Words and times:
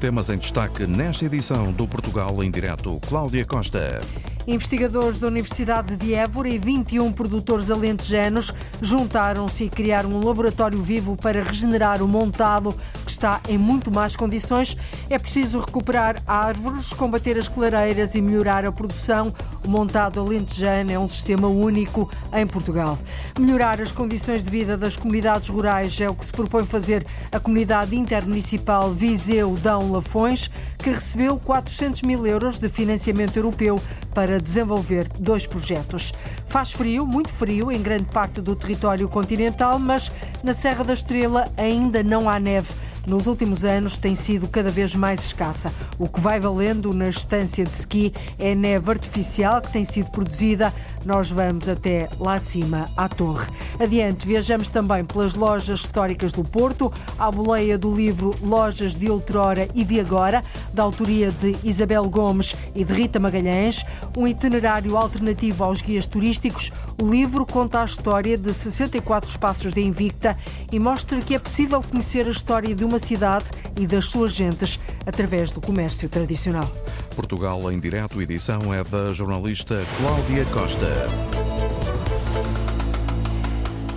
Temas 0.00 0.30
em 0.30 0.38
destaque 0.38 0.86
nesta 0.86 1.24
edição 1.26 1.72
do 1.72 1.86
Portugal 1.88 2.42
em 2.42 2.50
Direto. 2.50 3.00
Cláudia 3.08 3.44
Costa. 3.44 4.00
Investigadores 4.46 5.20
da 5.20 5.26
Universidade 5.26 5.96
de 5.96 6.14
Évora 6.14 6.48
e 6.48 6.56
21 6.56 7.12
produtores 7.12 7.68
alentejanos 7.68 8.54
juntaram-se 8.80 9.64
e 9.64 9.68
criaram 9.68 10.10
um 10.10 10.24
laboratório 10.24 10.80
vivo 10.82 11.16
para 11.16 11.42
regenerar 11.42 12.02
o 12.02 12.08
montado, 12.08 12.74
que 13.04 13.10
está 13.10 13.40
em 13.48 13.58
muito 13.58 13.90
más 13.90 14.16
condições. 14.16 14.74
É 15.10 15.18
preciso 15.18 15.60
recuperar 15.60 16.22
árvores, 16.26 16.92
combater 16.94 17.36
as 17.36 17.48
clareiras 17.48 18.14
e 18.14 18.22
melhorar 18.22 18.64
a 18.64 18.72
produção. 18.72 19.34
Montado 19.68 20.18
alentejano 20.18 20.90
é 20.90 20.98
um 20.98 21.06
sistema 21.06 21.46
único 21.46 22.10
em 22.32 22.46
Portugal. 22.46 22.98
Melhorar 23.38 23.82
as 23.82 23.92
condições 23.92 24.42
de 24.42 24.50
vida 24.50 24.78
das 24.78 24.96
comunidades 24.96 25.50
rurais 25.50 26.00
é 26.00 26.08
o 26.08 26.14
que 26.14 26.24
se 26.24 26.32
propõe 26.32 26.64
fazer 26.64 27.06
a 27.30 27.38
comunidade 27.38 27.94
intermunicipal 27.94 28.94
Viseu-Dão 28.94 29.92
Lafões, 29.92 30.48
que 30.78 30.88
recebeu 30.88 31.38
400 31.38 32.00
mil 32.00 32.26
euros 32.26 32.58
de 32.58 32.70
financiamento 32.70 33.36
europeu 33.36 33.78
para 34.14 34.40
desenvolver 34.40 35.06
dois 35.18 35.46
projetos. 35.46 36.14
Faz 36.46 36.72
frio, 36.72 37.06
muito 37.06 37.30
frio, 37.34 37.70
em 37.70 37.82
grande 37.82 38.06
parte 38.06 38.40
do 38.40 38.56
território 38.56 39.06
continental, 39.06 39.78
mas 39.78 40.10
na 40.42 40.54
Serra 40.54 40.82
da 40.82 40.94
Estrela 40.94 41.46
ainda 41.58 42.02
não 42.02 42.26
há 42.26 42.40
neve 42.40 42.87
nos 43.06 43.26
últimos 43.26 43.64
anos 43.64 43.96
tem 43.96 44.14
sido 44.14 44.48
cada 44.48 44.70
vez 44.70 44.94
mais 44.94 45.24
escassa. 45.24 45.72
O 45.98 46.08
que 46.08 46.20
vai 46.20 46.40
valendo 46.40 46.92
na 46.92 47.08
estância 47.08 47.64
de 47.64 47.74
ski 47.80 48.12
é 48.38 48.54
neve 48.54 48.90
artificial 48.90 49.60
que 49.60 49.72
tem 49.72 49.84
sido 49.84 50.10
produzida. 50.10 50.72
Nós 51.04 51.30
vamos 51.30 51.68
até 51.68 52.08
lá 52.18 52.34
acima, 52.34 52.88
à 52.96 53.08
torre. 53.08 53.46
Adiante, 53.78 54.26
viajamos 54.26 54.68
também 54.68 55.04
pelas 55.04 55.34
lojas 55.34 55.80
históricas 55.80 56.32
do 56.32 56.42
Porto, 56.44 56.92
à 57.18 57.30
boleia 57.30 57.78
do 57.78 57.94
livro 57.94 58.34
Lojas 58.42 58.94
de 58.94 59.10
Outrora 59.10 59.68
e 59.74 59.84
de 59.84 60.00
Agora, 60.00 60.42
da 60.72 60.82
autoria 60.82 61.30
de 61.30 61.56
Isabel 61.62 62.04
Gomes 62.08 62.54
e 62.74 62.84
de 62.84 62.92
Rita 62.92 63.18
Magalhães, 63.18 63.84
um 64.16 64.26
itinerário 64.26 64.96
alternativo 64.96 65.64
aos 65.64 65.82
guias 65.82 66.06
turísticos. 66.06 66.70
O 67.00 67.08
livro 67.08 67.46
conta 67.46 67.82
a 67.82 67.84
história 67.84 68.36
de 68.36 68.52
64 68.52 69.30
espaços 69.30 69.72
de 69.72 69.80
Invicta 69.80 70.36
e 70.72 70.78
mostra 70.78 71.20
que 71.20 71.34
é 71.34 71.38
possível 71.38 71.82
conhecer 71.82 72.26
a 72.26 72.30
história 72.30 72.74
de 72.74 72.84
uma 72.88 72.98
cidade 72.98 73.44
e 73.78 73.86
das 73.86 74.06
suas 74.06 74.32
gentes 74.32 74.80
através 75.06 75.52
do 75.52 75.60
comércio 75.60 76.08
tradicional. 76.08 76.68
Portugal 77.14 77.70
em 77.70 77.78
direto, 77.78 78.20
edição 78.22 78.72
é 78.72 78.82
da 78.82 79.10
jornalista 79.10 79.84
Cláudia 79.98 80.44
Costa. 80.46 81.38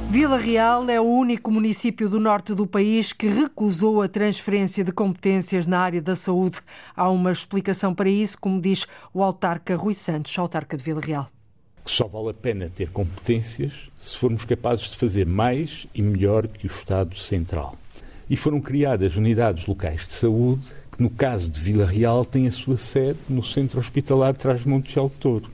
Vila 0.10 0.38
Real 0.38 0.90
é 0.90 1.00
o 1.00 1.06
único 1.06 1.50
município 1.50 2.10
do 2.10 2.20
norte 2.20 2.54
do 2.54 2.68
país 2.68 3.14
que 3.14 3.28
recusou 3.28 4.02
a 4.02 4.10
transferência 4.10 4.84
de 4.84 4.92
competências 4.92 5.66
na 5.66 5.80
área 5.80 6.02
da 6.02 6.16
saúde. 6.16 6.60
Há 6.94 7.10
uma 7.10 7.32
explicação 7.32 7.96
para 7.96 8.10
isso, 8.10 8.38
como 8.38 8.60
diz 8.60 8.86
o 9.14 9.24
autarca 9.24 9.74
Rui 9.78 9.94
Santos, 9.94 10.38
autarca 10.38 10.76
de 10.76 10.84
Vila 10.84 11.00
Real. 11.00 11.30
Só 11.86 12.10
vale 12.10 12.32
a 12.32 12.34
pena 12.34 12.70
ter 12.70 12.90
competências 12.92 13.72
se 13.98 14.18
formos 14.18 14.44
capazes 14.44 14.90
de 14.90 14.98
fazer 14.98 15.26
mais 15.26 15.88
e 15.96 16.02
melhor 16.02 16.46
que 16.46 16.68
o 16.68 16.70
Estado 16.70 17.16
Central 17.18 17.78
e 18.32 18.38
foram 18.38 18.62
criadas 18.62 19.18
unidades 19.18 19.68
locais 19.68 20.08
de 20.08 20.14
saúde, 20.14 20.62
que 20.90 21.04
no 21.04 21.10
caso 21.10 21.50
de 21.50 21.60
Vila 21.60 21.86
Real 21.86 22.24
têm 22.24 22.48
a 22.48 22.52
sua 22.52 22.78
sede 22.78 23.20
no 23.28 23.44
Centro 23.44 23.78
Hospitalar 23.78 24.32
de 24.32 24.40
Trás-Montes 24.40 24.94
de 24.94 25.10
Touro. 25.18 25.52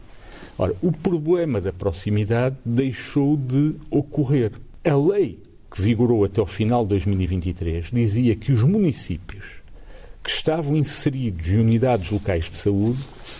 Ora, 0.59 0.75
o 0.79 0.91
problema 0.91 1.59
da 1.59 1.73
proximidade 1.73 2.55
deixou 2.63 3.35
de 3.35 3.73
ocorrer. 3.89 4.51
A 4.85 4.95
lei 4.95 5.39
que 5.71 5.81
vigorou 5.81 6.23
até 6.23 6.39
o 6.39 6.45
final 6.45 6.83
de 6.83 6.89
2023 6.89 7.87
dizia 7.91 8.35
que 8.35 8.51
os 8.51 8.61
municípios 8.61 9.43
que 10.23 10.29
estavam 10.29 10.77
inseridos 10.77 11.47
em 11.47 11.57
unidades 11.57 12.11
locais 12.11 12.45
de 12.45 12.57
saúde 12.57 12.99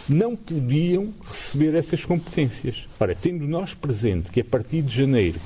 não 0.10 0.36
podiam 0.36 1.14
receber 1.24 1.76
essas 1.76 2.04
competências. 2.04 2.88
Ora, 3.00 3.14
tendo 3.14 3.48
nós 3.48 3.76
presente 3.76 4.32
que 4.32 4.42
a 4.42 4.46
partir 4.46 4.82
de 4.82 4.96
janeiro 4.96 5.40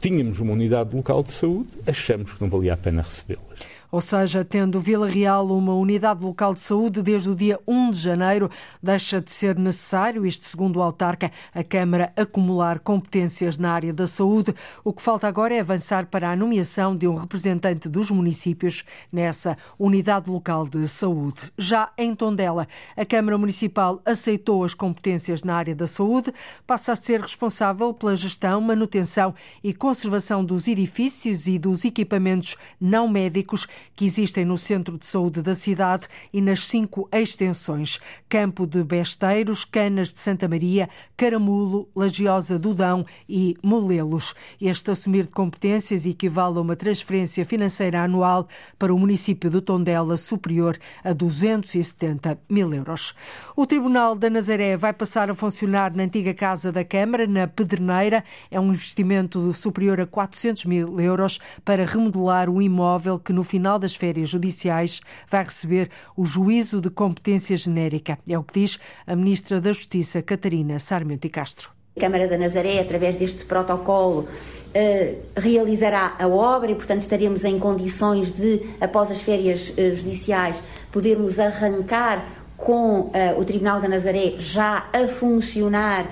tínhamos 0.00 0.40
uma 0.40 0.52
unidade 0.52 0.94
local 0.96 1.22
de 1.22 1.32
saúde, 1.32 1.68
achamos 1.86 2.32
que 2.32 2.40
não 2.40 2.48
valia 2.48 2.74
a 2.74 2.76
pena 2.76 3.02
recebê-las. 3.02 3.49
Ou 3.90 4.00
seja, 4.00 4.44
tendo 4.44 4.80
Vila 4.80 5.08
Real 5.08 5.46
uma 5.48 5.74
unidade 5.74 6.22
local 6.22 6.54
de 6.54 6.60
saúde 6.60 7.02
desde 7.02 7.30
o 7.30 7.34
dia 7.34 7.58
1 7.66 7.90
de 7.90 7.98
janeiro, 7.98 8.50
deixa 8.82 9.20
de 9.20 9.32
ser 9.32 9.58
necessário, 9.58 10.24
isto 10.24 10.48
segundo 10.48 10.76
o 10.76 10.82
autarca, 10.82 11.30
a 11.52 11.64
Câmara 11.64 12.12
acumular 12.16 12.78
competências 12.78 13.58
na 13.58 13.72
área 13.72 13.92
da 13.92 14.06
saúde. 14.06 14.54
O 14.84 14.92
que 14.92 15.02
falta 15.02 15.26
agora 15.26 15.54
é 15.54 15.60
avançar 15.60 16.06
para 16.06 16.30
a 16.30 16.36
nomeação 16.36 16.96
de 16.96 17.08
um 17.08 17.14
representante 17.14 17.88
dos 17.88 18.10
municípios 18.10 18.84
nessa 19.12 19.56
unidade 19.78 20.30
local 20.30 20.68
de 20.68 20.86
saúde. 20.86 21.52
Já 21.58 21.90
em 21.98 22.14
Tondela, 22.14 22.68
a 22.96 23.04
Câmara 23.04 23.36
Municipal 23.38 24.00
aceitou 24.04 24.62
as 24.62 24.74
competências 24.74 25.42
na 25.42 25.56
área 25.56 25.74
da 25.74 25.86
saúde, 25.86 26.32
passa 26.66 26.92
a 26.92 26.96
ser 26.96 27.20
responsável 27.20 27.92
pela 27.92 28.14
gestão, 28.14 28.60
manutenção 28.60 29.34
e 29.64 29.74
conservação 29.74 30.44
dos 30.44 30.68
edifícios 30.68 31.46
e 31.46 31.58
dos 31.58 31.84
equipamentos 31.84 32.56
não 32.80 33.08
médicos 33.08 33.66
que 33.94 34.06
existem 34.06 34.44
no 34.44 34.56
centro 34.56 34.98
de 34.98 35.06
saúde 35.06 35.42
da 35.42 35.54
cidade 35.54 36.08
e 36.32 36.40
nas 36.40 36.66
cinco 36.66 37.08
extensões: 37.12 38.00
Campo 38.28 38.66
de 38.66 38.82
Besteiros, 38.82 39.64
Canas 39.64 40.12
de 40.12 40.18
Santa 40.20 40.48
Maria, 40.48 40.88
Caramulo, 41.16 41.88
Lagiosa 41.94 42.58
do 42.58 42.74
Dão 42.74 43.04
e 43.28 43.56
Molelos. 43.62 44.34
Este 44.60 44.90
assumir 44.90 45.26
de 45.26 45.32
competências 45.32 46.06
equivale 46.06 46.58
a 46.58 46.60
uma 46.62 46.76
transferência 46.76 47.44
financeira 47.44 48.02
anual 48.02 48.48
para 48.78 48.94
o 48.94 48.98
município 48.98 49.50
de 49.50 49.60
Tondela 49.60 50.16
superior 50.16 50.78
a 51.04 51.12
270 51.12 52.38
mil 52.48 52.72
euros. 52.72 53.14
O 53.54 53.66
Tribunal 53.66 54.14
da 54.14 54.30
Nazaré 54.30 54.76
vai 54.76 54.92
passar 54.92 55.30
a 55.30 55.34
funcionar 55.34 55.94
na 55.94 56.04
antiga 56.04 56.34
Casa 56.34 56.72
da 56.72 56.84
Câmara, 56.84 57.26
na 57.26 57.46
Pedreneira. 57.46 58.24
É 58.50 58.58
um 58.58 58.70
investimento 58.72 59.52
superior 59.52 60.00
a 60.00 60.06
400 60.06 60.64
mil 60.64 61.00
euros 61.00 61.38
para 61.64 61.84
remodelar 61.84 62.48
o 62.48 62.62
imóvel 62.62 63.18
que 63.18 63.32
no 63.32 63.44
final 63.44 63.69
das 63.78 63.94
férias 63.94 64.28
judiciais, 64.28 65.00
vai 65.30 65.44
receber 65.44 65.90
o 66.16 66.24
juízo 66.24 66.80
de 66.80 66.90
competência 66.90 67.56
genérica. 67.56 68.18
É 68.28 68.38
o 68.38 68.42
que 68.42 68.60
diz 68.60 68.78
a 69.06 69.14
Ministra 69.14 69.60
da 69.60 69.72
Justiça, 69.72 70.22
Catarina 70.22 70.78
Sarmento 70.78 71.26
e 71.26 71.30
Castro. 71.30 71.70
A 71.96 72.00
Câmara 72.00 72.28
da 72.28 72.38
Nazaré, 72.38 72.80
através 72.80 73.16
deste 73.16 73.44
protocolo, 73.44 74.28
eh, 74.72 75.16
realizará 75.36 76.14
a 76.18 76.28
obra 76.28 76.70
e, 76.70 76.74
portanto, 76.74 77.00
estaremos 77.00 77.44
em 77.44 77.58
condições 77.58 78.30
de, 78.30 78.62
após 78.80 79.10
as 79.10 79.20
férias 79.20 79.72
eh, 79.76 79.90
judiciais, 79.92 80.62
podermos 80.92 81.38
arrancar 81.38 82.40
com 82.56 83.00
uh, 83.00 83.10
o 83.38 83.44
Tribunal 83.44 83.80
da 83.80 83.88
Nazaré 83.88 84.34
já 84.36 84.86
a 84.92 85.08
funcionar 85.08 86.06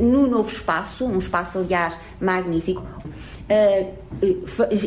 no 0.00 0.26
novo 0.26 0.50
espaço, 0.50 1.06
um 1.06 1.16
espaço, 1.16 1.58
aliás, 1.58 1.94
magnífico. 2.20 2.82
Uh, 3.48 4.08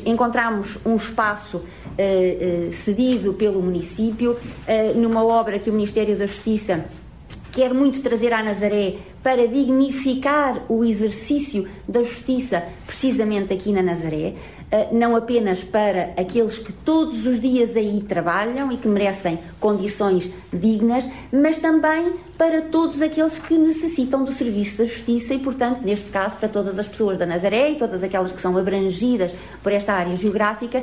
encontramos 0.06 0.78
um 0.86 0.96
espaço 0.96 1.64
cedido 2.72 3.34
pelo 3.34 3.62
município, 3.62 4.38
numa 4.96 5.24
obra 5.24 5.60
que 5.60 5.70
o 5.70 5.74
Ministério 5.74 6.18
da 6.18 6.26
Justiça 6.26 6.86
quer 7.52 7.74
muito 7.74 8.02
trazer 8.02 8.34
à 8.34 8.42
Nazaré 8.42 8.98
para 9.22 9.48
dignificar 9.48 10.66
o 10.70 10.84
exercício 10.84 11.68
da 11.88 12.02
justiça, 12.02 12.64
precisamente 12.86 13.54
aqui 13.54 13.72
na 13.72 13.84
Nazaré. 13.84 14.36
Eh, 14.72 14.88
não 14.94 15.18
apenas 15.18 15.62
para 15.62 16.14
aqueles 16.16 16.58
que 16.58 16.72
todos 16.72 17.26
os 17.26 17.42
dias 17.42 17.76
aí 17.76 18.02
trabalham 18.08 18.72
e 18.72 18.78
que 18.78 18.88
merecem 18.88 19.38
condições 19.60 20.32
dignas, 20.54 21.06
mas 21.30 21.58
também 21.58 22.14
para 22.38 22.62
todos 22.62 23.02
aqueles 23.02 23.38
que 23.38 23.58
necessitam 23.58 24.24
do 24.24 24.32
serviço 24.32 24.78
da 24.78 24.86
justiça 24.86 25.34
e, 25.34 25.40
portanto, 25.40 25.82
neste 25.84 26.10
caso, 26.10 26.38
para 26.38 26.48
todas 26.48 26.80
as 26.80 26.88
pessoas 26.88 27.18
da 27.18 27.26
Nazaré 27.26 27.72
e 27.72 27.76
todas 27.76 28.02
aquelas 28.02 28.32
que 28.32 28.40
são 28.40 28.58
abrangidas 28.58 29.36
por 29.62 29.74
esta 29.74 29.92
área 29.92 30.16
geográfica. 30.16 30.82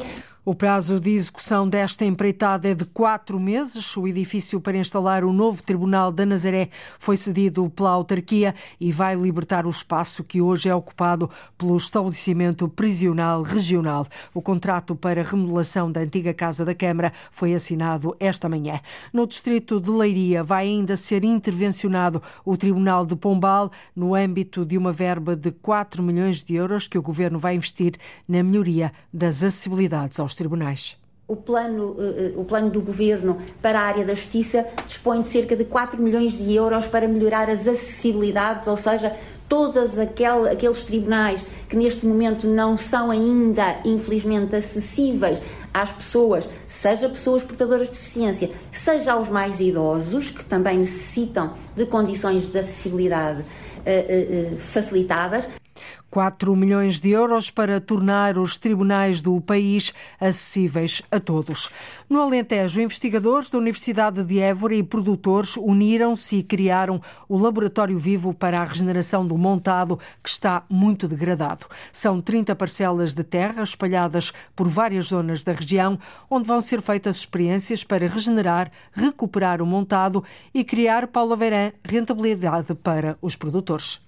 O 0.48 0.54
prazo 0.54 0.98
de 0.98 1.10
execução 1.10 1.68
desta 1.68 2.06
empreitada 2.06 2.70
é 2.70 2.74
de 2.74 2.86
quatro 2.86 3.38
meses. 3.38 3.94
O 3.98 4.08
edifício 4.08 4.58
para 4.58 4.78
instalar 4.78 5.22
o 5.22 5.30
novo 5.30 5.62
Tribunal 5.62 6.10
da 6.10 6.24
Nazaré 6.24 6.70
foi 6.98 7.18
cedido 7.18 7.68
pela 7.68 7.90
autarquia 7.90 8.54
e 8.80 8.90
vai 8.90 9.14
libertar 9.14 9.66
o 9.66 9.68
espaço 9.68 10.24
que 10.24 10.40
hoje 10.40 10.70
é 10.70 10.74
ocupado 10.74 11.28
pelo 11.58 11.76
estabelecimento 11.76 12.66
prisional 12.66 13.42
regional. 13.42 14.06
O 14.32 14.40
contrato 14.40 14.96
para 14.96 15.22
remodelação 15.22 15.92
da 15.92 16.00
antiga 16.00 16.32
Casa 16.32 16.64
da 16.64 16.74
Câmara 16.74 17.12
foi 17.30 17.52
assinado 17.52 18.16
esta 18.18 18.48
manhã. 18.48 18.80
No 19.12 19.26
distrito 19.26 19.78
de 19.78 19.90
Leiria 19.90 20.42
vai 20.42 20.66
ainda 20.68 20.96
ser 20.96 21.24
intervencionado 21.24 22.22
o 22.42 22.56
Tribunal 22.56 23.04
de 23.04 23.14
Pombal 23.14 23.70
no 23.94 24.14
âmbito 24.14 24.64
de 24.64 24.78
uma 24.78 24.94
verba 24.94 25.36
de 25.36 25.50
4 25.50 26.02
milhões 26.02 26.42
de 26.42 26.54
euros 26.54 26.88
que 26.88 26.96
o 26.96 27.02
governo 27.02 27.38
vai 27.38 27.54
investir 27.54 27.96
na 28.26 28.42
melhoria 28.42 28.94
das 29.12 29.42
acessibilidades 29.42 30.18
aos 30.18 30.37
tribunais. 30.38 30.96
O 31.26 31.36
plano, 31.36 31.94
o 32.36 32.44
plano 32.44 32.70
do 32.70 32.80
governo 32.80 33.36
para 33.60 33.78
a 33.78 33.82
área 33.82 34.06
da 34.06 34.14
justiça 34.14 34.66
dispõe 34.86 35.20
de 35.20 35.28
cerca 35.28 35.54
de 35.54 35.64
4 35.66 36.02
milhões 36.02 36.32
de 36.32 36.54
euros 36.54 36.86
para 36.86 37.06
melhorar 37.06 37.50
as 37.50 37.68
acessibilidades, 37.68 38.66
ou 38.66 38.78
seja, 38.78 39.14
todos 39.48 39.98
aquel, 39.98 40.46
aqueles 40.46 40.84
tribunais 40.84 41.44
que 41.68 41.76
neste 41.76 42.06
momento 42.06 42.46
não 42.46 42.76
são 42.76 43.10
ainda, 43.10 43.80
infelizmente, 43.84 44.54
acessíveis 44.54 45.40
às 45.72 45.90
pessoas, 45.90 46.48
seja 46.66 47.08
pessoas 47.08 47.42
portadoras 47.42 47.88
de 47.88 47.94
deficiência, 47.94 48.50
seja 48.72 49.12
aos 49.12 49.28
mais 49.28 49.60
idosos, 49.60 50.30
que 50.30 50.44
também 50.44 50.78
necessitam 50.78 51.54
de 51.74 51.86
condições 51.86 52.46
de 52.46 52.58
acessibilidade 52.58 53.42
uh, 53.42 54.58
facilitadas. 54.58 55.48
4 56.10 56.56
milhões 56.56 57.00
de 57.00 57.10
euros 57.10 57.50
para 57.50 57.80
tornar 57.80 58.38
os 58.38 58.56
tribunais 58.56 59.20
do 59.20 59.40
país 59.40 59.92
acessíveis 60.18 61.02
a 61.10 61.20
todos. 61.20 61.70
No 62.08 62.20
Alentejo, 62.20 62.80
investigadores 62.80 63.50
da 63.50 63.58
Universidade 63.58 64.24
de 64.24 64.38
Évora 64.38 64.74
e 64.74 64.82
produtores 64.82 65.56
uniram-se 65.56 66.36
e 66.36 66.42
criaram 66.42 67.00
o 67.28 67.36
Laboratório 67.36 67.98
Vivo 67.98 68.32
para 68.32 68.60
a 68.60 68.64
Regeneração 68.64 69.26
do 69.26 69.36
Montado, 69.36 69.98
que 70.22 70.30
está 70.30 70.64
muito 70.68 71.06
degradado. 71.06 71.66
São 71.92 72.20
30 72.20 72.56
parcelas 72.56 73.12
de 73.12 73.22
terra 73.22 73.62
espalhadas 73.62 74.32
por 74.56 74.68
várias 74.68 75.06
zonas 75.06 75.44
da 75.44 75.52
região, 75.52 75.98
onde 76.30 76.48
vão 76.48 76.60
ser 76.60 76.80
feitas 76.80 77.16
experiências 77.16 77.84
para 77.84 78.08
regenerar, 78.08 78.70
recuperar 78.92 79.60
o 79.60 79.66
montado 79.66 80.24
e 80.54 80.64
criar, 80.64 81.08
Paula 81.08 81.36
Verã, 81.36 81.72
rentabilidade 81.84 82.74
para 82.74 83.18
os 83.20 83.36
produtores. 83.36 84.07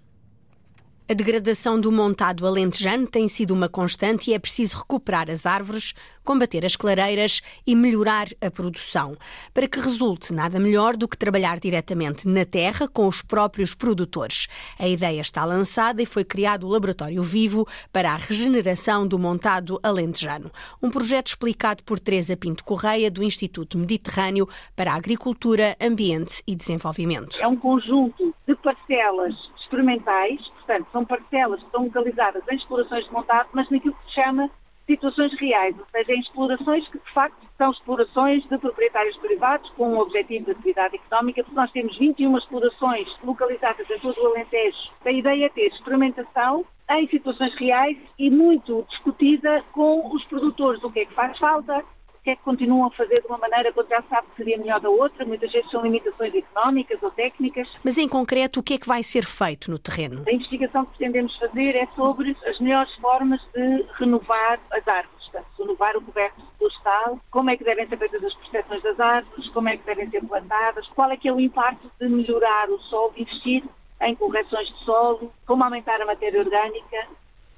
A 1.11 1.13
degradação 1.13 1.81
do 1.81 1.91
montado 1.91 2.47
alentejano 2.47 3.05
tem 3.05 3.27
sido 3.27 3.53
uma 3.53 3.69
constante 3.69 4.31
e 4.31 4.33
é 4.33 4.39
preciso 4.39 4.79
recuperar 4.79 5.29
as 5.29 5.45
árvores, 5.45 5.93
combater 6.31 6.65
as 6.65 6.77
clareiras 6.77 7.43
e 7.67 7.75
melhorar 7.75 8.29
a 8.41 8.49
produção. 8.49 9.17
Para 9.53 9.67
que 9.67 9.81
resulte 9.81 10.33
nada 10.33 10.61
melhor 10.61 10.97
do 10.97 11.09
que 11.09 11.19
trabalhar 11.19 11.59
diretamente 11.59 12.29
na 12.29 12.45
terra 12.45 12.87
com 12.87 13.09
os 13.09 13.21
próprios 13.21 13.75
produtores. 13.75 14.47
A 14.79 14.87
ideia 14.87 15.21
está 15.21 15.45
lançada 15.45 16.01
e 16.01 16.07
foi 16.07 16.25
criado 16.25 16.69
o 16.69 16.71
Laboratório 16.71 17.21
Vivo 17.25 17.67
para 17.93 18.13
a 18.13 18.17
regeneração 18.17 19.09
do 19.09 19.19
montado 19.19 19.81
alentejano. 19.83 20.53
Um 20.81 20.89
projeto 20.89 21.27
explicado 21.27 21.83
por 21.83 21.99
Teresa 21.99 22.37
Pinto 22.37 22.63
Correia, 22.63 23.11
do 23.11 23.25
Instituto 23.25 23.77
Mediterrâneo 23.77 24.49
para 24.77 24.93
a 24.93 24.97
Agricultura, 24.97 25.77
Ambiente 25.81 26.45
e 26.47 26.55
Desenvolvimento. 26.55 27.39
É 27.41 27.49
um 27.49 27.57
conjunto 27.57 28.33
de 28.47 28.55
parcelas 28.55 29.35
experimentais, 29.59 30.41
portanto, 30.51 30.87
são 30.93 31.05
parcelas 31.05 31.59
que 31.59 31.67
estão 31.67 31.87
localizadas 31.87 32.45
em 32.49 32.55
explorações 32.55 33.05
de 33.05 33.13
montado, 33.13 33.49
mas 33.53 33.69
naquilo 33.69 33.95
que 33.95 34.05
se 34.05 34.23
chama 34.23 34.49
situações 34.91 35.33
reais, 35.39 35.79
ou 35.79 35.87
seja, 35.93 36.13
em 36.13 36.21
explorações 36.21 36.89
que 36.89 36.99
de 36.99 37.13
facto 37.13 37.47
são 37.57 37.71
explorações 37.71 38.43
de 38.49 38.59
proprietários 38.59 39.17
privados 39.19 39.71
com 39.71 39.95
o 39.95 40.01
objetivo 40.01 40.47
de 40.47 40.51
atividade 40.51 40.97
económica, 40.97 41.45
porque 41.45 41.57
nós 41.57 41.71
temos 41.71 41.97
21 41.97 42.37
explorações 42.37 43.09
localizadas 43.23 43.89
em 43.89 43.99
todo 44.01 44.21
o 44.21 44.27
Alentejo. 44.27 44.91
A 45.05 45.13
ideia 45.13 45.47
é 45.47 45.49
ter 45.49 45.67
experimentação 45.69 46.65
em 46.91 47.07
situações 47.07 47.55
reais 47.55 47.97
e 48.19 48.29
muito 48.31 48.85
discutida 48.91 49.65
com 49.73 50.13
os 50.13 50.25
produtores, 50.25 50.83
o 50.83 50.91
que 50.91 51.01
é 51.01 51.05
que 51.05 51.15
faz 51.15 51.39
falta, 51.39 51.85
que 52.23 52.31
é 52.31 52.37
que 52.37 52.43
continuam 52.43 52.87
a 52.87 52.91
fazer 52.91 53.21
de 53.21 53.27
uma 53.27 53.39
maneira 53.39 53.73
quando 53.73 53.89
já 53.89 54.03
sabe 54.03 54.29
que 54.29 54.37
seria 54.37 54.59
melhor 54.59 54.81
da 54.81 54.91
outra, 54.91 55.25
muitas 55.25 55.51
vezes 55.51 55.71
são 55.71 55.83
limitações 55.83 56.35
económicas 56.35 57.03
ou 57.03 57.11
técnicas. 57.11 57.69
Mas 57.83 57.99
em 57.99 58.09
concreto, 58.09 58.61
o 58.61 58.63
que 58.63 58.75
é 58.75 58.79
que 58.79 58.87
vai 58.87 59.03
ser 59.03 59.25
feito 59.25 59.71
no 59.71 59.79
terreno? 59.79 60.25
A 60.27 60.33
investigação 60.33 60.85
que 60.85 60.97
pretendemos 60.97 61.37
fazer 61.39 61.77
é 61.77 61.87
sobre 61.97 62.37
as 62.47 62.59
melhores 62.61 62.95
formas 62.97 63.41
de 63.55 63.87
renovar 63.99 64.61
as 64.71 64.87
árvores, 64.87 65.29
portanto, 65.29 65.47
renovar 65.59 65.97
o 65.97 66.03
coberto 66.03 66.41
florestal, 66.59 67.19
como 67.31 67.51
é 67.51 67.57
que 67.57 67.65
devem 67.65 67.89
ser 67.89 67.97
feitas 67.97 68.25
as 68.25 68.35
proteções 68.35 68.83
das 68.83 69.01
árvores, 69.01 69.49
como 69.51 69.69
é 69.69 69.77
que 69.77 69.85
devem 69.85 70.11
ser 70.11 70.23
plantadas, 70.25 70.87
qual 70.89 71.11
é 71.11 71.17
que 71.17 71.29
é 71.29 71.33
o 71.33 71.41
impacto 71.41 71.91
de 72.01 72.09
melhorar 72.09 72.69
o 72.71 72.79
solo, 72.81 73.13
de 73.15 73.23
investir 73.23 73.65
em 74.03 74.15
correções 74.15 74.69
de 74.69 74.79
solo, 74.85 75.33
como 75.47 75.63
aumentar 75.63 76.01
a 76.01 76.07
matéria 76.07 76.41
orgânica, 76.41 77.07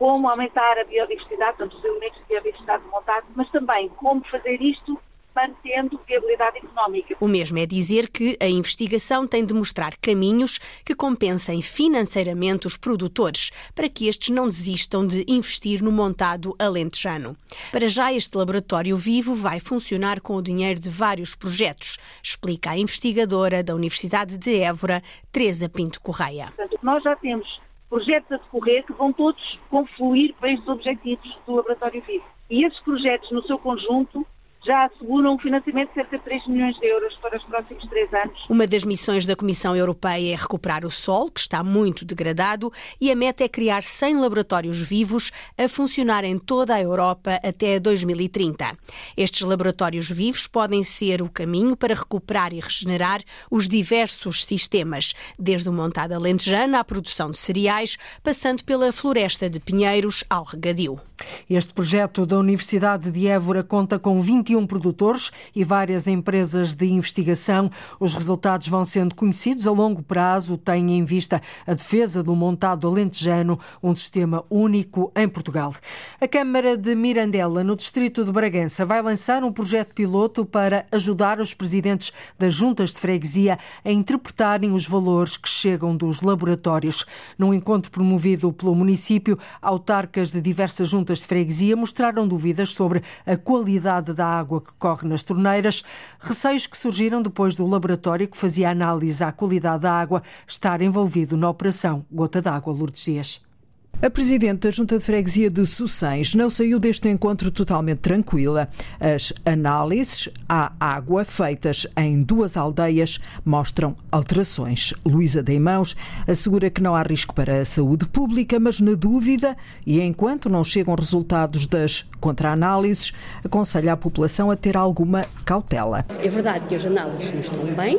como 0.03 0.29
aumentar 0.29 0.77
a 0.81 0.85
biodiversidade, 0.85 1.59
portanto, 1.59 1.79
os 1.79 1.85
elementos 1.85 2.19
de 2.19 2.25
biodiversidade 2.27 2.83
montados, 2.89 3.31
mas 3.37 3.49
também 3.51 3.89
como 3.91 4.21
fazer 4.25 4.61
isto 4.61 4.99
mantendo 5.33 6.01
viabilidade 6.09 6.59
económica. 6.59 7.17
O 7.21 7.29
mesmo 7.29 7.57
é 7.57 7.65
dizer 7.65 8.11
que 8.11 8.37
a 8.41 8.49
investigação 8.49 9.29
tem 9.29 9.47
de 9.47 9.55
mostrar 9.55 9.97
caminhos 9.99 10.59
que 10.85 10.93
compensem 10.93 11.63
financeiramente 11.63 12.67
os 12.67 12.77
produtores, 12.77 13.53
para 13.77 13.89
que 13.89 14.09
estes 14.09 14.31
não 14.31 14.47
desistam 14.47 15.07
de 15.07 15.25
investir 15.29 15.81
no 15.81 15.93
montado 15.93 16.53
alentejano. 16.59 17.37
Para 17.71 17.87
já, 17.87 18.13
este 18.13 18.37
laboratório 18.37 18.97
vivo 18.97 19.37
vai 19.37 19.61
funcionar 19.61 20.21
com 20.21 20.35
o 20.35 20.43
dinheiro 20.43 20.81
de 20.81 20.91
vários 20.91 21.37
projetos, 21.37 21.97
explica 22.21 22.71
a 22.71 22.77
investigadora 22.77 23.63
da 23.63 23.73
Universidade 23.73 24.37
de 24.37 24.63
Évora, 24.63 25.01
Teresa 25.31 25.69
Pinto 25.69 26.01
Correia. 26.01 26.53
Portanto, 26.57 26.81
nós 26.83 27.05
já 27.05 27.15
temos 27.15 27.47
projetos 27.93 28.33
a 28.33 28.37
decorrer 28.39 28.85
que 28.87 28.95
vão 28.95 29.13
todos 29.13 29.61
confluir 29.69 30.35
para 30.41 30.51
estes 30.51 30.67
objetivos 30.67 31.39
do 31.47 31.57
Laboratório 31.57 32.03
Vivo. 32.07 32.25
E 32.49 32.65
esses 32.65 32.81
projetos, 32.81 33.31
no 33.31 33.43
seu 33.43 33.59
conjunto, 33.59 34.27
já 34.65 34.85
asseguram 34.85 35.35
um 35.35 35.39
financiamento 35.39 35.89
de 35.89 35.95
cerca 35.95 36.19
de 36.19 36.25
3 36.25 36.47
milhões 36.47 36.77
de 36.79 36.87
euros 36.87 37.15
para 37.17 37.37
os 37.37 37.45
próximos 37.45 37.85
três 37.89 38.13
anos. 38.15 38.39
Uma 38.49 38.67
das 38.67 38.85
missões 38.85 39.27
da 39.27 39.35
Comissão 39.35 39.77
Europeia 39.77 40.33
é 40.33 40.37
recuperar 40.37 40.85
o 40.85 40.91
solo, 40.91 41.31
que 41.31 41.41
está 41.41 41.63
muito 41.63 42.05
degradado, 42.05 42.73
e 43.01 43.11
a 43.11 43.17
meta 43.17 43.45
é 43.45 43.49
criar 43.49 43.83
100 43.83 44.21
laboratórios 44.21 44.79
vivos 44.79 45.33
a 45.59 45.69
funcionar 45.69 46.25
em 46.25 46.39
toda 46.39 46.75
a 46.75 46.81
Europa 46.81 47.41
até 47.43 47.81
2030. 47.81 48.77
Estes 49.17 49.41
laboratórios 49.43 50.09
vivos 50.09 50.47
podem 50.47 50.83
ser 50.83 51.23
o 51.23 51.29
caminho 51.29 51.77
para 51.77 51.95
recuperar 51.95 52.53
e 52.53 52.61
regenerar 52.61 53.23
os 53.51 53.69
diversos 53.69 54.45
sistemas, 54.45 55.15
desde 55.39 55.69
o 55.69 55.73
montado 55.73 56.13
alentejano 56.13 56.77
à 56.77 56.85
produção 56.85 57.31
de 57.31 57.39
cereais, 57.39 57.97
passando 58.23 58.63
pela 58.65 58.93
floresta 58.93 59.51
de 59.51 59.59
pinheiros 59.59 60.25
ao 60.31 60.45
regadio. 60.45 61.01
Este 61.49 61.73
projeto 61.73 62.27
da 62.27 62.39
Universidade 62.39 63.11
de 63.11 63.27
Évora 63.27 63.63
conta 63.63 63.99
com 63.99 64.21
21 64.53 64.67
produtores 64.67 65.31
e 65.55 65.65
várias 65.65 66.07
empresas 66.07 66.75
de 66.75 66.87
investigação. 66.87 67.71
Os 67.99 68.15
resultados 68.15 68.69
vão 68.69 68.85
sendo 68.85 69.15
conhecidos 69.15 69.67
a 69.67 69.71
longo 69.71 70.03
prazo, 70.03 70.59
têm 70.59 70.93
em 70.93 71.05
vista 71.05 71.41
a 71.67 71.75
defesa 71.75 72.23
do 72.23 72.35
montado 72.37 72.87
alentejano, 72.87 73.59
um 73.83 73.95
sistema 73.95 74.45
único 74.51 75.11
em 75.17 75.29
Portugal. 75.29 75.75
A 76.21 76.29
Câmara 76.29 76.77
de 76.77 76.95
Mirandela, 76.95 77.65
no 77.65 77.75
distrito 77.77 78.25
de 78.25 78.33
Bragança, 78.33 78.85
vai 78.85 79.01
lançar 79.01 79.43
um 79.43 79.53
projeto 79.53 79.95
piloto 79.95 80.45
para 80.45 80.87
ajudar 80.93 81.41
os 81.41 81.55
presidentes 81.55 82.13
das 82.39 82.53
juntas 82.53 82.91
de 82.91 83.01
freguesia 83.01 83.59
a 83.85 83.91
interpretarem 83.91 84.73
os 84.73 84.87
valores 84.87 85.37
que 85.37 85.49
chegam 85.49 85.97
dos 85.97 86.21
laboratórios. 86.21 87.07
Num 87.39 87.55
encontro 87.55 87.91
promovido 87.91 88.53
pelo 88.53 88.75
município, 88.75 89.39
autarcas 89.61 90.31
de 90.31 90.41
diversas 90.41 90.89
juntas 90.89 91.21
de 91.21 91.27
freguesia 91.27 91.77
mostraram 91.77 92.29
dúvidas 92.29 92.75
sobre 92.75 93.03
a 93.25 93.37
qualidade 93.37 94.13
da 94.13 94.27
água 94.27 94.42
que 94.45 94.73
corre 94.79 95.07
nas 95.07 95.23
torneiras, 95.23 95.83
receios 96.21 96.67
que 96.67 96.77
surgiram 96.77 97.23
depois 97.23 97.55
do 97.55 97.67
laboratório 97.67 98.29
que 98.29 98.37
fazia 98.37 98.71
análise 98.71 99.23
à 99.23 99.33
qualidade 99.33 99.83
da 99.83 99.93
água 99.93 100.23
estar 100.47 100.81
envolvido 100.81 101.37
na 101.37 101.49
operação 101.49 102.05
Gota 102.11 102.41
d'Água 102.41 102.73
Lourdes 102.73 103.05
Dias. 103.05 103.52
A 104.01 104.11
Presidente 104.11 104.63
da 104.63 104.71
Junta 104.71 104.99
de 104.99 105.05
Freguesia 105.05 105.49
de 105.49 105.65
Sucens 105.65 106.35
não 106.35 106.51
saiu 106.51 106.81
deste 106.81 107.09
encontro 107.09 107.53
totalmente 107.53 107.99
tranquila. 107.99 108.69
As 108.99 109.33
análises 109.47 110.29
à 110.49 110.73
água 110.81 111.25
feitas 111.25 111.87
em 111.97 112.21
duas 112.21 112.57
aldeias 112.57 113.21
mostram 113.45 113.95
alterações. 114.11 114.93
Luísa 115.07 115.41
Deimãos 115.41 115.95
assegura 116.27 116.69
que 116.69 116.83
não 116.83 116.97
há 116.97 117.03
risco 117.03 117.33
para 117.33 117.61
a 117.61 117.65
saúde 117.65 118.05
pública, 118.07 118.59
mas 118.59 118.81
na 118.81 118.95
dúvida 118.95 119.57
e 119.87 120.01
enquanto 120.01 120.49
não 120.51 120.65
chegam 120.65 120.97
resultados 120.97 121.69
das 121.69 122.05
contra-análises, 122.21 123.13
aconselha 123.45 123.93
a 123.93 123.97
população 123.97 124.51
a 124.51 124.57
ter 124.57 124.77
alguma 124.77 125.27
cautela. 125.45 126.05
É 126.09 126.29
verdade 126.29 126.67
que 126.67 126.75
as 126.75 126.85
análises 126.85 127.33
não 127.33 127.41
estão 127.41 127.75
bem, 127.75 127.99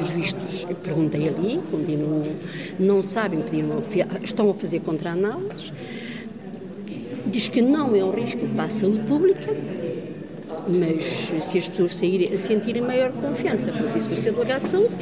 os 0.00 0.10
vistos, 0.10 0.66
perguntei 0.82 1.28
ali, 1.28 1.60
continuam, 1.70 2.36
não 2.78 3.02
sabem, 3.02 3.42
pediram, 3.42 3.82
estão 4.22 4.50
a 4.50 4.54
fazer 4.58 4.80
contra-análises. 4.80 5.72
Diz 7.26 7.48
que 7.48 7.60
não 7.60 7.94
é 7.94 8.04
um 8.04 8.12
risco 8.12 8.46
para 8.54 8.64
a 8.64 8.70
saúde 8.70 9.00
pública, 9.00 9.54
mas 10.68 11.44
se 11.44 11.58
as 11.58 11.68
pessoas 11.68 11.96
saírem, 11.96 12.36
sentirem 12.36 12.82
maior 12.82 13.12
confiança, 13.12 13.70
isso 13.96 14.10
é 14.10 14.14
o 14.14 14.22
seu 14.22 14.32
delegado 14.32 14.62
de 14.62 14.68
saúde, 14.68 14.94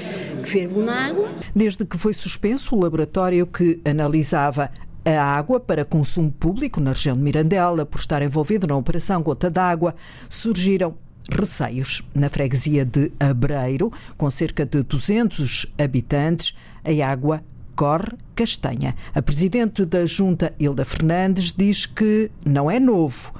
que 0.42 0.50
ferve 0.50 0.78
na 0.80 1.06
água. 1.08 1.30
Desde 1.54 1.84
que 1.84 1.98
foi 1.98 2.12
suspenso 2.12 2.74
o 2.74 2.80
laboratório 2.80 3.46
que 3.46 3.80
analisava 3.84 4.70
a 5.04 5.22
água 5.22 5.60
para 5.60 5.84
consumo 5.84 6.32
público 6.32 6.80
na 6.80 6.92
região 6.92 7.16
de 7.16 7.22
Mirandela, 7.22 7.86
por 7.86 8.00
estar 8.00 8.22
envolvido 8.22 8.66
na 8.66 8.76
Operação 8.76 9.22
Gota 9.22 9.48
d'Água, 9.48 9.94
surgiram 10.28 10.96
receios. 11.30 12.02
Na 12.14 12.28
freguesia 12.28 12.84
de 12.84 13.12
Abreiro, 13.18 13.92
com 14.16 14.28
cerca 14.30 14.64
de 14.64 14.82
200 14.82 15.66
habitantes, 15.78 16.54
a 16.84 17.08
água 17.08 17.42
corre 17.76 18.16
castanha. 18.34 18.96
A 19.14 19.22
presidente 19.22 19.84
da 19.84 20.04
Junta, 20.06 20.52
Hilda 20.58 20.84
Fernandes, 20.84 21.52
diz 21.52 21.86
que 21.86 22.30
não 22.44 22.70
é 22.70 22.80
novo, 22.80 23.32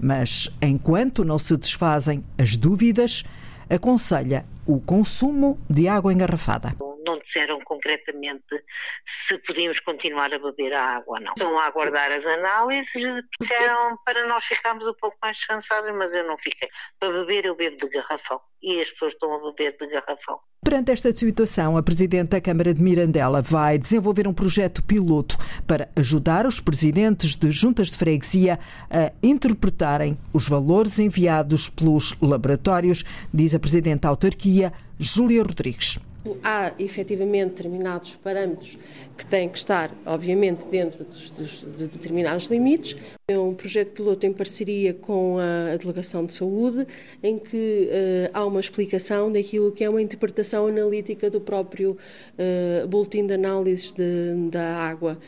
Mas 0.00 0.50
enquanto 0.60 1.24
não 1.24 1.38
se 1.38 1.56
desfazem 1.56 2.22
as 2.36 2.56
dúvidas, 2.56 3.22
aconselha 3.70 4.44
o 4.66 4.80
consumo 4.80 5.58
de 5.70 5.88
água 5.88 6.12
engarrafada. 6.12 6.74
Não 7.04 7.18
disseram 7.18 7.60
concretamente 7.60 8.64
se 9.04 9.38
podíamos 9.38 9.80
continuar 9.80 10.32
a 10.32 10.38
beber 10.38 10.72
a 10.72 10.96
água 10.96 11.18
ou 11.18 11.20
não. 11.20 11.32
Estão 11.32 11.58
a 11.58 11.66
aguardar 11.66 12.10
as 12.12 12.24
análises, 12.24 13.22
disseram 13.40 13.96
para 14.04 14.26
nós 14.26 14.44
ficarmos 14.44 14.86
um 14.86 14.94
pouco 14.94 15.16
mais 15.22 15.36
descansados, 15.36 15.90
mas 15.96 16.12
eu 16.14 16.26
não 16.26 16.38
fiquei. 16.38 16.68
Para 16.98 17.12
beber 17.12 17.44
eu 17.46 17.56
bebo 17.56 17.76
de 17.76 17.88
garrafão 17.88 18.40
e 18.62 18.80
as 18.80 18.90
pessoas 18.90 19.12
estão 19.12 19.32
a 19.34 19.50
beber 19.50 19.76
de 19.76 19.86
garrafão. 19.88 20.40
Perante 20.64 20.90
esta 20.90 21.14
situação, 21.14 21.76
a 21.76 21.82
Presidente 21.82 22.30
da 22.30 22.40
Câmara 22.40 22.72
de 22.72 22.80
Mirandela 22.80 23.42
vai 23.42 23.76
desenvolver 23.76 24.26
um 24.26 24.32
projeto 24.32 24.82
piloto 24.82 25.36
para 25.66 25.90
ajudar 25.94 26.46
os 26.46 26.58
presidentes 26.58 27.36
de 27.36 27.50
juntas 27.50 27.90
de 27.90 27.98
freguesia 27.98 28.58
a 28.88 29.12
interpretarem 29.22 30.16
os 30.32 30.48
valores 30.48 30.98
enviados 30.98 31.68
pelos 31.68 32.16
laboratórios, 32.18 33.04
diz 33.32 33.54
a 33.54 33.58
Presidente 33.58 34.00
da 34.00 34.08
Autarquia, 34.08 34.72
Júlia 34.98 35.42
Rodrigues. 35.42 35.98
Há 36.42 36.72
efetivamente 36.78 37.50
determinados 37.50 38.16
parâmetros 38.16 38.78
que 39.16 39.26
têm 39.26 39.48
que 39.48 39.58
estar, 39.58 39.90
obviamente, 40.06 40.64
dentro 40.70 41.04
dos, 41.04 41.30
dos, 41.30 41.66
de 41.76 41.86
determinados 41.86 42.46
limites. 42.46 42.96
É 43.28 43.38
um 43.38 43.54
projeto 43.54 43.90
piloto 43.92 44.24
em 44.24 44.32
parceria 44.32 44.94
com 44.94 45.36
a 45.38 45.76
Delegação 45.76 46.24
de 46.24 46.32
Saúde, 46.32 46.86
em 47.22 47.38
que 47.38 47.88
uh, 47.90 48.30
há 48.32 48.44
uma 48.44 48.60
explicação 48.60 49.30
daquilo 49.30 49.70
que 49.70 49.84
é 49.84 49.90
uma 49.90 50.00
interpretação 50.00 50.66
analítica 50.66 51.28
do 51.28 51.40
próprio 51.40 51.92
uh, 51.92 52.88
boletim 52.88 53.26
de 53.26 53.34
análise 53.34 53.94
de, 53.94 54.50
da 54.50 54.76
água 54.76 55.18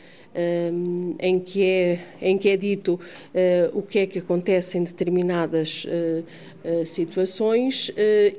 em, 1.19 1.39
que 1.39 1.63
é, 1.63 1.99
em 2.21 2.37
que 2.37 2.49
é 2.49 2.57
dito 2.57 2.99
eh, 3.33 3.69
o 3.73 3.81
que 3.81 3.99
é 3.99 4.05
que 4.05 4.19
acontece 4.19 4.77
em 4.77 4.83
determinadas 4.83 5.85
eh, 5.87 6.23
situações 6.85 7.89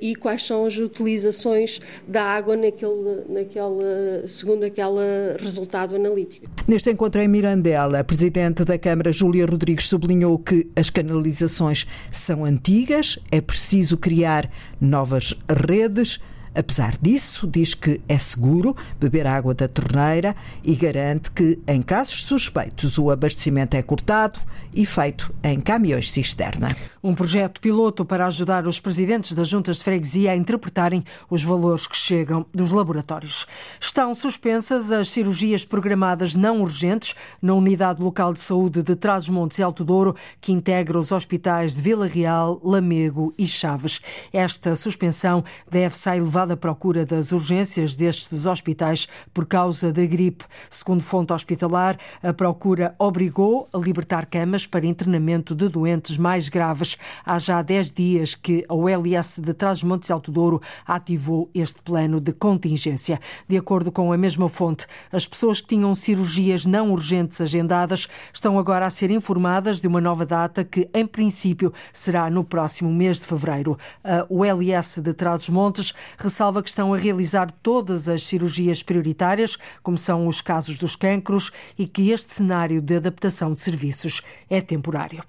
e 0.02 0.14
quais 0.14 0.45
são 0.45 0.67
as 0.67 0.76
utilizações 0.76 1.81
da 2.07 2.23
água 2.23 2.57
naquele, 2.57 3.23
naquele, 3.26 4.28
segundo 4.28 4.64
aquele 4.64 5.35
resultado 5.40 5.97
analítico. 5.97 6.47
Neste 6.67 6.90
encontro 6.90 7.23
em 7.23 7.28
Mirandela, 7.28 8.00
a 8.00 8.05
Presidente 8.05 8.64
da 8.64 8.78
Câmara, 8.78 9.12
Júlia 9.12 9.47
Rodrigues, 9.47 9.88
sublinhou 9.88 10.38
que 10.38 10.69
as 10.76 10.90
canalizações 10.90 11.87
são 12.11 12.45
antigas, 12.45 13.19
é 13.33 13.40
preciso 13.40 13.97
criar 13.97 14.50
novas 14.78 15.35
redes 15.49 16.21
Apesar 16.55 16.97
disso, 17.00 17.47
diz 17.47 17.75
que 17.75 18.00
é 18.09 18.19
seguro 18.19 18.76
beber 18.99 19.26
água 19.26 19.55
da 19.55 19.69
torneira 19.69 20.35
e 20.64 20.75
garante 20.75 21.31
que, 21.31 21.59
em 21.67 21.83
casos 21.83 22.23
suspeitos, 22.23 22.99
o 22.99 23.11
abastecimento 23.11 23.76
é 23.76 23.83
cortado 23.83 24.40
e 24.73 24.85
feito 24.85 25.35
em 25.43 25.61
caminhões 25.61 26.11
cisterna. 26.11 26.69
Um 27.02 27.14
projeto 27.14 27.61
piloto 27.61 28.05
para 28.05 28.26
ajudar 28.26 28.67
os 28.67 28.81
presidentes 28.81 29.33
das 29.33 29.49
juntas 29.49 29.78
de 29.78 29.85
freguesia 29.85 30.33
a 30.33 30.37
interpretarem 30.37 31.05
os 31.31 31.43
valores 31.43 31.87
que 31.87 31.97
chegam 31.97 32.45
dos 32.52 32.71
laboratórios. 32.71 33.47
Estão 33.81 34.14
suspensas 34.14 34.90
as 34.90 35.09
cirurgias 35.11 35.64
programadas 35.64 36.35
não 36.35 36.61
urgentes 36.61 37.14
na 37.40 37.55
Unidade 37.55 38.02
Local 38.02 38.33
de 38.33 38.40
Saúde 38.40 38.83
de 38.83 38.97
Trás-os-Montes 38.97 39.59
e 39.59 39.62
Alto 39.62 39.85
Douro, 39.85 40.17
que 40.40 40.52
integra 40.52 40.99
os 40.99 41.12
hospitais 41.12 41.75
de 41.75 41.81
Vila 41.81 42.07
Real, 42.07 42.61
Lamego 42.62 43.33
e 43.38 43.47
Chaves. 43.47 44.00
Esta 44.33 44.75
suspensão 44.75 45.45
deve-se 45.71 46.09
elevada 46.38 46.57
procura 46.57 47.04
das 47.04 47.33
urgências 47.33 47.97
destes 47.97 48.47
hospitais 48.47 49.09
por 49.35 49.45
causa 49.47 49.92
da 49.92 50.07
gripe. 50.07 50.45
Segundo 50.71 51.02
fonte 51.02 51.33
hospitalar, 51.33 51.99
a 52.23 52.33
procura 52.33 52.95
obrigou 52.99 53.68
a 53.73 53.78
libertar 53.78 54.26
camas 54.26 54.66
para 54.66 54.87
internamento 54.87 55.54
de 55.54 55.68
doentes 55.68 56.16
mais 56.16 56.49
graves. 56.49 56.97
Há 57.25 57.38
já 57.38 57.61
10 57.61 57.90
dias 57.90 58.35
que 58.37 58.64
a 58.68 58.75
OLS 58.75 59.40
de 59.40 59.52
Trás-Montes 59.52 60.11
Alto 60.11 60.30
Douro 60.30 60.62
ativou 60.87 61.50
este 61.52 61.83
plano 61.83 62.21
de 62.21 62.33
contingência. 62.33 63.18
De 63.49 63.57
acordo 63.57 63.90
com 63.90 64.12
a 64.12 64.16
mesma 64.16 64.49
fonte, 64.49 64.87
as 65.11 65.26
pessoas 65.26 65.61
que 65.61 65.68
tinham 65.68 65.95
cirurgias 65.95 66.66
não 66.66 66.92
urgentes 66.92 67.40
agendadas 67.40 68.09
estão 68.33 68.59
agora 68.59 68.87
a 68.87 68.90
ser 68.90 69.11
informadas 69.11 69.80
de 69.80 69.88
uma 69.88 70.00
nova 70.00 70.25
data 70.25 70.64
que, 70.64 70.88
em 70.95 71.07
princípio, 71.07 71.73
será 71.92 72.30
no 72.30 72.45
próximo 72.45 72.92
mês 72.92 73.18
de 73.18 73.26
fevereiro. 73.26 73.76
A 74.04 74.25
OLS 74.28 75.00
de 75.00 75.12
Trás-os-Montes 75.12 75.92
ressalva 76.28 76.62
que 76.62 76.68
estão 76.68 76.94
a 76.94 76.97
realizar 76.97 77.50
todas 77.50 78.08
as 78.08 78.23
cirurgias 78.23 78.82
prioritárias, 78.82 79.56
como 79.82 79.99
são 79.99 80.26
os 80.26 80.40
casos 80.40 80.78
dos 80.78 80.94
cancros, 80.94 81.50
e 81.76 81.87
que 81.87 82.11
este 82.11 82.35
cenário 82.35 82.80
de 82.80 82.97
adaptação 82.97 83.52
de 83.52 83.61
serviços 83.61 84.23
é 84.49 84.61
temporário. 84.61 85.23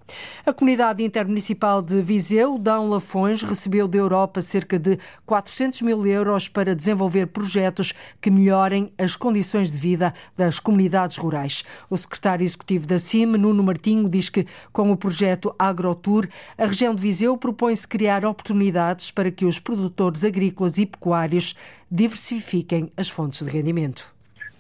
A 0.46 0.54
comunidade 0.54 1.04
intermunicipal 1.04 1.82
de 1.82 2.02
Viseu, 2.02 2.58
Dão 2.58 2.90
Lafões, 2.90 3.42
recebeu 3.42 3.88
da 3.88 3.98
Europa 3.98 4.42
cerca 4.42 4.78
de 4.78 5.00
400 5.26 5.82
mil 5.82 6.06
euros 6.06 6.48
para 6.48 6.76
desenvolver 6.76 7.28
projetos 7.28 7.94
que 8.22 8.30
melhorem 8.30 8.92
as 8.98 9.16
condições 9.16 9.72
de 9.72 9.78
vida 9.78 10.14
das 10.38 10.60
comunidades 10.60 11.18
rurais. 11.18 11.64
O 11.90 11.98
secretário 11.98 12.44
executivo 12.44 12.86
da 12.86 13.00
CIM, 13.00 13.26
Nuno 13.26 13.64
Martinho, 13.64 14.10
diz 14.10 14.30
que 14.30 14.46
com 14.72 14.92
o 14.92 14.98
projeto 14.98 15.54
AgroTour, 15.58 16.28
a 16.58 16.66
região 16.66 16.94
de 16.94 17.02
Viseu 17.02 17.38
propõe-se 17.38 17.88
criar 17.88 18.26
oportunidades 18.26 19.12
para 19.12 19.32
que 19.32 19.46
os 19.46 19.60
produtores 19.60 20.24
agrícolas 20.24 20.78
e 20.78 20.86
pecuários 20.90 21.56
diversifiquem 21.90 22.92
as 22.98 23.10
fontes 23.10 23.44
de 23.44 23.50
rendimento. 23.50 24.06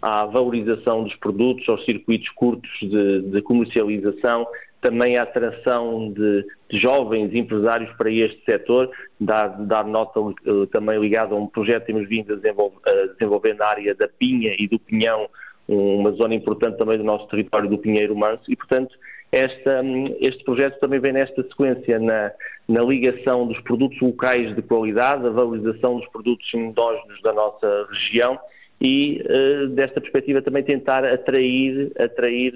À 0.01 0.25
valorização 0.25 1.03
dos 1.03 1.15
produtos, 1.15 1.67
aos 1.67 1.83
circuitos 1.83 2.29
curtos 2.29 2.71
de, 2.81 3.21
de 3.23 3.41
comercialização, 3.41 4.47
também 4.81 5.17
a 5.17 5.23
atração 5.23 6.13
de, 6.13 6.45
de, 6.69 6.79
jovens 6.79 7.33
empresários 7.33 7.91
para 7.97 8.09
este 8.09 8.41
setor, 8.45 8.89
dar, 9.19 9.47
dar 9.65 9.85
nota 9.85 10.19
uh, 10.21 10.67
também 10.67 10.99
ligada 10.99 11.35
a 11.35 11.37
um 11.37 11.47
projeto 11.47 11.85
que 11.85 11.91
temos 11.91 12.07
vindo 12.07 12.33
a 12.33 12.35
desenvolver, 12.37 12.77
a 12.85 13.07
desenvolver, 13.07 13.55
na 13.55 13.65
área 13.65 13.93
da 13.93 14.07
Pinha 14.07 14.55
e 14.57 14.67
do 14.67 14.79
Pinhão, 14.79 15.29
uma 15.67 16.11
zona 16.13 16.33
importante 16.33 16.77
também 16.77 16.97
do 16.97 17.03
nosso 17.03 17.27
território 17.27 17.69
do 17.69 17.77
Pinheiro 17.77 18.15
Manso, 18.15 18.43
e 18.47 18.55
portanto 18.55 18.95
esta, 19.31 19.81
este 20.19 20.43
projeto 20.43 20.79
também 20.79 20.99
vem 20.99 21.13
nesta 21.13 21.43
sequência, 21.43 21.99
na, 21.99 22.31
na, 22.69 22.81
ligação 22.83 23.47
dos 23.47 23.59
produtos 23.61 23.99
locais 23.99 24.55
de 24.55 24.61
qualidade, 24.61 25.25
a 25.25 25.29
valorização 25.29 25.97
dos 25.97 26.07
produtos 26.09 26.47
endógenos 26.53 27.21
da 27.21 27.33
nossa 27.33 27.87
região 27.91 28.39
e, 28.79 29.21
uh, 29.25 29.67
desta 29.69 29.99
perspectiva, 29.99 30.41
também 30.41 30.63
tentar 30.63 31.03
atrair, 31.03 31.91
atrair 31.99 32.53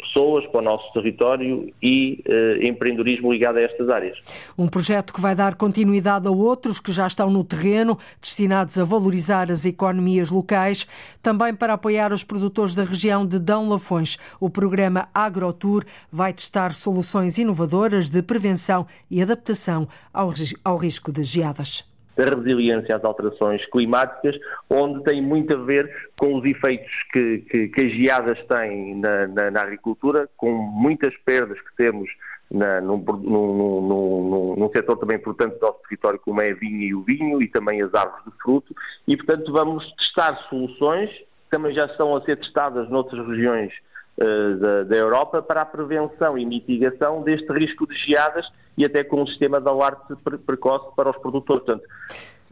pessoas 0.00 0.46
para 0.46 0.60
o 0.60 0.62
nosso 0.62 0.92
território 0.92 1.72
e 1.82 2.22
uh, 2.26 2.66
empreendedorismo 2.66 3.32
ligado 3.32 3.58
a 3.58 3.62
estas 3.62 3.88
áreas. 3.88 4.18
Um 4.56 4.66
projeto 4.66 5.12
que 5.12 5.20
vai 5.20 5.34
dar 5.34 5.54
continuidade 5.54 6.26
a 6.26 6.30
outros 6.30 6.80
que 6.80 6.92
já 6.92 7.06
estão 7.06 7.30
no 7.30 7.44
terreno, 7.44 7.98
destinados 8.20 8.78
a 8.78 8.84
valorizar 8.84 9.50
as 9.50 9.64
economias 9.64 10.30
locais, 10.30 10.86
também 11.22 11.54
para 11.54 11.74
apoiar 11.74 12.12
os 12.12 12.24
produtores 12.24 12.74
da 12.74 12.84
região 12.84 13.26
de 13.26 13.38
Dão 13.38 13.68
Lafões. 13.68 14.16
O 14.38 14.50
programa 14.50 15.08
AgroTour 15.14 15.84
vai 16.10 16.32
testar 16.32 16.72
soluções 16.72 17.38
inovadoras 17.38 18.10
de 18.10 18.22
prevenção 18.22 18.86
e 19.10 19.22
adaptação 19.22 19.88
ao, 20.12 20.32
ao 20.64 20.76
risco 20.76 21.12
de 21.12 21.22
geadas 21.22 21.90
da 22.16 22.24
resiliência 22.24 22.96
às 22.96 23.04
alterações 23.04 23.64
climáticas, 23.66 24.36
onde 24.68 25.02
tem 25.04 25.22
muito 25.22 25.54
a 25.54 25.56
ver 25.56 26.10
com 26.18 26.36
os 26.36 26.44
efeitos 26.44 26.90
que, 27.12 27.38
que, 27.50 27.68
que 27.68 27.80
as 27.80 27.92
geadas 27.92 28.38
têm 28.46 28.96
na, 28.96 29.26
na, 29.26 29.50
na, 29.50 29.62
agricultura, 29.62 30.28
com 30.36 30.50
muitas 30.50 31.16
perdas 31.18 31.58
que 31.60 31.76
temos 31.76 32.10
na, 32.50 32.80
num, 32.80 32.98
num, 32.98 33.80
num, 33.82 34.56
num, 34.56 34.70
setor 34.70 34.96
também 34.96 35.16
importante 35.16 35.58
do 35.58 35.66
nosso 35.66 35.80
território, 35.88 36.18
como 36.18 36.40
é 36.40 36.50
a 36.50 36.54
vinha 36.54 36.86
e 36.86 36.94
o 36.94 37.02
vinho, 37.02 37.40
e 37.40 37.48
também 37.48 37.80
as 37.80 37.94
árvores 37.94 38.24
de 38.24 38.32
fruto, 38.42 38.74
e 39.06 39.16
portanto 39.16 39.52
vamos 39.52 39.90
testar 39.94 40.36
soluções 40.48 41.10
que 41.10 41.50
também 41.50 41.72
já 41.72 41.86
estão 41.86 42.14
a 42.14 42.22
ser 42.22 42.36
testadas 42.36 42.88
noutras 42.90 43.26
regiões 43.26 43.72
da, 44.20 44.84
da 44.84 44.96
Europa 44.96 45.42
para 45.42 45.62
a 45.62 45.64
prevenção 45.64 46.36
e 46.36 46.44
mitigação 46.44 47.22
deste 47.22 47.50
risco 47.52 47.86
de 47.86 47.94
geadas 47.94 48.46
e 48.76 48.84
até 48.84 49.02
com 49.02 49.22
um 49.22 49.26
sistema 49.26 49.60
de 49.60 49.68
alarme 49.68 49.98
precoce 50.46 50.94
para 50.94 51.10
os 51.10 51.16
produtores. 51.16 51.64
Portanto, 51.64 51.88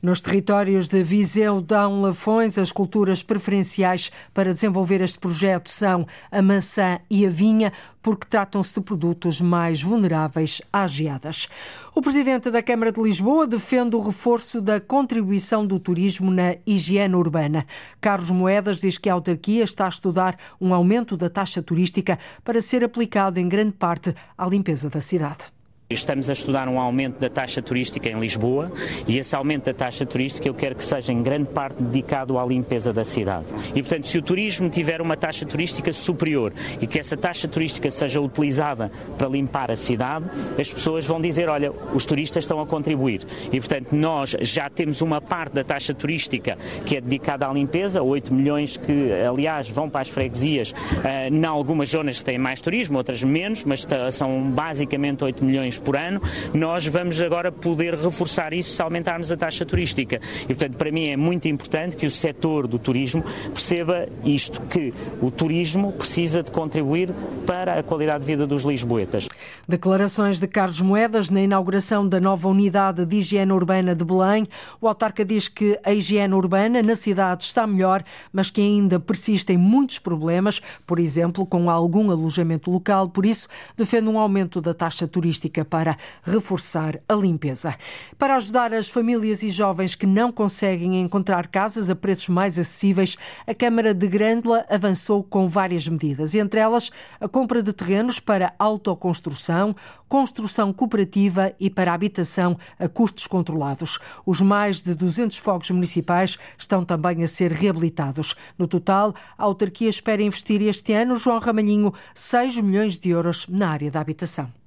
nos 0.03 0.21
territórios 0.21 0.89
de 0.89 1.03
Viseu, 1.03 1.61
Dão, 1.61 2.03
Lafões, 2.03 2.57
as 2.57 2.71
culturas 2.71 3.23
preferenciais 3.23 4.13
para 4.33 4.55
desenvolver 4.55 5.01
este 5.01 5.19
projeto 5.19 5.71
são 5.73 6.07
a 6.31 6.41
maçã 6.41 7.01
e 7.11 7.27
a 7.27 7.31
vinha, 7.31 7.73
porque 8.01 8.27
tratam-se 8.29 8.75
de 8.75 8.81
produtos 8.81 9.41
mais 9.41 9.83
vulneráveis 9.83 10.63
às 10.73 10.93
geadas. 10.93 11.49
O 11.95 12.01
presidente 12.01 12.51
da 12.51 12.63
Câmara 12.63 12.93
de 12.93 13.03
Lisboa 13.03 13.47
defende 13.47 13.97
o 13.97 14.01
reforço 14.01 14.61
da 14.61 14.81
contribuição 14.81 15.67
do 15.67 15.81
turismo 15.81 16.31
na 16.31 16.57
higiene 16.65 17.17
urbana. 17.17 17.67
Carlos 18.01 18.31
Moedas 18.31 18.79
diz 18.79 18.99
que 18.99 19.11
a 19.11 19.15
autarquia 19.15 19.65
está 19.65 19.87
a 19.87 19.89
estudar 19.89 20.39
um 20.61 20.73
aumento 20.73 21.17
da 21.17 21.29
taxa 21.29 21.61
turística 21.63 22.19
para 22.45 22.61
ser 22.61 22.85
aplicado 22.85 23.41
em 23.41 23.49
grande 23.49 23.73
parte 23.73 24.15
à 24.37 24.47
limpeza 24.47 24.89
da 24.89 25.01
cidade. 25.01 25.58
Estamos 25.91 26.29
a 26.29 26.35
estudar 26.35 26.69
um 26.69 26.79
aumento 26.79 27.19
da 27.19 27.31
taxa 27.31 27.63
turística 27.63 28.11
em 28.11 28.21
Lisboa 28.21 28.71
e 29.07 29.17
esse 29.17 29.35
aumento 29.35 29.65
da 29.65 29.73
taxa 29.73 30.05
turística 30.05 30.47
eu 30.47 30.53
quero 30.53 30.75
que 30.75 30.85
seja 30.85 31.15
em 31.15 31.23
grande 31.23 31.49
parte 31.49 31.83
dedicado 31.83 32.39
à 32.39 32.45
limpeza 32.45 32.93
da 32.93 33.07
cidade. 33.07 33.47
E, 33.75 33.83
portanto, 33.83 34.07
se 34.07 34.19
o 34.19 34.21
turismo 34.21 34.69
tiver 34.69 35.01
uma 35.01 35.17
taxa 35.17 35.47
turística 35.47 35.91
superior 35.91 36.53
e 36.79 36.87
que 36.87 36.99
essa 36.99 37.17
taxa 37.17 37.49
turística 37.49 37.91
seja 37.91 38.21
utilizada 38.21 38.93
para 39.17 39.29
limpar 39.29 39.71
a 39.71 39.77
cidade, 39.77 40.27
as 40.61 40.71
pessoas 40.71 41.07
vão 41.07 41.23
dizer: 41.23 41.49
olha, 41.49 41.73
os 41.95 42.05
turistas 42.05 42.45
estão 42.45 42.61
a 42.61 42.67
contribuir. 42.67 43.27
E, 43.51 43.59
portanto, 43.59 43.97
nós 43.97 44.37
já 44.43 44.69
temos 44.69 45.01
uma 45.01 45.23
parte 45.23 45.55
da 45.55 45.65
taxa 45.65 45.95
turística 45.95 46.59
que 46.85 46.99
é 46.99 47.01
dedicada 47.01 47.49
à 47.49 47.53
limpeza, 47.55 48.03
8 48.03 48.35
milhões 48.35 48.77
que, 48.77 49.11
aliás, 49.27 49.71
vão 49.71 49.89
para 49.89 50.03
as 50.03 50.09
freguesias, 50.11 50.71
uh, 50.71 51.33
em 51.33 51.47
algumas 51.47 51.89
zonas 51.89 52.19
que 52.19 52.27
têm 52.27 52.37
mais 52.37 52.61
turismo, 52.61 52.99
outras 52.99 53.23
menos, 53.23 53.65
mas 53.65 53.87
são 54.13 54.51
basicamente 54.51 55.25
8 55.25 55.43
milhões 55.43 55.78
por 55.81 55.97
ano, 55.97 56.21
nós 56.53 56.87
vamos 56.87 57.21
agora 57.21 57.51
poder 57.51 57.95
reforçar 57.95 58.53
isso 58.53 58.75
se 58.75 58.83
aumentarmos 58.83 59.31
a 59.33 59.37
taxa 59.37 59.65
turística. 59.65 60.21
E, 60.45 60.47
portanto, 60.47 60.77
para 60.77 60.91
mim 60.91 61.09
é 61.09 61.17
muito 61.17 61.49
importante 61.49 61.97
que 61.97 62.07
o 62.07 62.11
setor 62.11 62.67
do 62.67 62.79
turismo 62.79 63.25
perceba 63.53 64.09
isto, 64.25 64.61
que 64.63 64.93
o 65.21 65.31
turismo 65.31 65.93
precisa 65.93 66.43
de 66.43 66.51
contribuir 66.51 67.13
para 67.47 67.79
a 67.79 67.83
qualidade 67.83 68.21
de 68.21 68.27
vida 68.27 68.47
dos 68.47 68.63
lisboetas. 68.65 69.29
Declarações 69.67 70.41
de 70.41 70.47
Carlos 70.47 70.81
Moedas 70.81 71.31
na 71.31 71.41
inauguração 71.41 72.09
da 72.09 72.21
nova 72.21 72.49
unidade 72.49 73.05
de 73.05 73.17
higiene 73.17 73.53
urbana 73.53 73.95
de 73.95 74.05
Belém. 74.05 74.47
O 74.81 74.89
autarca 74.89 75.25
diz 75.25 75.49
que 75.49 75.79
a 75.85 75.93
higiene 75.93 76.35
urbana 76.35 76.83
na 76.83 76.97
cidade 76.97 77.45
está 77.45 77.67
melhor, 77.67 78.03
mas 78.33 78.51
que 78.51 78.61
ainda 78.61 78.99
persistem 78.99 79.57
muitos 79.57 79.99
problemas, 79.99 80.61
por 80.87 80.99
exemplo, 80.99 81.45
com 81.47 81.71
algum 81.71 82.11
alojamento 82.11 82.71
local. 82.71 83.09
Por 83.09 83.27
isso, 83.27 83.49
defende 83.77 84.09
um 84.09 84.19
aumento 84.19 84.61
da 84.61 84.75
taxa 84.75 85.07
turística 85.07 85.65
para 85.69 85.97
reforçar 86.23 87.01
a 87.09 87.15
limpeza. 87.15 87.77
Para 88.19 88.37
ajudar 88.37 88.73
as 88.73 88.89
famílias 88.89 89.43
e 89.43 89.51
jovens 89.51 89.95
que 89.95 90.07
não 90.07 90.33
conseguem 90.33 91.01
encontrar 91.01 91.49
casas 91.49 91.91
a 91.91 91.95
preços 91.95 92.29
mais 92.29 92.59
acessíveis, 92.59 93.17
a 93.47 93.55
Câmara 93.55 93.95
de 93.95 94.07
Grândola 94.07 94.65
avançou 94.69 95.23
com 95.23 95.47
várias 95.47 95.87
medidas, 95.87 96.35
entre 96.35 96.61
elas 96.61 96.91
a 97.21 97.29
compra 97.29 97.63
de 97.63 97.73
terrenos 97.73 98.19
para 98.19 98.55
autoconstrução, 98.59 99.77
construção 100.09 100.73
cooperativa 100.73 101.53
e 101.61 101.69
para 101.69 101.93
habitação 101.93 102.59
a 102.79 102.89
custos 102.89 103.27
controlados. 103.27 103.99
Os 104.25 104.41
mais 104.41 104.81
de 104.81 104.95
200 104.95 105.37
fogos 105.37 105.71
municipais 105.71 106.39
estão 106.57 106.85
também 106.85 107.23
a 107.23 107.29
ser 107.29 107.53
reabilitados. 107.53 108.35
No 108.57 108.67
total, 108.67 109.15
a 109.37 109.45
autarquia 109.45 109.89
espera 109.89 110.23
investir 110.23 110.63
este 110.63 110.93
ano, 110.93 111.17
João 111.17 111.39
Ramalhinho, 111.39 111.93
6 112.15 112.61
milhões 112.61 112.99
de 112.99 113.11
euros 113.11 113.47
na 113.49 113.69
área 113.71 113.91
da 113.91 114.01
habitação. 114.01 114.58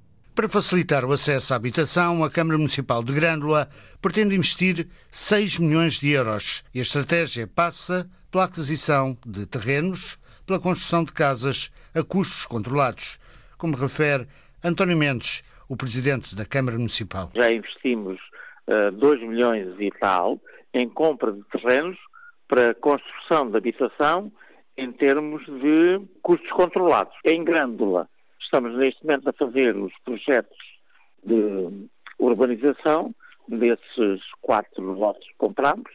Para 0.42 0.50
facilitar 0.50 1.06
o 1.06 1.12
acesso 1.12 1.54
à 1.54 1.56
habitação, 1.56 2.24
a 2.24 2.32
Câmara 2.32 2.58
Municipal 2.58 3.04
de 3.04 3.14
Grândola 3.14 3.70
pretende 4.02 4.36
investir 4.36 4.88
6 5.12 5.60
milhões 5.60 6.00
de 6.00 6.10
euros 6.10 6.64
e 6.74 6.80
a 6.80 6.82
estratégia 6.82 7.46
passa 7.46 8.10
pela 8.32 8.46
aquisição 8.46 9.16
de 9.24 9.46
terrenos, 9.46 10.18
pela 10.48 10.60
construção 10.60 11.04
de 11.04 11.14
casas 11.14 11.72
a 11.94 12.04
custos 12.04 12.44
controlados, 12.48 13.20
como 13.56 13.78
refere 13.78 14.26
António 14.64 14.98
Mendes, 14.98 15.44
o 15.70 15.78
presidente 15.78 16.36
da 16.36 16.44
Câmara 16.44 16.76
Municipal. 16.76 17.30
Já 17.36 17.54
investimos 17.54 18.20
uh, 18.68 18.88
eh, 18.88 18.92
2 18.94 19.22
milhões 19.22 19.76
e 19.80 19.92
tal 19.92 20.42
em 20.74 20.90
compra 20.90 21.34
de 21.34 21.44
terrenos 21.52 22.00
para 22.48 22.74
construção 22.74 23.48
de 23.48 23.58
habitação 23.58 24.32
em 24.76 24.92
termos 24.92 25.46
de 25.46 26.02
custos 26.24 26.50
controlados. 26.50 27.14
Em 27.26 27.44
Grândola, 27.44 28.10
Estamos 28.54 28.78
neste 28.78 29.06
momento 29.06 29.30
a 29.30 29.32
fazer 29.32 29.78
os 29.78 29.94
projetos 30.04 30.58
de 31.24 31.88
urbanização 32.20 33.16
desses 33.48 34.20
quatro 34.42 34.92
lotes 34.92 35.26
que 35.26 35.38
compramos 35.38 35.90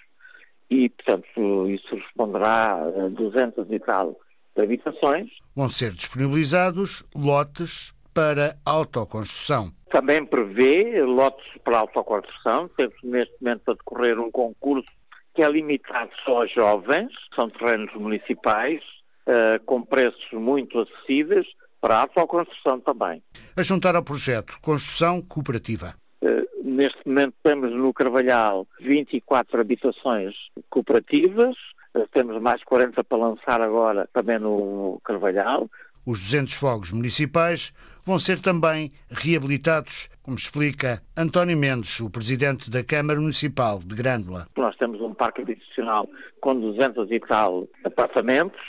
e, 0.71 0.89
portanto, 0.89 1.69
isso 1.69 1.95
responderá 1.95 2.77
a 2.77 3.09
200 3.11 3.71
e 3.71 3.79
tal 3.79 4.19
habitações. 4.57 5.29
Vão 5.55 5.69
ser 5.69 5.93
disponibilizados 5.93 7.05
lotes 7.15 7.93
para 8.15 8.57
autoconstrução. 8.65 9.71
Também 9.91 10.25
prevê 10.25 11.03
lotes 11.03 11.47
para 11.63 11.81
autoconstrução. 11.81 12.71
Temos 12.75 12.97
neste 13.03 13.35
momento 13.39 13.71
a 13.71 13.75
decorrer 13.75 14.19
um 14.19 14.31
concurso 14.31 14.89
que 15.35 15.43
é 15.43 15.51
limitado 15.51 16.11
só 16.25 16.45
a 16.45 16.47
jovens, 16.47 17.13
são 17.35 17.51
terrenos 17.51 17.93
municipais, 17.97 18.83
uh, 19.29 19.63
com 19.67 19.83
preços 19.83 20.33
muito 20.33 20.79
acessíveis, 20.79 21.47
para 21.87 21.99
a 21.99 22.01
autoconstrução 22.01 22.81
também. 22.81 23.23
A 23.57 23.63
juntar 23.63 23.95
ao 23.95 24.03
projeto 24.03 24.59
Construção 24.61 25.23
Cooperativa. 25.23 25.95
Uh, 26.21 26.45
neste 26.65 26.99
momento 27.07 27.35
temos 27.45 27.71
no 27.73 27.95
Carvalhal 27.95 28.67
24 28.81 29.61
habitações 29.61 30.35
cooperativas, 30.69 31.55
uh, 31.95 32.05
temos 32.11 32.43
mais 32.43 32.65
40 32.65 33.05
para 33.05 33.19
lançar 33.19 33.61
agora 33.61 34.09
também 34.13 34.37
no 34.37 35.01
Carvalhal. 35.05 35.71
Os 36.05 36.21
200 36.23 36.55
fogos 36.55 36.91
municipais 36.91 37.73
vão 38.05 38.19
ser 38.19 38.41
também 38.41 38.91
reabilitados, 39.09 40.09
como 40.25 40.37
explica 40.37 41.01
António 41.17 41.57
Mendes, 41.57 42.01
o 42.01 42.11
presidente 42.11 42.69
da 42.69 42.83
Câmara 42.83 43.21
Municipal 43.21 43.79
de 43.79 43.95
Grândola. 43.95 44.49
Nós 44.57 44.75
temos 44.77 45.01
um 45.01 45.15
parque 45.15 45.43
habitacional 45.43 46.09
com 46.41 46.59
200 46.59 47.13
e 47.13 47.21
tal 47.21 47.69
apartamentos 47.85 48.61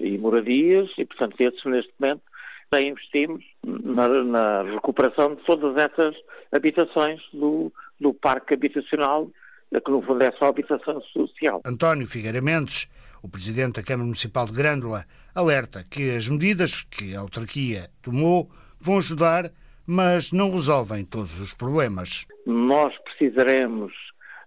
e 0.00 0.18
moradias 0.18 0.90
e, 0.98 1.04
portanto, 1.04 1.40
esses 1.40 1.64
neste 1.64 1.92
momento 2.00 2.31
investimos 2.80 3.44
na, 3.64 4.08
na, 4.08 4.62
recuperação 4.62 5.34
de 5.34 5.42
todas 5.44 5.76
essas 5.76 6.14
habitações 6.50 7.20
do, 7.32 7.72
do 8.00 8.14
parque 8.14 8.54
habitacional, 8.54 9.30
que 9.70 9.90
no 9.90 10.02
fundo 10.02 10.22
é 10.22 10.32
só 10.32 10.46
habitação 10.46 11.00
social. 11.02 11.62
António 11.64 12.06
Figueira 12.06 12.40
Mendes, 12.40 12.88
o 13.22 13.28
presidente 13.28 13.76
da 13.76 13.82
Câmara 13.82 14.06
Municipal 14.06 14.46
de 14.46 14.52
Grândola, 14.52 15.04
alerta 15.34 15.84
que 15.90 16.10
as 16.14 16.28
medidas 16.28 16.82
que 16.82 17.14
a 17.14 17.20
autarquia 17.20 17.90
tomou 18.02 18.50
vão 18.80 18.98
ajudar, 18.98 19.50
mas 19.86 20.32
não 20.32 20.50
resolvem 20.50 21.04
todos 21.04 21.40
os 21.40 21.54
problemas. 21.54 22.26
Nós 22.46 22.94
precisaremos, 22.98 23.92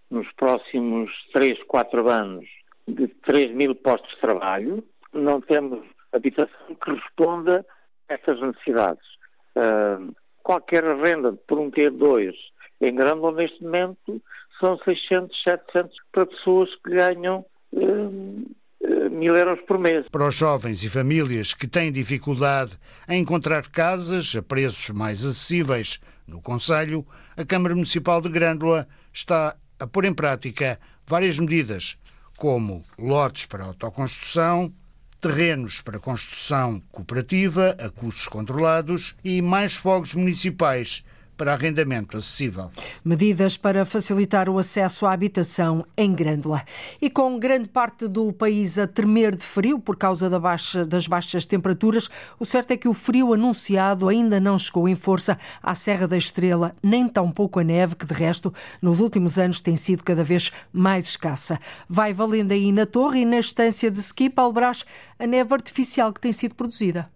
nos 0.10 0.32
próximos 0.34 1.12
3, 1.34 1.64
4 1.64 2.10
anos, 2.10 2.46
de 2.88 3.08
3 3.08 3.56
mil 3.56 3.76
postos 3.76 4.12
de 4.12 4.22
trabalho. 4.22 4.84
Não 5.14 5.42
temos 5.42 5.84
habitação 6.12 6.76
que 6.84 6.92
responda 6.92 7.66
essas 8.08 8.40
necessidades. 8.42 9.06
Uh, 9.56 10.16
qualquer 10.44 10.84
renda 10.84 11.34
por 11.48 11.60
um 11.60 11.72
T2 11.72 12.34
em 12.82 12.94
Grândola, 12.94 13.32
neste 13.32 13.64
momento, 13.64 14.22
são 14.60 14.78
600, 14.80 15.44
700 15.44 15.96
para 16.12 16.26
pessoas 16.26 16.70
que 16.76 16.92
ganham 16.92 17.46
uh, 17.74 18.56
mil 19.12 19.36
euros 19.36 19.60
por 19.62 19.80
mês. 19.80 20.08
Para 20.10 20.28
os 20.28 20.36
jovens 20.36 20.84
e 20.84 20.90
famílias 20.90 21.54
que 21.54 21.68
têm 21.68 21.92
dificuldade 21.92 22.78
em 23.08 23.22
encontrar 23.22 23.70
casas 23.70 24.36
a 24.36 24.42
preços 24.42 24.90
mais 24.90 25.26
acessíveis 25.26 26.00
no 26.28 26.42
Conselho, 26.42 27.06
a 27.38 27.46
Câmara 27.46 27.76
Municipal 27.76 28.22
de 28.22 28.30
Grândola 28.30 28.88
está 29.14 29.56
a 29.80 29.88
pôr 29.88 30.06
em 30.06 30.14
prática 30.14 30.80
várias 31.06 31.38
medidas, 31.38 31.98
como 32.38 32.84
lotes 32.98 33.46
para 33.46 33.66
autoconstrução, 33.66 34.74
terrenos 35.26 35.82
para 35.82 36.00
construção 36.00 36.80
cooperativa 36.92 37.76
a 37.80 37.90
custos 37.90 38.28
controlados 38.28 39.16
e 39.24 39.42
mais 39.42 39.74
fogos 39.76 40.14
municipais 40.14 41.04
para 41.38 41.54
arrendamento 41.54 42.18
acessível. 42.18 42.72
Medidas 43.04 43.58
para 43.58 43.86
facilitar 43.86 44.50
o 44.50 44.58
acesso 44.58 45.06
à 45.06 45.14
habitação 45.14 45.86
em 45.98 46.14
Grândola. 46.14 46.64
E 47.02 47.10
com 47.10 47.38
grande 47.40 47.70
parte 47.70 48.08
do 48.08 48.32
país 48.34 48.78
a 48.78 48.88
tremer 48.88 49.36
de 49.36 49.46
frio 49.46 49.80
por 49.80 49.98
causa 49.98 50.30
da 50.30 50.40
baixa, 50.40 50.86
das 50.86 51.08
baixas 51.08 51.46
temperaturas, 51.46 52.10
o 52.40 52.46
certo 52.46 52.72
é 52.72 52.78
que 52.78 52.88
o 52.88 52.94
frio 52.94 53.34
anunciado 53.34 54.08
ainda 54.08 54.40
não 54.40 54.58
chegou 54.58 54.88
em 54.88 54.96
força 54.96 55.38
à 55.62 55.76
Serra 55.76 56.08
da 56.08 56.18
Estrela, 56.18 56.76
nem 56.82 57.08
tampouco 57.08 57.60
a 57.60 57.64
neve, 57.64 57.96
que 57.96 58.06
de 58.06 58.14
resto 58.14 58.54
nos 58.82 59.00
últimos 59.00 59.38
anos 59.38 59.62
tem 59.62 59.76
sido 59.76 60.04
cada 60.04 60.24
vez 60.24 60.52
mais 60.72 61.06
escassa. 61.06 61.60
Vai 61.88 62.14
valendo 62.14 62.52
aí 62.52 62.72
na 62.72 62.86
torre 62.86 63.22
e 63.22 63.26
na 63.26 63.40
estância 63.40 63.92
de 63.92 64.00
Ski 64.00 64.30
Palbrás 64.30 64.86
a 65.18 65.26
neve 65.26 65.54
artificial 65.54 66.14
que 66.14 66.22
tem 66.22 66.34
sido 66.34 66.56
produzida. 66.56 67.10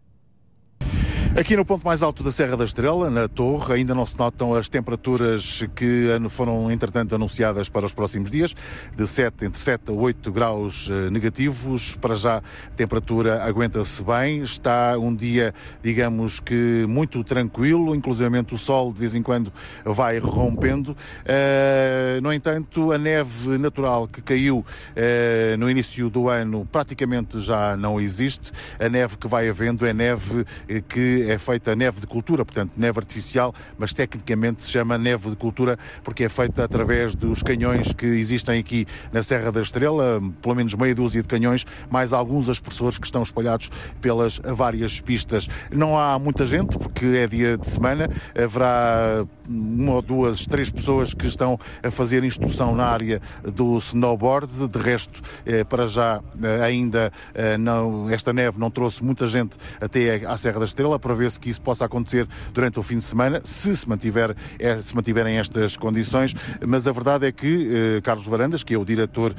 Aqui 1.38 1.56
no 1.56 1.64
ponto 1.64 1.86
mais 1.86 2.02
alto 2.02 2.24
da 2.24 2.32
Serra 2.32 2.58
da 2.58 2.66
Estrela, 2.66 3.08
na 3.08 3.28
Torre, 3.28 3.76
ainda 3.76 3.94
não 3.94 4.04
se 4.04 4.18
notam 4.18 4.56
as 4.56 4.68
temperaturas 4.68 5.64
que 5.76 6.08
foram, 6.28 6.72
entretanto, 6.72 7.14
anunciadas 7.14 7.70
para 7.70 7.86
os 7.86 7.94
próximos 7.94 8.32
dias, 8.32 8.56
de 8.98 9.06
7, 9.06 9.46
entre 9.46 9.60
7 9.60 9.92
a 9.92 9.92
8 9.92 10.32
graus 10.32 10.90
eh, 10.92 11.12
negativos. 11.12 11.96
Para 12.02 12.16
já, 12.16 12.38
a 12.38 12.42
temperatura 12.76 13.44
aguenta-se 13.44 14.04
bem. 14.04 14.40
Está 14.40 14.98
um 14.98 15.16
dia, 15.16 15.54
digamos 15.84 16.40
que, 16.40 16.86
muito 16.90 17.24
tranquilo, 17.24 17.96
inclusive 17.96 18.30
o 18.52 18.58
sol 18.58 18.92
de 18.92 19.00
vez 19.00 19.14
em 19.14 19.22
quando 19.22 19.54
vai 19.86 20.18
rompendo. 20.18 20.92
Uh, 20.92 22.22
no 22.22 22.34
entanto, 22.34 22.92
a 22.92 22.98
neve 22.98 23.58
natural 23.58 24.08
que 24.08 24.22
caiu 24.22 24.58
uh, 24.60 25.58
no 25.58 25.70
início 25.70 26.10
do 26.10 26.28
ano 26.28 26.68
praticamente 26.72 27.40
já 27.40 27.78
não 27.78 28.02
existe. 28.02 28.52
A 28.80 28.90
neve 28.90 29.16
que 29.16 29.28
vai 29.28 29.48
havendo 29.48 29.86
é 29.86 29.94
neve 29.94 30.46
que 30.88 31.19
é 31.28 31.38
feita 31.38 31.76
neve 31.76 32.02
de 32.02 32.08
cultura, 32.08 32.46
portanto, 32.46 32.72
neve 32.78 33.00
artificial, 33.00 33.54
mas 33.78 33.94
tecnicamente 33.94 34.64
se 34.64 34.70
chama 34.70 34.98
neve 34.98 35.30
de 35.30 35.36
cultura 35.36 35.78
porque 36.04 36.24
é 36.24 36.30
feita 36.30 36.64
através 36.64 37.16
dos 37.16 37.42
canhões 37.42 37.94
que 37.94 38.06
existem 38.06 38.60
aqui 38.60 38.86
na 39.12 39.24
Serra 39.24 39.52
da 39.52 39.62
Estrela, 39.62 40.22
pelo 40.42 40.56
menos 40.56 40.74
meia 40.74 40.96
dúzia 40.96 41.22
de 41.22 41.28
canhões, 41.28 41.66
mais 41.90 42.14
alguns 42.14 42.50
aspersores 42.50 42.98
que 42.98 43.06
estão 43.06 43.22
espalhados 43.22 43.70
pelas 44.02 44.38
várias 44.38 45.00
pistas. 45.00 45.50
Não 45.72 45.98
há 45.98 46.18
muita 46.20 46.46
gente, 46.46 46.78
porque 46.78 47.06
é 47.06 47.28
dia 47.28 47.58
de 47.58 47.70
semana, 47.70 48.10
haverá 48.36 49.26
uma 49.48 49.94
ou 49.94 50.02
duas, 50.02 50.46
três 50.46 50.70
pessoas 50.70 51.14
que 51.14 51.28
estão 51.28 51.60
a 51.82 51.90
fazer 51.90 52.24
instrução 52.24 52.76
na 52.76 52.86
área 52.86 53.22
do 53.44 53.78
snowboard. 53.78 54.68
De 54.68 54.80
resto, 54.80 55.22
eh, 55.46 55.64
para 55.64 55.88
já 55.88 56.22
eh, 56.42 56.64
ainda 56.64 57.12
eh, 57.34 57.58
não, 57.58 58.10
esta 58.10 58.32
neve 58.32 58.60
não 58.60 58.70
trouxe 58.70 59.04
muita 59.04 59.26
gente 59.28 59.58
até 59.82 60.26
à 60.26 60.38
Serra 60.38 60.60
da 60.60 60.66
Estrela 60.66 61.00
para 61.10 61.16
ver 61.16 61.32
se 61.32 61.40
que 61.40 61.50
isso 61.50 61.60
possa 61.60 61.86
acontecer 61.86 62.28
durante 62.54 62.78
o 62.78 62.84
fim 62.84 63.00
de 63.00 63.04
semana, 63.04 63.42
se 63.44 63.76
se, 63.76 63.90
mantiver, 63.90 64.36
se 64.80 64.96
mantiverem 64.96 65.40
estas 65.40 65.76
condições. 65.76 66.36
Mas 66.64 66.86
a 66.86 66.92
verdade 66.92 67.26
é 67.26 67.32
que 67.32 68.00
Carlos 68.04 68.28
Varandas, 68.28 68.62
que 68.62 68.76
é 68.76 68.78
o 68.78 68.86
diretor 68.86 69.34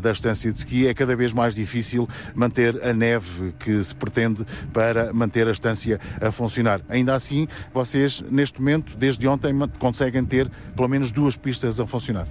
da 0.00 0.12
estância 0.12 0.52
de 0.52 0.60
ski, 0.60 0.86
é 0.86 0.94
cada 0.94 1.16
vez 1.16 1.32
mais 1.32 1.52
difícil 1.52 2.08
manter 2.32 2.80
a 2.80 2.92
neve 2.92 3.52
que 3.58 3.82
se 3.82 3.92
pretende 3.92 4.46
para 4.72 5.12
manter 5.12 5.48
a 5.48 5.50
estância 5.50 5.98
a 6.20 6.30
funcionar. 6.30 6.80
Ainda 6.88 7.12
assim, 7.16 7.48
vocês, 7.74 8.22
neste 8.30 8.60
momento, 8.60 8.96
desde 8.96 9.26
ontem, 9.26 9.52
conseguem 9.80 10.24
ter 10.24 10.48
pelo 10.76 10.86
menos 10.86 11.10
duas 11.10 11.36
pistas 11.36 11.80
a 11.80 11.86
funcionar. 11.88 12.28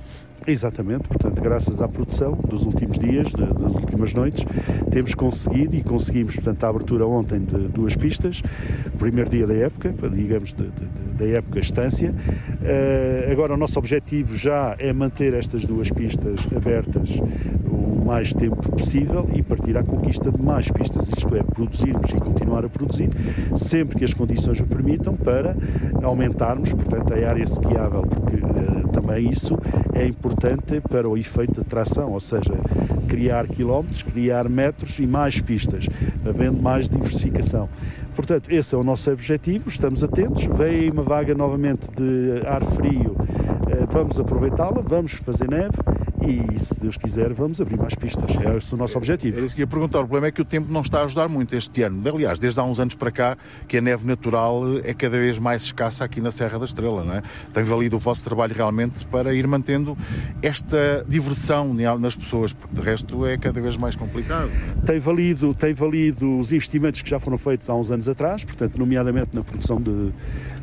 Exatamente, 0.48 1.08
portanto, 1.08 1.42
graças 1.42 1.82
à 1.82 1.88
produção 1.88 2.34
dos 2.34 2.68
últimos 2.68 3.00
dias, 3.00 3.32
das 3.32 3.74
últimas 3.74 4.14
noites, 4.14 4.46
temos 4.92 5.16
conseguido 5.16 5.76
e 5.76 5.82
conseguimos, 5.82 6.36
portanto, 6.36 6.64
a 6.64 6.70
abertura 6.70 7.08
ontem 7.08 7.40
de 7.40 7.68
duas 7.70 7.96
pistas, 7.96 8.44
primeiro 9.00 9.28
dia 9.28 9.48
da 9.48 9.56
época, 9.56 9.92
digamos, 10.12 10.54
de, 10.54 10.66
de, 10.66 11.18
da 11.18 11.26
época 11.26 11.60
estância. 11.60 12.12
Uh, 12.12 13.32
agora, 13.32 13.56
o 13.56 13.58
nosso 13.58 13.80
objetivo 13.80 14.36
já 14.36 14.76
é 14.78 14.94
manter 14.94 15.34
estas 15.34 15.66
duas 15.66 15.90
pistas 15.90 16.40
abertas 16.56 17.10
o 17.66 18.06
mais 18.06 18.32
tempo 18.32 18.58
possível 18.70 19.28
e 19.34 19.42
partir 19.42 19.76
à 19.76 19.84
conquista 19.84 20.32
de 20.32 20.40
mais 20.40 20.70
pistas, 20.70 21.08
isto 21.08 21.36
é, 21.36 21.42
produzirmos 21.42 22.12
e 22.12 22.18
continuar 22.18 22.64
a 22.64 22.70
produzir, 22.70 23.10
sempre 23.58 23.98
que 23.98 24.06
as 24.06 24.14
condições 24.14 24.60
o 24.60 24.66
permitam, 24.68 25.16
para 25.16 25.56
aumentarmos, 26.04 26.72
portanto, 26.72 27.16
a 27.16 27.30
área 27.30 27.44
esquiável, 27.44 28.04
porque 28.04 28.36
uh, 28.36 28.88
também 28.90 29.32
isso 29.32 29.58
é 29.94 30.06
importante 30.06 30.35
para 30.90 31.10
o 31.10 31.18
efeito 31.18 31.62
de 31.62 31.68
tração, 31.68 32.12
ou 32.12 32.20
seja, 32.20 32.54
criar 33.08 33.48
quilómetros, 33.48 34.02
criar 34.04 34.48
metros 34.48 34.98
e 35.00 35.08
mais 35.08 35.40
pistas, 35.42 35.86
havendo 36.26 36.62
mais 36.62 36.88
diversificação. 36.88 37.68
Portanto, 38.16 38.50
esse 38.50 38.74
é 38.74 38.78
o 38.78 38.84
nosso 38.84 39.12
objetivo, 39.12 39.68
estamos 39.68 40.04
atentos, 40.04 40.46
veio 40.46 40.94
uma 40.94 41.04
vaga 41.04 41.36
novamente 41.36 41.88
de 41.96 42.46
ar 42.48 42.64
frio, 42.76 43.16
eh, 43.70 43.86
vamos 43.92 44.20
aproveitá-la, 44.20 44.82
vamos 44.82 45.14
fazer 45.14 45.50
neve 45.50 45.76
e, 46.28 46.60
se 46.60 46.80
Deus 46.80 46.98
quiser, 46.98 47.34
vamos 47.34 47.62
abrir 47.62 47.78
mais 47.78 47.96
pistas. 47.96 48.30
É 48.44 48.58
esse 48.58 48.74
o 48.74 48.78
nosso 48.78 48.98
objetivo. 48.98 49.40
É 49.40 49.44
isso 49.44 49.56
que 49.56 49.62
ia 49.62 49.68
perguntar. 49.68 50.00
O 50.00 50.04
problema 50.04 50.28
é 50.28 50.32
que 50.32 50.42
o 50.42 50.46
tempo 50.46 50.72
não 50.72 50.82
está 50.82 51.02
a 51.02 51.04
ajudar 51.06 51.28
muito 51.28 51.56
este 51.56 51.84
ano. 51.84 52.02
Aliás, 52.08 52.40
desde 52.40 52.60
há 52.60 52.64
uns 52.64 52.80
anos 52.80 52.96
para 52.96 53.12
cá, 53.12 53.38
que 53.68 53.78
a 53.78 53.82
neve 53.82 54.06
natural 54.06 54.64
é 54.84 54.94
cada 54.94 55.18
vez 55.18 55.40
mais 55.40 55.64
escassa 55.64 56.04
aqui 56.04 56.22
na 56.22 56.32
Serra 56.32 56.60
da 56.60 56.66
Estrela. 56.66 57.04
Não 57.04 57.16
é? 57.16 57.24
Tem 57.54 57.64
valido 57.64 57.96
o 57.96 58.00
vosso 58.00 58.24
trabalho 58.24 58.54
realmente 58.54 59.06
para 59.06 59.34
ir 59.34 59.48
mantendo 59.48 59.98
esta 60.42 61.06
diversão 61.08 61.74
nas 61.74 62.16
pessoas, 62.16 62.54
porque 62.54 62.76
de 62.76 62.82
resto 62.82 63.26
é 63.26 63.38
cada 63.38 63.62
vez 63.62 63.78
mais 63.78 63.96
complicado. 63.96 64.50
Tem 64.86 65.00
valido, 65.00 65.54
tem 65.54 65.74
valido 65.74 66.40
os 66.40 66.52
investimentos 66.52 67.02
que 67.02 67.10
já 67.10 67.20
foram 67.20 67.38
feitos 67.38 67.70
há 67.70 67.76
uns 67.76 67.92
anos 67.92 68.08
atrás, 68.08 68.44
portanto, 68.44 68.78
nomeadamente 68.78 69.30
na 69.34 69.44
produção 69.44 69.80
de, 69.82 70.12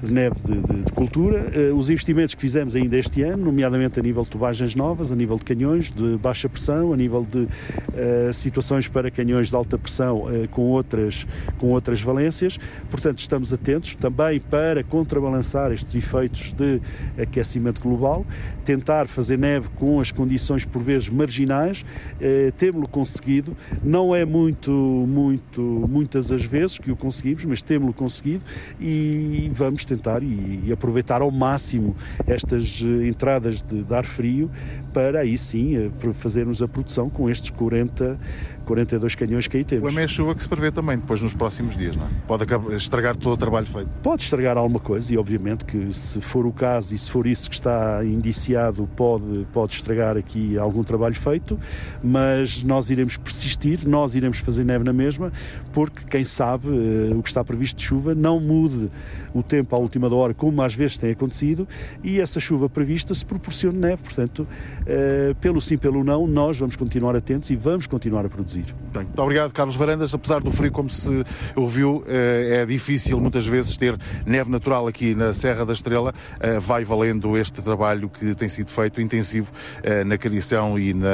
de 0.03 0.13
neve 0.13 0.37
de, 0.45 0.61
de, 0.61 0.83
de 0.83 0.93
cultura, 0.93 1.53
uh, 1.73 1.77
os 1.77 1.89
investimentos 1.89 2.35
que 2.35 2.41
fizemos 2.41 2.75
ainda 2.75 2.97
este 2.97 3.23
ano, 3.23 3.45
nomeadamente 3.45 3.99
a 3.99 4.03
nível 4.03 4.23
de 4.25 4.31
tubagens 4.31 4.75
novas, 4.75 5.13
a 5.13 5.17
nível 5.17 5.37
de 5.37 5.45
canhões 5.53 5.91
de 5.91 6.17
baixa 6.17 6.49
pressão, 6.49 6.95
a 6.95 6.97
nível 6.97 7.27
de 7.31 7.41
uh, 7.41 8.33
situações 8.33 8.89
para 8.89 9.11
canhões 9.11 9.51
de 9.51 9.55
alta 9.55 9.77
pressão 9.77 10.23
uh, 10.23 10.49
com, 10.49 10.63
outras, 10.63 11.27
com 11.59 11.69
outras 11.69 12.01
valências. 12.01 12.59
Portanto, 12.91 13.19
estamos 13.19 13.53
atentos 13.53 13.95
também 13.95 14.41
para 14.41 14.83
contrabalançar 14.83 15.71
estes 15.71 15.95
efeitos 15.95 16.53
de 16.53 16.81
aquecimento 17.21 17.83
global, 17.83 18.25
tentar 18.65 19.07
fazer 19.09 19.37
neve 19.37 19.69
com 19.77 20.01
as 20.01 20.11
condições 20.11 20.65
por 20.65 20.83
vezes 20.83 21.11
marginais, 21.11 21.83
uh, 21.83 22.53
temos-lo 22.53 22.89
conseguido. 22.89 23.55
Não 23.83 24.15
é 24.15 24.25
muito, 24.25 24.71
muito, 24.71 25.61
muitas 25.61 26.33
as 26.33 26.45
vezes 26.45 26.79
que 26.79 26.91
o 26.91 26.97
conseguimos, 26.97 27.45
mas 27.45 27.61
temos-lo 27.61 27.93
conseguido 27.93 28.43
e 28.81 29.51
vamos 29.55 29.85
tentar 29.85 30.23
e, 30.23 30.63
e 30.65 30.73
aproveitar 30.73 31.21
ao 31.21 31.31
máximo 31.31 31.95
estas 32.27 32.81
entradas 32.81 33.61
de, 33.61 33.83
de 33.83 33.95
ar 33.95 34.05
frio 34.05 34.51
para 34.95 35.21
aí 35.21 35.37
sim 35.43 35.77
eh, 35.77 36.13
fazermos 36.15 36.63
a 36.63 36.69
produção 36.69 37.11
com 37.11 37.29
estes 37.29 37.51
40, 37.51 38.19
42 38.65 39.15
canhões 39.15 39.47
que 39.47 39.57
aí 39.57 39.65
temos. 39.65 39.95
O 39.95 39.99
é 39.99 40.09
chuva 40.09 40.35
que 40.35 40.43
se 40.43 40.49
prevê 40.49 40.71
também 40.71 40.99
depois 40.99 41.21
nos 41.21 41.35
próximos 41.35 41.77
dias, 41.77 41.97
não 41.97 42.07
é? 42.07 42.09
Pode 42.27 42.45
estragar 42.77 43.17
todo 43.17 43.35
o 43.35 43.37
trabalho 43.37 43.67
feito. 43.67 43.89
Pode 44.03 44.23
estragar 44.23 44.57
alguma 44.57 44.79
coisa 44.79 45.13
e 45.13 45.19
obviamente 45.19 45.65
que 45.65 45.93
se 45.93 46.21
for 46.21 46.47
o 46.47 46.53
caso 46.53 46.95
e 46.95 46.99
se 46.99 47.11
for 47.11 47.27
isso 47.27 47.49
que 47.49 47.57
está 47.57 48.05
indiciado 48.05 48.89
pode, 48.97 49.47
pode 49.53 49.75
estragar 49.75 50.17
aqui 50.17 50.57
algum 50.59 50.83
trabalho 50.83 51.15
feito, 51.15 51.59
mas 52.03 52.63
nós 52.63 52.91
iremos 52.91 53.17
persistir, 53.17 53.81
nós 53.87 54.15
iremos 54.15 54.39
fazer 54.39 54.65
neve 54.65 54.85
na 54.85 54.93
mesma, 54.93 55.33
porque 55.73 56.01
quem 56.09 56.25
sabe 56.25 56.69
uh, 56.69 57.19
o 57.19 57.23
que 57.23 57.29
está 57.29 57.45
previsto 57.45 57.77
de 57.77 57.85
chuva 57.85 58.15
não 58.15 58.41
mude 58.41 58.91
o 59.35 59.43
tempo 59.43 59.75
à 59.75 59.79
última 59.79 60.13
hora, 60.15 60.35
como 60.35 60.63
às 60.63 60.75
vezes 60.75 60.97
tem 60.97 61.11
acontecido, 61.11 61.67
e 62.03 62.21
essa 62.21 62.39
chuva 62.39 62.69
prevista 62.69 63.15
se 63.15 63.25
proporcione 63.25 63.79
neve. 63.79 64.03
Portanto, 64.03 64.47
uh, 64.83 65.32
pelo 65.35 65.61
sim, 65.61 65.77
pelo 65.77 66.03
não, 66.03 66.27
nós 66.27 66.59
vamos 66.59 66.77
continuar 66.77 67.15
atentos 67.17 67.51
e 67.51 67.57
vamos 67.57 67.87
continuar 67.87 68.27
a 68.27 68.29
produzir. 68.29 68.75
Bem, 68.93 69.05
muito 69.05 69.23
obrigado, 69.23 69.53
Carlos 69.53 69.77
Varandas. 69.77 70.15
Apesar 70.15 70.41
do 70.41 70.51
frio, 70.51 70.73
como 70.73 70.91
se 70.91 71.25
ouviu, 71.55 72.05
eh, 72.07 72.63
é 72.63 72.67
difícil 72.67 73.21
muitas 73.21 73.47
vezes 73.47 73.77
ter 73.77 73.99
neve 74.27 74.51
natural 74.51 74.87
aqui 74.87 75.15
na 75.15 75.33
Serra 75.33 75.65
da 75.65 75.73
Estrela. 75.73 76.13
Eh, 76.41 76.59
vai 76.59 76.85
valendo 76.85 77.37
este 77.37 77.63
trabalho 77.63 78.09
que 78.09 78.35
tem 78.35 78.49
sido 78.49 78.71
feito 78.71 79.01
intensivo 79.01 79.51
eh, 79.83 80.05
na 80.05 80.19
criação 80.19 80.79
e 80.79 80.93
na, 80.93 81.09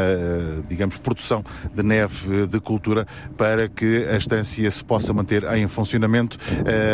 digamos, 0.68 0.96
produção 0.96 1.44
de 1.74 1.82
neve 1.82 2.46
de 2.46 2.60
cultura 2.60 3.06
para 3.36 3.68
que 3.68 4.06
a 4.10 4.16
estância 4.16 4.70
se 4.70 4.84
possa 4.84 5.12
manter 5.12 5.44
em 5.54 5.68
funcionamento. 5.68 6.38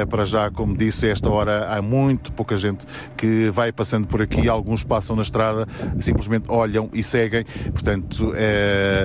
Para 0.08 0.24
já, 0.24 0.50
como 0.50 0.76
disse, 0.76 1.08
esta 1.08 1.30
hora 1.30 1.68
há 1.68 1.80
muito 1.80 2.32
pouca 2.32 2.56
gente 2.56 2.86
que 3.16 3.50
vai 3.50 3.72
passando 3.72 4.06
por 4.06 4.20
aqui. 4.20 4.48
Alguns 4.48 4.82
passam 4.82 5.16
na 5.16 5.22
estrada, 5.22 5.66
simplesmente 5.98 6.46
olham 6.48 6.90
e 6.92 7.02
seguem. 7.04 7.44
Portanto, 7.72 8.32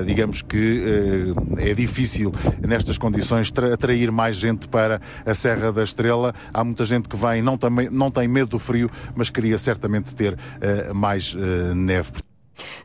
digamos 0.06 0.42
que 0.42 1.34
é 1.58 1.74
difícil 1.74 2.34
nestas 2.66 2.98
condições 2.98 3.52
atrair 3.74 4.12
mais 4.12 4.36
gente 4.36 4.68
para 4.68 5.02
a 5.26 5.34
Serra 5.34 5.72
da 5.72 5.84
Estrela. 5.84 6.34
Há 6.54 6.64
muita 6.64 6.86
gente 6.86 7.08
que 7.08 7.18
vem, 7.18 7.42
não 7.42 7.58
tem, 7.58 7.70
não 7.90 8.12
tem 8.12 8.28
medo 8.28 8.52
do 8.52 8.60
frio, 8.60 8.90
mas 9.16 9.30
queria 9.30 9.58
certamente 9.58 10.16
ter 10.16 10.34
uh, 10.34 10.94
mais 10.94 11.36
neve. 11.76 12.12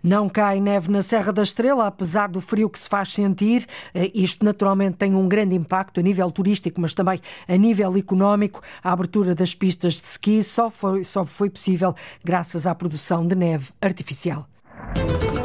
Não 0.03 0.29
cai 0.29 0.61
neve 0.61 0.91
na 0.91 1.03
Serra 1.03 1.33
da 1.33 1.43
Estrela, 1.43 1.89
apesar 1.89 2.29
do 2.29 2.41
frio 2.41 2.71
que 2.71 2.79
se 2.79 2.89
faz 2.89 3.13
sentir. 3.13 3.67
Isto 4.15 4.45
naturalmente 4.45 4.99
tem 4.99 5.15
um 5.15 5.27
grande 5.27 5.57
impacto 5.57 5.99
a 5.99 6.03
nível 6.03 6.31
turístico, 6.31 6.81
mas 6.81 6.95
também 6.95 7.21
a 7.49 7.57
nível 7.57 7.97
económico. 7.97 8.63
A 8.83 8.93
abertura 8.93 9.35
das 9.35 9.53
pistas 9.53 9.95
de 9.95 10.07
ski 10.07 10.45
só 10.45 10.71
foi, 10.71 11.03
só 11.03 11.25
foi 11.25 11.51
possível 11.51 11.95
graças 12.25 12.67
à 12.67 12.75
produção 12.75 13.27
de 13.27 13.35
neve 13.35 13.73
artificial. 13.81 14.47
Thank 14.95 15.35
you. 15.39 15.44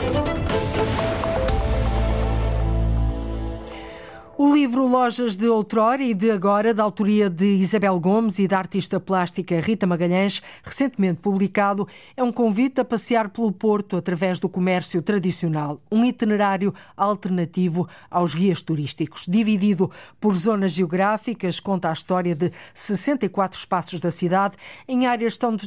O 4.42 4.54
livro 4.54 4.88
Lojas 4.88 5.36
de 5.36 5.50
Outrora 5.50 6.02
e 6.02 6.14
de 6.14 6.32
Agora, 6.32 6.74
da 6.74 6.82
autoria 6.82 7.30
de 7.30 7.58
Isabel 7.58 8.00
Gomes 8.00 8.40
e 8.40 8.48
da 8.48 8.58
artista 8.58 8.98
plástica 8.98 9.60
Rita 9.60 9.86
Magalhães, 9.86 10.42
recentemente 10.64 11.20
publicado, 11.20 11.86
é 12.16 12.24
um 12.24 12.32
convite 12.32 12.80
a 12.80 12.86
passear 12.86 13.28
pelo 13.28 13.52
Porto 13.52 13.98
através 13.98 14.40
do 14.40 14.48
comércio 14.48 15.02
tradicional, 15.02 15.82
um 15.92 16.06
itinerário 16.06 16.74
alternativo 16.96 17.86
aos 18.10 18.34
guias 18.34 18.62
turísticos. 18.62 19.26
Dividido 19.28 19.92
por 20.22 20.34
zonas 20.34 20.72
geográficas, 20.72 21.60
conta 21.60 21.90
a 21.90 21.92
história 21.92 22.34
de 22.34 22.50
64 22.74 23.60
espaços 23.60 24.00
da 24.00 24.10
cidade 24.10 24.56
em 24.88 25.06
áreas 25.06 25.38
tão, 25.38 25.58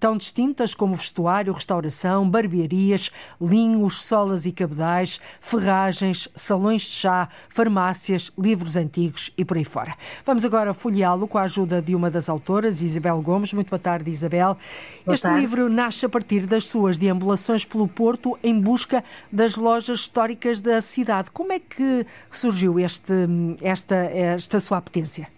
tão 0.00 0.16
distintas 0.16 0.72
como 0.72 0.96
vestuário, 0.96 1.52
restauração, 1.52 2.26
barbearias, 2.30 3.10
linhos, 3.38 4.02
solas 4.02 4.46
e 4.46 4.52
cabedais, 4.52 5.20
ferragens, 5.42 6.26
salões 6.34 6.80
de 6.80 6.88
chá, 6.88 7.28
farmácias, 7.50 8.13
livros 8.38 8.76
antigos 8.76 9.32
e 9.36 9.44
por 9.44 9.56
aí 9.56 9.64
fora. 9.64 9.96
Vamos 10.24 10.44
agora 10.44 10.74
folheá-lo 10.74 11.26
com 11.26 11.38
a 11.38 11.42
ajuda 11.42 11.80
de 11.80 11.94
uma 11.94 12.10
das 12.10 12.28
autoras, 12.28 12.82
Isabel 12.82 13.20
Gomes. 13.22 13.52
Muito 13.52 13.70
boa 13.70 13.78
tarde, 13.78 14.10
Isabel. 14.10 14.56
Boa 15.04 15.14
este 15.14 15.22
tarde. 15.22 15.40
livro 15.40 15.68
nasce 15.68 16.06
a 16.06 16.08
partir 16.08 16.46
das 16.46 16.68
suas 16.68 16.98
deambulações 16.98 17.64
pelo 17.64 17.86
Porto 17.88 18.38
em 18.42 18.60
busca 18.60 19.04
das 19.30 19.56
lojas 19.56 20.00
históricas 20.00 20.60
da 20.60 20.80
cidade. 20.80 21.30
Como 21.30 21.52
é 21.52 21.58
que 21.58 22.06
surgiu 22.30 22.78
este, 22.78 23.14
esta, 23.60 23.96
esta 23.96 24.60
sua 24.60 24.78
apetência? 24.78 25.28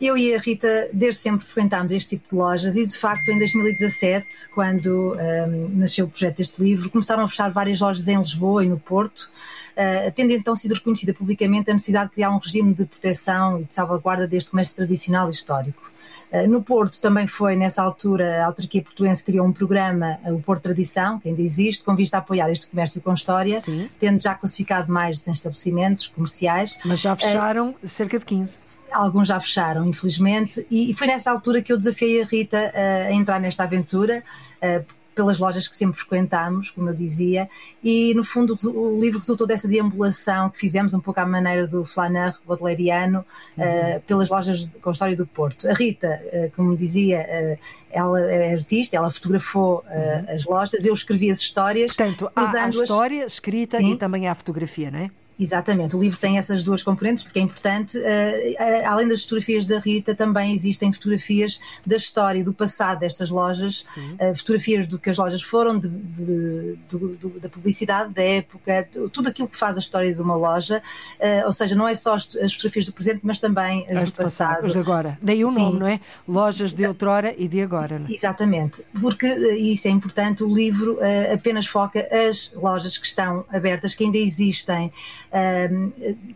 Eu 0.00 0.16
e 0.16 0.34
a 0.34 0.38
Rita, 0.38 0.88
desde 0.94 1.20
sempre, 1.20 1.44
frequentámos 1.44 1.92
este 1.92 2.16
tipo 2.16 2.30
de 2.30 2.34
lojas 2.34 2.74
e, 2.74 2.86
de 2.86 2.96
facto, 2.96 3.28
em 3.28 3.38
2017, 3.38 4.26
quando 4.54 5.14
um, 5.14 5.68
nasceu 5.76 6.06
o 6.06 6.08
projeto 6.08 6.38
deste 6.38 6.62
livro, 6.62 6.88
começaram 6.88 7.22
a 7.22 7.28
fechar 7.28 7.50
várias 7.50 7.80
lojas 7.80 8.08
em 8.08 8.16
Lisboa 8.16 8.64
e 8.64 8.68
no 8.70 8.78
Porto, 8.78 9.28
uh, 9.76 10.10
tendo 10.14 10.32
então 10.32 10.56
sido 10.56 10.74
reconhecida 10.74 11.12
publicamente 11.12 11.70
a 11.70 11.74
necessidade 11.74 12.08
de 12.08 12.14
criar 12.14 12.30
um 12.30 12.38
regime 12.38 12.72
de 12.72 12.86
proteção 12.86 13.58
e 13.60 13.64
de 13.64 13.74
salvaguarda 13.74 14.26
deste 14.26 14.52
comércio 14.52 14.74
tradicional 14.74 15.28
e 15.28 15.32
histórico. 15.32 15.90
Uh, 16.32 16.48
no 16.48 16.62
Porto 16.62 16.98
também 16.98 17.26
foi, 17.26 17.54
nessa 17.54 17.82
altura, 17.82 18.42
a 18.42 18.46
autarquia 18.46 18.82
portuense 18.82 19.22
criou 19.22 19.46
um 19.46 19.52
programa, 19.52 20.18
uh, 20.24 20.34
o 20.34 20.40
Porto 20.40 20.62
Tradição, 20.62 21.20
que 21.20 21.28
ainda 21.28 21.42
existe, 21.42 21.84
com 21.84 21.94
vista 21.94 22.16
a 22.16 22.20
apoiar 22.20 22.50
este 22.50 22.68
comércio 22.68 23.02
com 23.02 23.12
história, 23.12 23.60
Sim. 23.60 23.90
tendo 23.98 24.22
já 24.22 24.34
classificado 24.34 24.90
mais 24.90 25.18
de 25.18 25.24
100 25.24 25.32
estabelecimentos 25.34 26.08
comerciais. 26.08 26.78
Mas 26.86 27.00
já 27.00 27.14
fecharam 27.14 27.74
cerca 27.84 28.18
de 28.18 28.24
15 28.24 28.69
alguns 28.92 29.28
já 29.28 29.38
fecharam, 29.40 29.86
infelizmente, 29.86 30.66
e 30.70 30.94
foi 30.94 31.06
nessa 31.06 31.30
altura 31.30 31.62
que 31.62 31.72
eu 31.72 31.78
desafiei 31.78 32.22
a 32.22 32.26
Rita 32.26 32.72
a 32.74 33.12
entrar 33.12 33.40
nesta 33.40 33.64
aventura, 33.64 34.22
pelas 35.20 35.38
lojas 35.38 35.68
que 35.68 35.76
sempre 35.76 36.00
frequentámos, 36.00 36.70
como 36.70 36.88
eu 36.88 36.94
dizia, 36.94 37.48
e 37.82 38.14
no 38.14 38.24
fundo 38.24 38.58
o 38.64 39.00
livro 39.00 39.18
resultou 39.18 39.46
dessa 39.46 39.68
deambulação 39.68 40.48
que 40.48 40.58
fizemos 40.58 40.94
um 40.94 41.00
pouco 41.00 41.20
à 41.20 41.26
maneira 41.26 41.66
do 41.66 41.84
Flaneur 41.84 42.34
Baudelariano, 42.46 43.24
uhum. 43.56 43.64
uh, 43.64 44.00
pelas 44.06 44.30
lojas 44.30 44.70
com 44.80 44.90
história 44.90 45.16
do 45.16 45.26
Porto. 45.26 45.68
A 45.68 45.74
Rita, 45.74 46.20
uh, 46.24 46.50
como 46.56 46.76
dizia, 46.76 47.26
uh, 47.28 47.64
ela 47.90 48.20
é 48.20 48.54
artista, 48.54 48.96
ela 48.96 49.10
fotografou 49.10 49.84
uhum. 49.86 50.34
as 50.34 50.44
lojas, 50.44 50.84
eu 50.84 50.94
escrevi 50.94 51.30
as 51.30 51.40
histórias. 51.40 51.94
Portanto, 51.94 52.30
há 52.34 52.64
a 52.64 52.68
história 52.68 53.24
escrita 53.24 53.76
Sim. 53.76 53.92
e 53.92 53.96
também 53.96 54.26
há 54.26 54.32
a 54.32 54.34
fotografia, 54.34 54.90
não 54.90 55.00
é? 55.00 55.10
Exatamente, 55.40 55.96
o 55.96 56.00
livro 56.00 56.20
tem 56.20 56.36
essas 56.36 56.62
duas 56.62 56.82
componentes 56.82 57.24
porque 57.24 57.38
é 57.38 57.42
importante. 57.42 57.96
Uh, 57.96 58.00
uh, 58.02 58.86
além 58.86 59.08
das 59.08 59.22
fotografias 59.22 59.66
da 59.66 59.78
Rita, 59.78 60.14
também 60.14 60.54
existem 60.54 60.92
fotografias 60.92 61.58
da 61.86 61.96
história 61.96 62.40
e 62.40 62.44
do 62.44 62.52
passado 62.52 62.98
destas 62.98 63.30
lojas, 63.30 63.86
uh, 63.96 64.36
fotografias 64.36 64.86
do 64.86 64.98
que 64.98 65.08
as 65.08 65.16
lojas 65.16 65.40
foram, 65.40 65.78
de, 65.78 65.88
de, 65.88 66.76
de, 66.90 67.40
da 67.40 67.48
publicidade 67.48 68.12
da 68.12 68.22
época, 68.22 68.86
tudo 69.10 69.30
aquilo 69.30 69.48
que 69.48 69.58
faz 69.58 69.76
a 69.76 69.80
história 69.80 70.14
de 70.14 70.20
uma 70.20 70.36
loja. 70.36 70.82
ou 71.46 71.52
seja, 71.52 71.74
não 71.74 71.88
é 71.88 71.94
só 71.94 72.14
as, 72.16 72.36
as, 72.36 72.52
fotografias 72.52 72.84
do 72.84 72.92
presente, 72.92 73.20
mas 73.22 73.40
também 73.40 73.86
as, 73.88 74.02
as 74.02 74.12
do 74.12 74.24
passado. 74.24 74.66
As 74.66 74.72
de 74.72 74.78
agora. 74.78 75.18
Daí 75.22 75.42
o 75.42 75.50
nome, 75.50 75.78
não 75.78 75.86
é? 75.86 76.00
Lojas 76.28 76.74
de 76.74 76.86
outrora 76.86 77.34
e 77.38 77.48
de 77.48 77.62
agora. 77.62 78.02
É? 78.10 78.14
Exatamente, 78.14 78.84
porque 79.00 79.26
isso 79.26 79.88
é 79.88 79.90
importante. 79.90 80.44
O 80.44 80.52
livro 80.52 80.98
apenas 81.32 81.66
foca 81.66 82.06
as 82.28 82.52
lojas 82.54 82.98
que 82.98 83.06
estão 83.06 83.46
abertas, 83.50 83.94
que 83.94 84.04
ainda 84.04 84.18
existem 84.18 84.92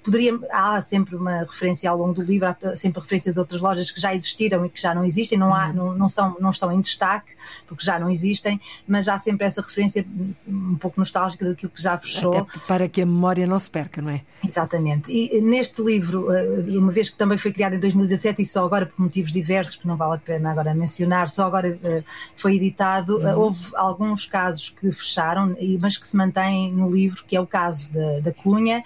poderia, 0.02 0.38
há 0.52 0.80
sempre 0.80 1.16
uma 1.16 1.40
referência 1.40 1.90
ao 1.90 1.98
longo 1.98 2.14
do 2.14 2.22
livro, 2.22 2.46
há 2.48 2.76
sempre 2.76 3.00
referência 3.00 3.33
de 3.33 3.38
outras 3.38 3.61
lojas 3.61 3.90
que 3.90 4.00
já 4.00 4.14
existiram 4.14 4.64
e 4.64 4.70
que 4.70 4.80
já 4.80 4.94
não 4.94 5.04
existem, 5.04 5.37
não, 5.37 5.52
há, 5.52 5.68
uhum. 5.68 5.72
não, 5.72 5.94
não, 5.94 6.09
são, 6.09 6.37
não 6.38 6.50
estão 6.50 6.70
em 6.70 6.80
destaque, 6.80 7.33
porque 7.66 7.85
já 7.85 7.98
não 7.98 8.09
existem, 8.09 8.61
mas 8.87 9.09
há 9.09 9.18
sempre 9.18 9.46
essa 9.46 9.61
referência 9.61 10.07
um 10.46 10.76
pouco 10.76 11.00
nostálgica 11.00 11.44
daquilo 11.44 11.72
que 11.72 11.83
já 11.83 11.98
fechou. 11.98 12.38
Até 12.38 12.59
para 12.66 12.88
que 12.88 13.02
a 13.02 13.07
memória 13.07 13.46
não 13.46 13.59
se 13.59 13.68
perca, 13.68 14.00
não 14.00 14.11
é? 14.11 14.22
Exatamente. 14.46 15.11
E 15.11 15.40
neste 15.40 15.83
livro, 15.83 16.33
eh, 16.33 16.78
uma 16.78 16.92
vez 16.92 17.11
que 17.11 17.16
também 17.16 17.37
foi 17.38 17.52
criado 17.52 17.74
em 17.74 17.80
2017 17.80 18.42
e 18.42 18.46
só 18.46 18.64
agora 18.64 18.87
por 18.87 19.02
motivos 19.02 19.33
diversos, 19.33 19.76
que 19.76 19.88
não 19.88 19.96
vale 19.96 20.14
a 20.16 20.18
pena 20.18 20.52
agora 20.52 20.74
mencionar, 20.74 21.28
só 21.28 21.46
agora 21.46 21.78
eh, 21.83 22.04
foi 22.37 22.57
editado, 22.57 23.18
uhum. 23.18 23.38
houve 23.38 23.64
alguns 23.74 24.26
casos 24.26 24.70
que 24.70 24.92
fecharam, 24.92 25.57
mas 25.80 25.96
que 25.96 26.07
se 26.07 26.16
mantêm 26.16 26.72
no 26.72 26.90
livro, 26.90 27.24
que 27.26 27.37
é 27.37 27.40
o 27.40 27.46
caso 27.46 27.90
da, 27.92 28.20
da 28.20 28.33
Cunha. 28.33 28.84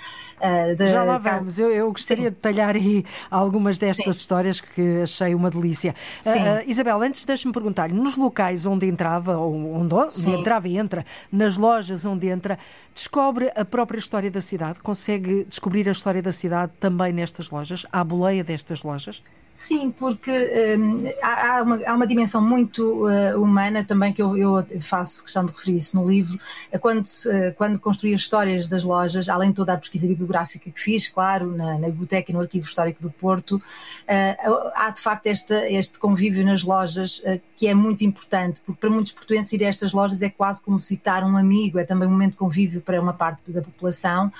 Já 0.90 1.02
lá 1.02 1.18
vamos. 1.18 1.58
Eu, 1.58 1.70
eu 1.70 1.90
gostaria 1.90 2.24
Sim. 2.24 2.30
de 2.30 2.36
detalhar 2.36 2.76
aí 2.76 3.04
algumas 3.30 3.78
destas 3.78 4.04
Sim. 4.04 4.10
histórias 4.10 4.60
que 4.60 5.00
achei 5.02 5.34
uma 5.34 5.50
delícia. 5.50 5.94
Uh, 6.24 6.68
Isabel, 6.68 7.02
antes 7.02 7.24
deixe-me 7.24 7.52
perguntar 7.52 7.90
nos 7.90 8.16
locais 8.16 8.66
onde 8.66 8.86
entrava, 8.86 9.36
ou 9.36 9.54
onde, 9.54 9.94
onde 9.94 10.30
entrava 10.30 10.68
e 10.68 10.78
entra, 10.78 11.04
nas 11.30 11.58
lojas 11.58 12.04
onde 12.04 12.28
entra, 12.28 12.58
descobre 12.94 13.50
a 13.54 13.64
própria 13.64 13.98
história 13.98 14.30
da 14.30 14.40
cidade? 14.40 14.80
Consegue 14.80 15.44
descobrir 15.44 15.88
a 15.88 15.92
história 15.92 16.22
da 16.22 16.32
cidade 16.32 16.72
também 16.78 17.12
nestas 17.12 17.50
lojas? 17.50 17.84
À 17.90 18.04
boleia 18.04 18.44
destas 18.44 18.82
lojas? 18.82 19.22
Sim, 19.66 19.90
porque 19.90 20.30
um, 20.78 21.04
há, 21.22 21.62
uma, 21.62 21.80
há, 21.84 21.94
uma, 21.94 22.06
dimensão 22.06 22.40
muito 22.40 23.06
uh, 23.06 23.42
humana 23.42 23.84
também 23.84 24.12
que 24.12 24.22
eu, 24.22 24.36
eu, 24.36 24.66
faço 24.80 25.22
questão 25.22 25.44
de 25.44 25.52
referir 25.52 25.76
isso 25.76 25.96
no 25.96 26.08
livro. 26.08 26.38
Quando, 26.80 27.04
uh, 27.04 27.54
quando 27.56 27.78
construí 27.78 28.14
as 28.14 28.20
histórias 28.20 28.68
das 28.68 28.84
lojas, 28.84 29.28
além 29.28 29.50
de 29.50 29.56
toda 29.56 29.74
a 29.74 29.76
pesquisa 29.76 30.06
bibliográfica 30.06 30.70
que 30.70 30.80
fiz, 30.80 31.08
claro, 31.08 31.54
na, 31.54 31.76
na 31.78 31.88
biblioteca 31.88 32.30
e 32.30 32.34
no 32.34 32.40
Arquivo 32.40 32.66
Histórico 32.66 33.02
do 33.02 33.10
Porto, 33.10 33.56
uh, 33.56 34.70
há 34.74 34.90
de 34.90 35.02
facto 35.02 35.26
este, 35.26 35.52
este 35.54 35.98
convívio 35.98 36.44
nas 36.46 36.62
lojas 36.62 37.22
que 37.56 37.66
é 37.66 37.74
muito 37.74 38.04
importante, 38.04 38.60
porque 38.64 38.80
para 38.80 38.88
muitos 38.88 39.12
portuenses 39.12 39.52
ir 39.52 39.64
a 39.64 39.68
estas 39.68 39.92
lojas 39.92 40.22
é 40.22 40.30
quase 40.30 40.62
como 40.62 40.78
visitar 40.78 41.24
um 41.24 41.36
amigo, 41.36 41.78
é 41.78 41.84
também 41.84 42.06
um 42.06 42.12
momento 42.12 42.32
de 42.32 42.38
convívio 42.38 42.80
para 42.80 43.00
uma 43.00 43.12
parte 43.12 43.50
da 43.50 43.60
população, 43.60 44.32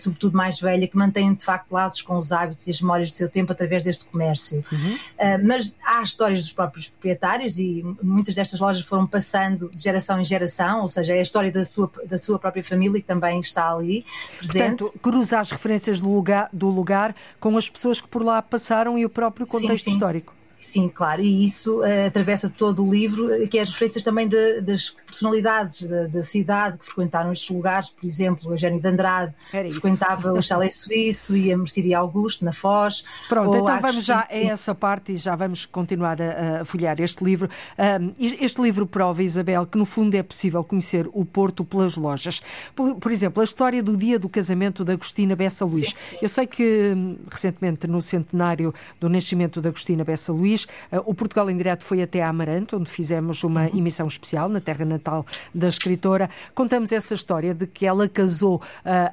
sobretudo 0.00 0.36
mais 0.36 0.60
velha, 0.60 0.86
que 0.86 0.96
mantém 0.96 1.34
de 1.34 1.44
facto 1.44 1.72
laços 1.72 2.00
com 2.02 2.16
os 2.16 2.30
hábitos 2.30 2.68
e 2.68 2.70
as 2.70 2.80
memórias 2.80 3.10
do 3.10 3.16
seu 3.16 3.28
tempo 3.28 3.50
através 3.50 3.82
deste 3.82 4.04
comércio. 4.04 4.59
Uhum. 4.70 4.94
Uh, 4.94 5.46
mas 5.46 5.76
há 5.84 6.02
histórias 6.02 6.42
dos 6.42 6.52
próprios 6.52 6.88
proprietários 6.88 7.58
e 7.58 7.84
muitas 8.02 8.34
destas 8.34 8.60
lojas 8.60 8.82
foram 8.82 9.06
passando 9.06 9.70
de 9.74 9.82
geração 9.82 10.20
em 10.20 10.24
geração, 10.24 10.82
ou 10.82 10.88
seja, 10.88 11.14
é 11.14 11.18
a 11.18 11.22
história 11.22 11.50
da 11.50 11.64
sua, 11.64 11.90
da 12.08 12.18
sua 12.18 12.38
própria 12.38 12.62
família 12.64 13.00
que 13.00 13.06
também 13.06 13.40
está 13.40 13.72
ali 13.72 14.04
presente. 14.38 14.78
Portanto, 14.78 15.00
cruza 15.00 15.40
as 15.40 15.50
referências 15.50 16.00
do 16.00 16.12
lugar, 16.12 16.48
do 16.52 16.68
lugar 16.68 17.14
com 17.38 17.56
as 17.56 17.68
pessoas 17.68 18.00
que 18.00 18.08
por 18.08 18.22
lá 18.22 18.40
passaram 18.42 18.98
e 18.98 19.04
o 19.04 19.10
próprio 19.10 19.46
contexto 19.46 19.84
sim, 19.84 19.90
sim. 19.90 19.96
histórico. 19.96 20.39
Sim, 20.60 20.88
claro, 20.88 21.22
e 21.22 21.44
isso 21.44 21.80
uh, 21.80 22.06
atravessa 22.06 22.48
todo 22.48 22.84
o 22.84 22.90
livro, 22.90 23.48
que 23.48 23.58
é 23.58 23.62
as 23.62 23.70
referências 23.70 24.04
também 24.04 24.28
de, 24.28 24.60
das 24.60 24.90
personalidades 24.90 25.82
da, 25.82 26.06
da, 26.06 26.22
cidade 26.22 26.78
que 26.78 26.84
frequentaram 26.84 27.32
estes 27.32 27.50
lugares, 27.50 27.88
por 27.88 28.06
exemplo, 28.06 28.50
o 28.50 28.52
Eugênio 28.52 28.80
de 28.80 28.86
Andrade 28.86 29.34
frequentava 29.50 30.32
o 30.32 30.40
Chalé 30.40 30.70
Suíço 30.70 31.36
e 31.36 31.52
a 31.52 31.56
Mercearia 31.56 31.98
Augusto, 31.98 32.44
na 32.44 32.52
Foz. 32.52 33.04
Pronto, 33.28 33.56
então 33.56 33.80
vamos 33.80 34.04
já 34.04 34.20
a 34.30 34.36
essa 34.36 34.74
parte 34.74 35.12
e 35.12 35.16
já 35.16 35.34
vamos 35.34 35.66
continuar 35.66 36.20
a, 36.20 36.60
a 36.60 36.64
folhear 36.64 37.00
este 37.00 37.24
livro. 37.24 37.48
Um, 37.78 38.14
este 38.18 38.60
livro 38.60 38.86
prova, 38.86 39.22
Isabel, 39.22 39.66
que 39.66 39.78
no 39.78 39.84
fundo 39.84 40.14
é 40.14 40.22
possível 40.22 40.62
conhecer 40.62 41.08
o 41.12 41.24
Porto 41.24 41.64
pelas 41.64 41.96
lojas. 41.96 42.40
Por, 42.74 42.96
por 42.96 43.10
exemplo, 43.10 43.40
a 43.40 43.44
história 43.44 43.82
do 43.82 43.96
dia 43.96 44.18
do 44.18 44.28
casamento 44.28 44.84
de 44.84 44.92
Agostina 44.92 45.34
Bessa 45.34 45.64
Luís. 45.64 45.88
Sim, 45.88 45.96
sim. 46.10 46.16
Eu 46.22 46.28
sei 46.28 46.46
que 46.46 46.92
hum, 46.94 47.16
recentemente, 47.30 47.86
no 47.86 48.00
centenário 48.00 48.74
do 49.00 49.08
nascimento 49.08 49.60
de 49.60 49.68
Agostina 49.68 50.04
Bessa 50.04 50.32
Luís, 50.32 50.49
Luís. 50.50 50.66
Eh, 50.90 51.00
o 51.04 51.14
Portugal 51.14 51.48
em 51.50 51.56
Direto 51.56 51.84
foi 51.84 52.02
até 52.02 52.22
Amarante, 52.22 52.74
onde 52.74 52.90
fizemos 52.90 53.44
uma 53.44 53.68
Sim. 53.68 53.78
emissão 53.78 54.06
especial 54.06 54.48
na 54.48 54.60
terra 54.60 54.84
natal 54.84 55.24
da 55.54 55.68
escritora. 55.68 56.28
Contamos 56.54 56.92
essa 56.92 57.14
história 57.14 57.54
de 57.54 57.66
que 57.66 57.86
ela 57.86 58.08
casou 58.08 58.56
uh, 58.56 58.60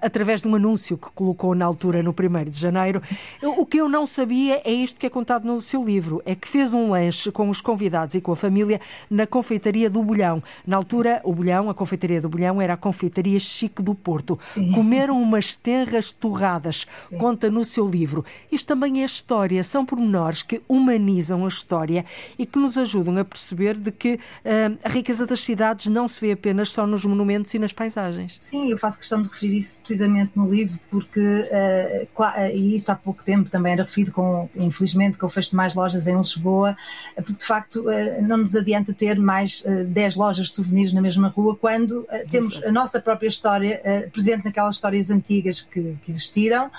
através 0.02 0.42
de 0.42 0.48
um 0.48 0.56
anúncio 0.56 0.98
que 0.98 1.12
colocou 1.12 1.54
na 1.54 1.66
altura, 1.66 2.00
Sim. 2.00 2.06
no 2.06 2.12
1 2.12 2.50
de 2.50 2.60
janeiro. 2.60 3.02
O 3.44 3.66
que 3.66 3.78
eu 3.78 3.88
não 3.88 4.06
sabia 4.06 4.62
é 4.64 4.72
isto 4.72 5.00
que 5.00 5.06
é 5.06 5.10
contado 5.10 5.46
no 5.46 5.62
seu 5.62 5.84
livro: 5.84 6.22
é 6.26 6.36
que 6.36 6.48
fez 6.48 6.74
um 6.74 6.92
lanche 6.92 7.32
com 7.32 7.50
os 7.50 7.62
convidados 7.62 8.16
e 8.16 8.22
com 8.22 8.32
a 8.32 8.36
família 8.36 8.82
na 9.10 9.28
confeitaria 9.28 9.90
do 9.90 10.02
Bolhão. 10.02 10.42
Na 10.66 10.78
altura, 10.78 11.22
o 11.24 11.34
Bolhão, 11.34 11.70
a 11.70 11.74
confeitaria 11.74 12.22
do 12.22 12.30
Bolhão, 12.30 12.62
era 12.62 12.74
a 12.74 12.78
confeitaria 12.78 13.40
chique 13.40 13.82
do 13.82 13.94
Porto. 13.94 14.40
Sim. 14.42 14.72
Comeram 14.72 15.22
umas 15.22 15.56
tenras 15.56 16.12
torradas, 16.12 16.86
conta 17.18 17.50
no 17.50 17.64
seu 17.64 17.88
livro. 17.88 18.26
Isto 18.52 18.68
também 18.68 19.02
é 19.02 19.06
história, 19.06 19.64
são 19.64 19.86
pormenores 19.86 20.42
que 20.42 20.62
humanizam 20.68 21.27
valorizam 21.28 21.46
a 21.46 21.48
história 21.48 22.06
e 22.38 22.46
que 22.46 22.58
nos 22.58 22.78
ajudam 22.78 23.18
a 23.18 23.26
perceber 23.26 23.76
de 23.78 23.92
que 23.92 24.16
uh, 24.16 24.78
a 24.84 24.90
riqueza 24.90 25.26
das 25.26 25.42
cidades 25.42 25.88
não 25.88 26.08
se 26.08 26.20
vê 26.22 26.32
apenas 26.32 26.72
só 26.72 26.88
nos 26.88 27.06
monumentos 27.06 27.54
e 27.54 27.60
nas 27.60 27.74
paisagens. 27.74 28.38
Sim, 28.42 28.70
eu 28.72 28.78
faço 28.78 28.98
questão 28.98 29.22
de 29.22 29.30
referir 29.30 29.58
isso 29.58 29.80
precisamente 29.80 30.32
no 30.36 30.50
livro, 30.50 30.80
porque, 30.90 31.20
uh, 31.20 32.08
e 32.54 32.76
isso 32.76 32.92
há 32.92 32.96
pouco 32.96 33.24
tempo 33.24 33.50
também 33.50 33.74
era 33.74 33.84
referido, 33.84 34.12
com, 34.12 34.50
infelizmente, 34.56 35.18
com 35.18 35.28
o 35.28 35.30
fecho 35.30 35.52
de 35.52 35.56
mais 35.56 35.74
lojas 35.74 36.08
em 36.08 36.18
Lisboa, 36.18 36.76
porque 37.16 37.34
de 37.34 37.46
facto 37.46 37.82
uh, 37.82 38.22
não 38.22 38.38
nos 38.38 38.56
adianta 38.56 38.94
ter 38.94 39.20
mais 39.20 39.64
uh, 39.66 39.84
10 39.86 40.16
lojas 40.16 40.48
de 40.48 40.54
souvenirs 40.54 40.94
na 40.94 41.02
mesma 41.02 41.28
rua 41.28 41.56
quando 41.56 42.08
temos 42.32 42.64
a 42.64 42.72
nossa 42.72 43.00
própria 43.00 43.28
história 43.28 43.82
presente 44.12 44.46
naquelas 44.46 44.76
histórias 44.76 45.10
antigas 45.10 45.62
que, 45.62 45.98
que 46.04 46.12
existiram. 46.12 46.70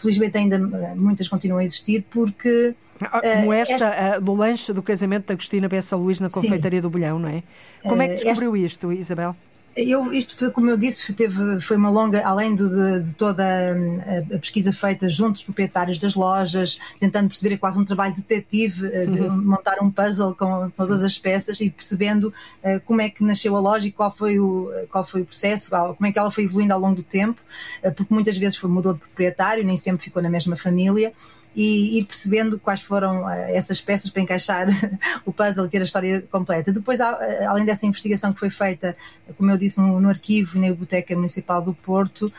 felizmente 0.00 0.36
ainda 0.36 0.58
muitas 0.94 1.28
continuam 1.28 1.60
a 1.60 1.64
existir 1.64 2.04
porque 2.10 2.74
como 3.08 3.52
eh, 3.52 3.60
esta, 3.60 3.88
esta, 3.88 4.20
do 4.20 4.34
lanche 4.34 4.72
do 4.72 4.82
casamento 4.82 5.26
da 5.26 5.34
Agostina 5.34 5.68
Bessa 5.68 5.96
Luís 5.96 6.20
na 6.20 6.28
confeitaria 6.28 6.78
Sim. 6.78 6.82
do 6.82 6.90
Bolhão, 6.90 7.18
não 7.18 7.28
é? 7.28 7.42
Como 7.82 8.02
é 8.02 8.08
que 8.08 8.14
eh, 8.14 8.16
descobriu 8.16 8.54
esta... 8.56 8.66
isto, 8.66 8.92
Isabel? 8.92 9.34
Eu, 9.76 10.12
isto, 10.12 10.50
como 10.50 10.68
eu 10.68 10.76
disse, 10.76 11.12
teve, 11.14 11.60
foi 11.60 11.76
uma 11.76 11.90
longa, 11.90 12.26
além 12.26 12.56
de, 12.56 12.68
de, 13.02 13.14
toda 13.14 13.44
a, 13.44 14.34
a, 14.34 14.38
pesquisa 14.38 14.72
feita 14.72 15.08
junto 15.08 15.34
dos 15.34 15.44
proprietários 15.44 16.00
das 16.00 16.16
lojas, 16.16 16.78
tentando 16.98 17.28
perceber, 17.28 17.54
é 17.54 17.56
quase 17.56 17.78
um 17.78 17.84
trabalho 17.84 18.14
detetive, 18.14 18.86
eh, 18.86 19.06
de 19.06 19.20
uhum. 19.20 19.44
montar 19.44 19.80
um 19.80 19.88
puzzle 19.88 20.34
com 20.34 20.70
todas 20.70 21.04
as 21.04 21.16
peças 21.16 21.60
e 21.60 21.70
percebendo 21.70 22.34
uh, 22.64 22.80
como 22.84 23.00
é 23.00 23.08
que 23.08 23.22
nasceu 23.22 23.56
a 23.56 23.60
loja 23.60 23.86
e 23.86 23.92
qual 23.92 24.10
foi 24.10 24.40
o, 24.40 24.70
qual 24.90 25.06
foi 25.06 25.22
o 25.22 25.24
processo, 25.24 25.70
como 25.70 26.06
é 26.06 26.10
que 26.10 26.18
ela 26.18 26.32
foi 26.32 26.44
evoluindo 26.44 26.74
ao 26.74 26.80
longo 26.80 26.96
do 26.96 27.04
tempo, 27.04 27.40
uh, 27.84 27.92
porque 27.92 28.12
muitas 28.12 28.36
vezes 28.36 28.58
foi, 28.58 28.68
mudou 28.68 28.94
de 28.94 28.98
proprietário, 28.98 29.64
nem 29.64 29.76
sempre 29.76 30.02
ficou 30.02 30.20
na 30.20 30.28
mesma 30.28 30.56
família. 30.56 31.12
E 31.54 31.98
ir 31.98 32.04
percebendo 32.04 32.58
quais 32.58 32.80
foram 32.80 33.28
essas 33.28 33.80
peças 33.80 34.10
para 34.10 34.22
encaixar 34.22 34.68
o 35.26 35.32
puzzle 35.32 35.66
e 35.66 35.68
ter 35.68 35.80
a 35.80 35.84
história 35.84 36.22
completa. 36.30 36.72
Depois, 36.72 37.00
além 37.00 37.64
dessa 37.64 37.86
investigação 37.86 38.32
que 38.32 38.38
foi 38.38 38.50
feita, 38.50 38.96
como 39.36 39.50
eu 39.50 39.58
disse, 39.58 39.80
no, 39.80 40.08
arquivo 40.08 40.56
e 40.56 40.60
na 40.60 40.68
Biblioteca 40.68 41.14
Municipal 41.14 41.60
do 41.60 41.74
Porto, 41.74 42.32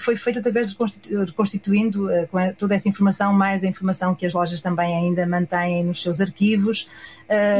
foi 0.00 0.16
feita 0.16 0.40
através 0.40 0.70
de 0.70 0.76
constituindo 1.34 2.08
toda 2.58 2.74
essa 2.74 2.88
informação, 2.88 3.32
mais 3.32 3.62
a 3.62 3.66
informação 3.66 4.14
que 4.14 4.26
as 4.26 4.34
lojas 4.34 4.60
também 4.60 4.94
ainda 4.94 5.26
mantêm 5.26 5.84
nos 5.84 6.02
seus 6.02 6.20
arquivos. 6.20 6.86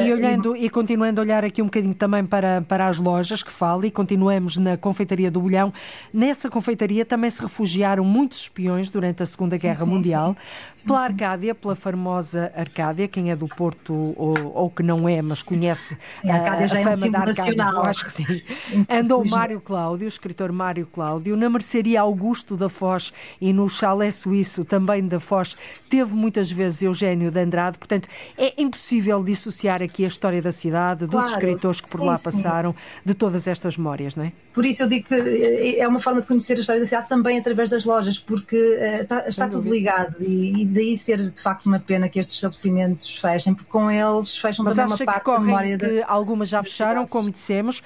E 0.04 0.12
olhando 0.12 0.56
e... 0.56 0.68
continuando 0.68 1.20
a 1.20 1.22
olhar 1.22 1.44
aqui 1.44 1.62
um 1.62 1.66
bocadinho 1.66 1.94
também 1.94 2.26
para, 2.26 2.60
para 2.60 2.88
as 2.88 2.98
lojas 2.98 3.40
que 3.40 3.52
fala 3.52 3.86
e 3.86 3.90
continuamos 3.90 4.56
na 4.56 4.76
confeitaria 4.76 5.30
do 5.30 5.40
Bolhão. 5.40 5.72
Nessa 6.12 6.50
confeitaria 6.50 7.04
também 7.04 7.30
se 7.30 7.40
refugiaram 7.40 8.02
muitos 8.02 8.40
espiões 8.42 8.90
durante 8.90 9.22
a 9.22 9.26
Segunda 9.26 9.56
sim, 9.56 9.62
Guerra 9.62 9.84
sim, 9.84 9.90
Mundial. 9.90 10.30
Sim. 10.30 10.49
Pela 10.86 11.00
Arcádia, 11.02 11.54
pela 11.54 11.76
famosa 11.76 12.52
Arcádia, 12.56 13.06
quem 13.06 13.30
é 13.30 13.36
do 13.36 13.46
Porto 13.46 13.92
ou, 14.16 14.34
ou 14.54 14.70
que 14.70 14.82
não 14.82 15.08
é, 15.08 15.20
mas 15.20 15.42
conhece 15.42 15.96
a, 16.24 16.34
Arcádia 16.34 16.68
já 16.68 16.76
a 16.76 16.80
é 16.80 16.84
fama 16.84 17.06
um 17.06 17.10
da 17.10 17.18
Arcádia, 17.18 17.56
nacional. 17.56 17.86
acho 17.86 18.04
que 18.06 18.12
sim. 18.12 18.42
Andou 18.88 19.26
Mário 19.26 19.60
Cláudio, 19.60 20.06
o 20.06 20.08
escritor 20.08 20.52
Mário 20.52 20.86
Cláudio, 20.86 21.36
na 21.36 21.50
mercearia 21.50 22.00
Augusto 22.00 22.56
da 22.56 22.68
Foz 22.68 23.12
e 23.40 23.52
no 23.52 23.68
chalé 23.68 24.10
suíço 24.10 24.64
também 24.64 25.06
da 25.06 25.20
Foz, 25.20 25.56
teve 25.88 26.14
muitas 26.14 26.50
vezes 26.50 26.82
Eugênio 26.82 27.30
de 27.30 27.40
Andrade, 27.40 27.78
portanto 27.78 28.08
é 28.38 28.60
impossível 28.60 29.22
dissociar 29.22 29.82
aqui 29.82 30.04
a 30.04 30.08
história 30.08 30.40
da 30.40 30.52
cidade, 30.52 31.00
dos 31.00 31.10
claro, 31.10 31.30
escritores 31.30 31.80
que 31.80 31.90
por 31.90 32.00
sim, 32.00 32.06
lá 32.06 32.18
passaram, 32.18 32.72
sim. 32.72 32.78
de 33.04 33.14
todas 33.14 33.46
estas 33.46 33.76
memórias, 33.76 34.16
não 34.16 34.24
é? 34.24 34.32
Por 34.52 34.64
isso 34.64 34.82
eu 34.82 34.88
digo 34.88 35.08
que 35.08 35.14
eh, 35.14 35.78
é 35.78 35.86
uma 35.86 36.00
forma 36.00 36.20
de 36.20 36.26
conhecer 36.26 36.56
a 36.56 36.60
história 36.60 36.80
da 36.80 36.86
cidade 36.86 37.08
também 37.08 37.38
através 37.38 37.68
das 37.68 37.84
lojas, 37.84 38.18
porque 38.18 38.56
uh, 38.56 39.02
está, 39.02 39.28
está 39.28 39.48
tudo 39.48 39.70
ligado 39.70 40.16
e, 40.20 40.39
e, 40.40 40.64
daí 40.64 40.96
ser 40.96 41.30
de 41.30 41.40
facto 41.40 41.66
uma 41.66 41.78
pena 41.78 42.08
que 42.08 42.18
estes 42.18 42.36
estabelecimentos 42.36 43.18
fechem, 43.18 43.54
porque 43.54 43.70
com 43.70 43.90
eles 43.90 44.36
fecham 44.36 44.64
Mas 44.64 44.74
também 44.74 44.96
uma 44.96 45.04
parte 45.04 45.26
da 45.26 45.38
memória 45.38 45.78
que 45.78 45.86
de, 45.86 46.02
algumas 46.02 46.48
já 46.48 46.62
fecharam, 46.62 47.06
como 47.06 47.30
dissemos, 47.30 47.82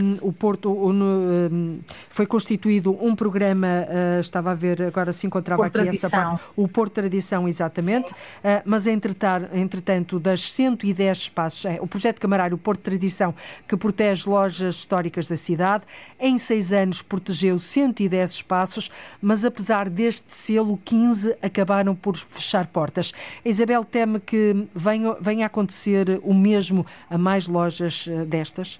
um, 0.00 0.28
o 0.28 0.32
Porto 0.32 0.70
um, 0.72 1.80
foi 2.10 2.26
constituído 2.26 2.96
um 3.04 3.14
programa, 3.14 3.66
uh, 3.66 4.20
estava 4.20 4.52
a 4.52 4.54
ver, 4.54 4.82
agora 4.82 5.12
se 5.12 5.26
encontrava 5.26 5.62
Porto 5.62 5.76
aqui 5.76 5.98
Tradição. 5.98 6.08
essa 6.08 6.30
parte, 6.30 6.42
o 6.56 6.68
Porto 6.68 6.92
Tradição, 6.94 7.48
exatamente, 7.48 8.12
uh, 8.12 8.62
mas 8.64 8.86
entretanto, 8.86 10.18
das 10.18 10.50
110 10.52 11.18
espaços, 11.18 11.64
é, 11.64 11.78
o 11.80 11.86
projeto 11.86 12.20
Camarário 12.20 12.56
Porto 12.58 12.80
Tradição, 12.80 13.34
que 13.68 13.76
protege 13.76 14.28
lojas 14.28 14.76
históricas 14.76 15.26
da 15.26 15.36
cidade, 15.36 15.84
em 16.18 16.38
seis 16.38 16.72
anos 16.72 17.02
protegeu 17.02 17.58
110 17.58 18.30
espaços, 18.30 18.90
mas 19.20 19.44
apesar 19.44 19.88
deste 19.88 20.26
selo, 20.36 20.78
15 20.84 21.36
acabaram 21.42 21.91
por 21.94 22.16
fechar 22.16 22.66
portas. 22.66 23.12
A 23.44 23.48
Isabel 23.48 23.84
teme 23.84 24.20
que 24.20 24.68
venha, 24.74 25.16
venha 25.20 25.44
a 25.44 25.48
acontecer 25.48 26.20
o 26.22 26.34
mesmo 26.34 26.86
a 27.08 27.18
mais 27.18 27.48
lojas 27.48 28.06
eh, 28.08 28.24
destas? 28.24 28.78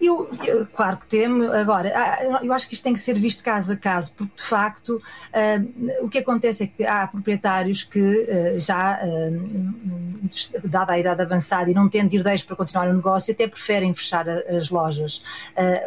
Eu, 0.00 0.28
eu, 0.44 0.66
claro 0.66 0.98
que 0.98 1.06
temo. 1.06 1.50
Agora, 1.52 1.92
ah, 1.94 2.40
eu 2.42 2.52
acho 2.52 2.68
que 2.68 2.74
isto 2.74 2.84
tem 2.84 2.92
que 2.92 3.00
ser 3.00 3.18
visto 3.18 3.42
caso 3.42 3.72
a 3.72 3.76
caso, 3.76 4.12
porque 4.14 4.36
de 4.36 4.42
facto 4.42 4.96
uh, 4.96 6.04
o 6.04 6.08
que 6.08 6.18
acontece 6.18 6.64
é 6.64 6.66
que 6.66 6.84
há 6.84 7.06
proprietários 7.06 7.84
que 7.84 8.00
uh, 8.00 8.60
já, 8.60 9.00
uh, 9.02 10.68
dada 10.68 10.92
a 10.92 10.98
idade 10.98 11.22
avançada 11.22 11.70
e 11.70 11.74
não 11.74 11.88
tendo 11.88 12.12
herdeiros 12.12 12.44
para 12.44 12.56
continuar 12.56 12.88
o 12.88 12.92
negócio, 12.92 13.32
até 13.32 13.48
preferem 13.48 13.94
fechar 13.94 14.28
as 14.28 14.68
lojas. 14.68 15.22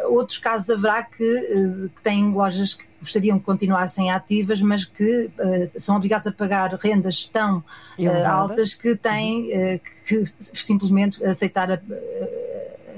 outros 0.08 0.38
casos 0.38 0.68
haverá 0.70 1.02
que, 1.04 1.90
que 1.94 2.02
têm 2.02 2.32
lojas 2.32 2.74
que 2.74 2.88
gostariam 3.00 3.38
que 3.38 3.44
continuassem 3.44 4.10
ativas, 4.10 4.60
mas 4.60 4.84
que 4.84 5.30
são 5.76 5.96
obrigados 5.96 6.26
a 6.26 6.32
pagar 6.32 6.74
rendas 6.74 7.26
tão 7.28 7.62
altas 8.26 8.74
que 8.74 8.96
têm 8.96 9.80
que 10.06 10.24
simplesmente 10.38 11.22
aceitar 11.24 11.70
a 11.70 11.80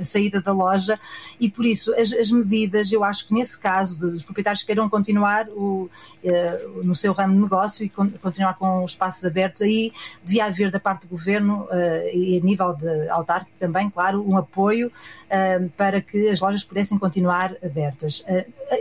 a 0.01 0.05
saída 0.05 0.41
da 0.41 0.53
loja 0.53 0.99
e 1.39 1.51
por 1.51 1.65
isso 1.65 1.95
as, 1.95 2.13
as, 2.13 2.31
medidas, 2.31 2.91
eu 2.91 3.05
acho 3.05 3.29
que 3.29 3.35
nesse 3.35 3.59
caso 3.59 4.01
dos 4.01 4.25
proprietários 4.25 4.65
queiram 4.65 4.89
continuar 4.89 5.49
o, 5.51 5.91
uh, 6.25 6.83
no 6.83 6.95
seu 6.97 7.13
ramo 7.13 7.35
de 7.35 7.41
negócio 7.41 7.85
e 7.85 7.89
con 7.89 8.11
continuar 8.23 8.55
com 8.55 8.83
os 8.83 8.93
espaços 8.93 9.25
abertos, 9.25 9.63
aí 9.63 9.93
devia 10.25 10.47
haver 10.47 10.71
da 10.71 10.81
parte 10.81 11.03
do 11.07 11.11
governo 11.11 11.65
uh, 11.65 12.09
e 12.13 12.39
a 12.39 12.45
nível 12.45 12.75
de 12.75 13.09
autárquico 13.09 13.57
também, 13.59 13.89
claro, 13.91 14.27
um 14.27 14.37
apoio 14.37 14.89
uh, 14.89 15.69
para 15.77 16.01
que 16.01 16.29
as 16.29 16.41
lojas 16.41 16.65
pudessem 16.65 16.99
continuar 16.99 17.55
abertas. 17.63 18.25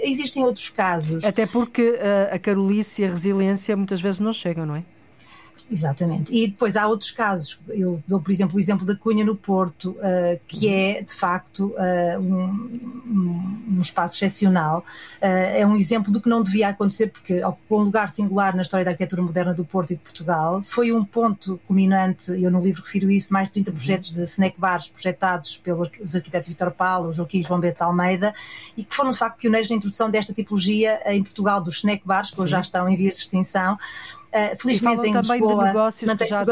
existem 0.01 0.43
outros 0.43 0.69
casos. 0.69 1.08
Até 1.23 1.45
porque 1.45 1.99
a 2.31 2.39
carolice 2.39 3.01
e 3.01 3.05
a 3.05 3.09
resiliência 3.09 3.75
muitas 3.75 4.01
vezes 4.01 4.19
não 4.19 4.33
chegam, 4.33 4.65
não 4.65 4.75
é? 4.75 4.83
Exatamente. 5.71 6.33
E 6.33 6.47
depois 6.47 6.75
há 6.75 6.87
outros 6.87 7.11
casos. 7.11 7.59
Eu 7.67 8.01
dou, 8.07 8.19
por 8.19 8.31
exemplo, 8.31 8.57
o 8.57 8.59
exemplo 8.59 8.85
da 8.85 8.95
Cunha 8.95 9.23
no 9.23 9.35
Porto, 9.35 9.91
uh, 9.91 10.39
que 10.47 10.65
uhum. 10.65 10.73
é, 10.73 11.01
de 11.01 11.13
facto, 11.13 11.75
uh, 11.75 12.19
um, 12.19 13.77
um, 13.77 13.81
espaço 13.81 14.15
excepcional. 14.15 14.79
Uh, 15.21 15.25
é 15.25 15.65
um 15.65 15.75
exemplo 15.75 16.11
do 16.11 16.19
que 16.19 16.27
não 16.27 16.41
devia 16.41 16.69
acontecer, 16.69 17.07
porque 17.07 17.43
ocupou 17.43 17.81
um 17.81 17.83
lugar 17.83 18.09
singular 18.09 18.55
na 18.55 18.63
história 18.63 18.83
da 18.83 18.91
arquitetura 18.91 19.21
moderna 19.21 19.53
do 19.53 19.63
Porto 19.63 19.91
e 19.91 19.95
de 19.95 20.01
Portugal. 20.01 20.63
Foi 20.63 20.91
um 20.91 21.03
ponto 21.03 21.59
culminante, 21.67 22.31
eu 22.31 22.49
no 22.49 22.59
livro 22.59 22.81
refiro 22.81 23.11
isso, 23.11 23.31
mais 23.31 23.47
de 23.47 23.53
30 23.53 23.69
uhum. 23.69 23.75
projetos 23.75 24.11
de 24.11 24.23
snack 24.23 24.59
bars 24.59 24.87
projetados 24.87 25.57
pelos 25.57 25.89
arquitetos 26.15 26.49
Vitor 26.49 26.71
Paulo, 26.71 27.13
Joaquim 27.13 27.43
João 27.43 27.59
Bento 27.59 27.81
Almeida, 27.83 28.33
e 28.75 28.83
que 28.83 28.95
foram, 28.95 29.11
de 29.11 29.17
facto, 29.17 29.37
pioneiros 29.37 29.69
na 29.69 29.75
introdução 29.75 30.09
desta 30.09 30.33
tipologia 30.33 30.99
em 31.05 31.21
Portugal 31.21 31.61
dos 31.61 31.77
snack 31.77 32.01
bars, 32.05 32.31
que 32.31 32.41
hoje 32.41 32.51
já 32.51 32.61
estão 32.61 32.89
em 32.89 32.97
vias 32.97 33.15
de 33.15 33.21
extinção. 33.21 33.77
Uh, 34.29 34.55
felizmente 34.61 35.07
em 35.07 35.13
também 35.13 35.39
Lisboa, 35.39 35.63
de 35.63 35.67
negócios 35.69 36.13
que 36.13 36.25
já, 36.27 36.45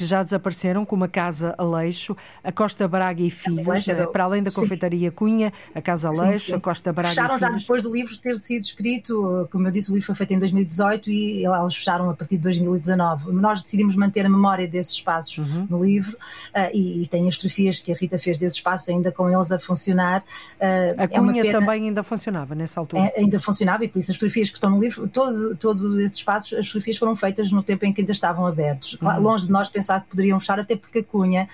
que 0.00 0.06
já 0.06 0.22
desapareceram, 0.22 0.86
como 0.86 1.04
a 1.04 1.08
Casa 1.08 1.54
Aleixo, 1.58 2.16
a 2.42 2.50
Costa 2.50 2.88
Braga 2.88 3.22
e 3.22 3.30
Filhos, 3.30 3.86
é, 3.86 4.06
para 4.06 4.24
além 4.24 4.42
da 4.42 4.50
confeitaria 4.50 5.10
sim. 5.10 5.14
Cunha, 5.14 5.52
a 5.74 5.82
Casa 5.82 6.08
Aleixo, 6.08 6.46
sim, 6.46 6.52
sim. 6.52 6.54
a 6.54 6.60
Costa 6.60 6.90
Braga 6.90 7.10
fecharam 7.10 7.36
e 7.36 7.38
Filhos. 7.38 7.52
já 7.52 7.58
depois 7.58 7.82
do 7.82 7.92
livro 7.92 8.16
ter 8.16 8.38
sido 8.38 8.62
escrito, 8.62 9.46
como 9.52 9.68
eu 9.68 9.70
disse, 9.70 9.90
o 9.90 9.94
livro 9.94 10.06
foi 10.06 10.14
feito 10.14 10.32
em 10.32 10.38
2018 10.38 11.10
e 11.10 11.44
elas 11.44 11.74
fecharam 11.74 12.08
a 12.08 12.14
partir 12.14 12.38
de 12.38 12.44
2019. 12.44 13.30
Nós 13.32 13.62
decidimos 13.62 13.94
manter 13.94 14.24
a 14.24 14.28
memória 14.30 14.66
desses 14.66 14.94
espaços 14.94 15.36
uhum. 15.36 15.66
no 15.68 15.84
livro 15.84 16.16
uh, 16.56 16.70
e, 16.72 17.02
e, 17.02 17.06
tem 17.06 17.28
as 17.28 17.34
fotografias 17.34 17.82
que 17.82 17.92
a 17.92 17.94
Rita 17.94 18.18
fez 18.18 18.38
desses 18.38 18.56
espaços 18.56 18.88
ainda 18.88 19.12
com 19.12 19.28
eles 19.28 19.52
a 19.52 19.58
funcionar. 19.58 20.24
Uh, 20.56 21.02
a 21.02 21.08
Cunha 21.08 21.46
é 21.46 21.52
também 21.52 21.84
ainda 21.84 22.02
funcionava 22.02 22.54
nessa 22.54 22.80
altura? 22.80 23.02
É, 23.02 23.20
ainda 23.20 23.38
funcionava 23.38 23.84
e 23.84 23.88
por 23.88 23.98
isso 23.98 24.10
as 24.10 24.16
fotografias 24.16 24.48
que 24.48 24.56
estão 24.56 24.70
no 24.70 24.80
livro, 24.80 25.06
todos 25.08 25.58
todo 25.58 26.00
esses 26.00 26.16
espaços, 26.16 26.54
as 26.54 26.66
fotografias 26.66 26.96
foram 26.96 27.14
feitas 27.14 27.52
no 27.52 27.62
tempo 27.62 27.84
em 27.84 27.92
que 27.92 28.00
ainda 28.00 28.12
estavam 28.12 28.46
abertos. 28.46 28.96
Uhum. 29.02 29.20
Longe 29.20 29.46
de 29.46 29.52
nós 29.52 29.68
pensar 29.68 29.89
que 29.98 30.10
poderiam 30.10 30.38
fechar 30.38 30.60
até 30.60 30.76
porque 30.76 31.00
a 31.00 31.04
Cunha, 31.04 31.48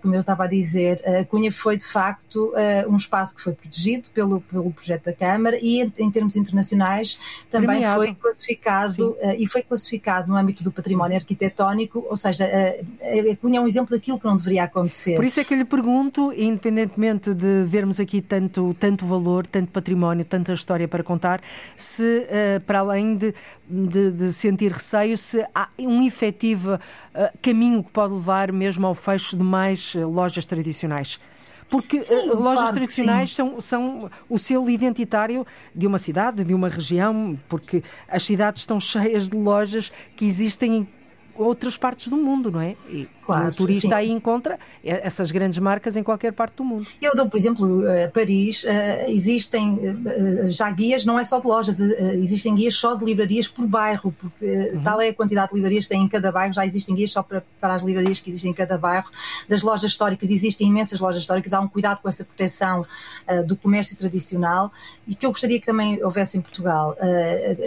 como 0.00 0.14
eu 0.14 0.20
estava 0.20 0.44
a 0.44 0.46
dizer, 0.46 1.02
a 1.06 1.24
Cunha 1.24 1.52
foi 1.52 1.76
de 1.76 1.86
facto 1.86 2.52
eh, 2.56 2.86
um 2.88 2.96
espaço 2.96 3.34
que 3.34 3.42
foi 3.42 3.52
protegido 3.52 4.08
pelo, 4.14 4.40
pelo 4.40 4.70
projeto 4.72 5.04
da 5.04 5.12
Câmara 5.12 5.58
e 5.60 5.80
em, 5.80 6.10
termos 6.10 6.36
internacionais 6.36 7.18
também 7.50 7.68
Premiado. 7.68 8.02
foi 8.02 8.14
classificado 8.14 9.16
Sim. 9.20 9.36
E 9.38 9.48
foi 9.48 9.62
classificado 9.62 10.28
no 10.28 10.36
âmbito 10.36 10.62
do 10.62 10.70
património 10.70 11.16
arquitetónico, 11.16 12.04
ou 12.08 12.16
seja, 12.16 12.46
a 12.46 13.36
Cunha 13.36 13.58
é 13.58 13.60
um 13.60 13.66
exemplo 13.66 13.96
daquilo 13.96 14.18
que 14.18 14.26
não 14.26 14.36
deveria 14.36 14.64
acontecer. 14.64 15.16
Por 15.16 15.24
isso 15.24 15.40
é 15.40 15.44
que 15.44 15.54
eu 15.54 15.58
lhe 15.58 15.64
pergunto, 15.64 16.32
independentemente 16.32 17.34
de 17.34 17.64
vermos 17.64 17.98
aqui 18.00 18.20
tanto, 18.20 18.74
tanto 18.78 19.06
valor, 19.06 19.46
tanto 19.46 19.70
património, 19.70 20.24
tanta 20.24 20.52
história 20.52 20.86
para 20.86 21.02
contar, 21.02 21.40
se 21.76 22.26
para 22.66 22.80
além 22.80 23.16
de, 23.16 23.34
de, 23.68 24.10
de 24.10 24.32
sentir 24.32 24.72
receio, 24.72 25.16
se 25.16 25.44
há 25.54 25.68
um 25.78 26.02
efetivo 26.06 26.78
caminho 27.40 27.82
que 27.82 27.90
pode 27.90 28.14
levar 28.14 28.52
mesmo 28.52 28.86
ao 28.86 28.94
fecho 28.94 29.36
de 29.36 29.42
mais 29.42 29.71
eh, 29.96 30.04
lojas 30.04 30.46
tradicionais? 30.46 31.18
Porque 31.68 31.98
eh, 31.98 32.04
sim, 32.04 32.26
lojas 32.26 32.64
claro 32.64 32.74
tradicionais 32.74 33.34
são, 33.34 33.60
são 33.60 34.10
o 34.28 34.38
selo 34.38 34.68
identitário 34.68 35.46
de 35.74 35.86
uma 35.86 35.98
cidade, 35.98 36.44
de 36.44 36.52
uma 36.52 36.68
região, 36.68 37.38
porque 37.48 37.82
as 38.08 38.22
cidades 38.22 38.62
estão 38.62 38.78
cheias 38.80 39.28
de 39.28 39.36
lojas 39.36 39.90
que 40.14 40.26
existem 40.26 40.76
em 40.76 40.88
outras 41.34 41.76
partes 41.76 42.08
do 42.08 42.16
mundo, 42.16 42.50
não 42.50 42.60
é? 42.60 42.76
E 42.88 43.08
claro, 43.24 43.48
o 43.48 43.54
turista 43.54 43.88
sim. 43.88 43.94
aí 43.94 44.10
encontra 44.10 44.58
essas 44.84 45.30
grandes 45.30 45.58
marcas 45.58 45.96
em 45.96 46.02
qualquer 46.02 46.32
parte 46.32 46.56
do 46.56 46.64
mundo. 46.64 46.86
Eu 47.00 47.12
dou, 47.14 47.28
por 47.28 47.36
exemplo, 47.36 47.82
Paris, 48.12 48.64
uh, 48.64 49.10
existem 49.10 49.74
uh, 49.74 50.50
já 50.50 50.70
guias, 50.70 51.04
não 51.04 51.18
é 51.18 51.24
só 51.24 51.40
de 51.40 51.46
loja, 51.46 51.72
de, 51.72 51.84
existem 52.22 52.54
guias 52.54 52.74
só 52.74 52.94
de 52.94 53.04
livrarias 53.04 53.48
por 53.48 53.66
bairro, 53.66 54.12
porque 54.12 54.46
uhum. 54.74 54.82
tal 54.82 55.00
é 55.00 55.08
a 55.08 55.14
quantidade 55.14 55.50
de 55.50 55.54
livrarias 55.56 55.84
que 55.84 55.90
tem 55.90 56.02
em 56.02 56.08
cada 56.08 56.30
bairro, 56.30 56.54
já 56.54 56.66
existem 56.66 56.94
guias 56.94 57.10
só 57.10 57.22
para, 57.22 57.42
para 57.60 57.74
as 57.74 57.82
livrarias 57.82 58.20
que 58.20 58.30
existem 58.30 58.50
em 58.50 58.54
cada 58.54 58.76
bairro. 58.78 59.10
Das 59.48 59.62
lojas 59.62 59.90
históricas, 59.90 60.30
existem 60.30 60.68
imensas 60.68 61.00
lojas 61.00 61.22
históricas, 61.22 61.52
há 61.52 61.60
um 61.60 61.68
cuidado 61.68 62.00
com 62.02 62.08
essa 62.08 62.24
proteção 62.24 62.86
do 63.46 63.56
comércio 63.56 63.96
tradicional 63.96 64.72
e 65.06 65.14
que 65.14 65.24
eu 65.26 65.30
gostaria 65.30 65.58
que 65.60 65.66
também 65.66 66.02
houvesse 66.02 66.38
em 66.38 66.40
Portugal. 66.40 66.96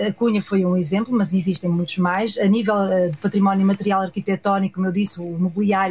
a 0.08 0.14
Cunha 0.14 0.42
foi 0.42 0.66
um 0.66 0.76
exemplo, 0.76 1.16
mas 1.16 1.34
existem 1.34 1.70
muitos 1.70 1.98
mais. 1.98 2.38
A 2.38 2.46
nível 2.46 2.76
de 3.12 3.18
património 3.18 3.66
material 3.66 4.02
arquitetónico, 4.02 4.76
como 4.76 4.88
eu 4.88 4.92
disse, 4.92 5.20
o 5.20 5.38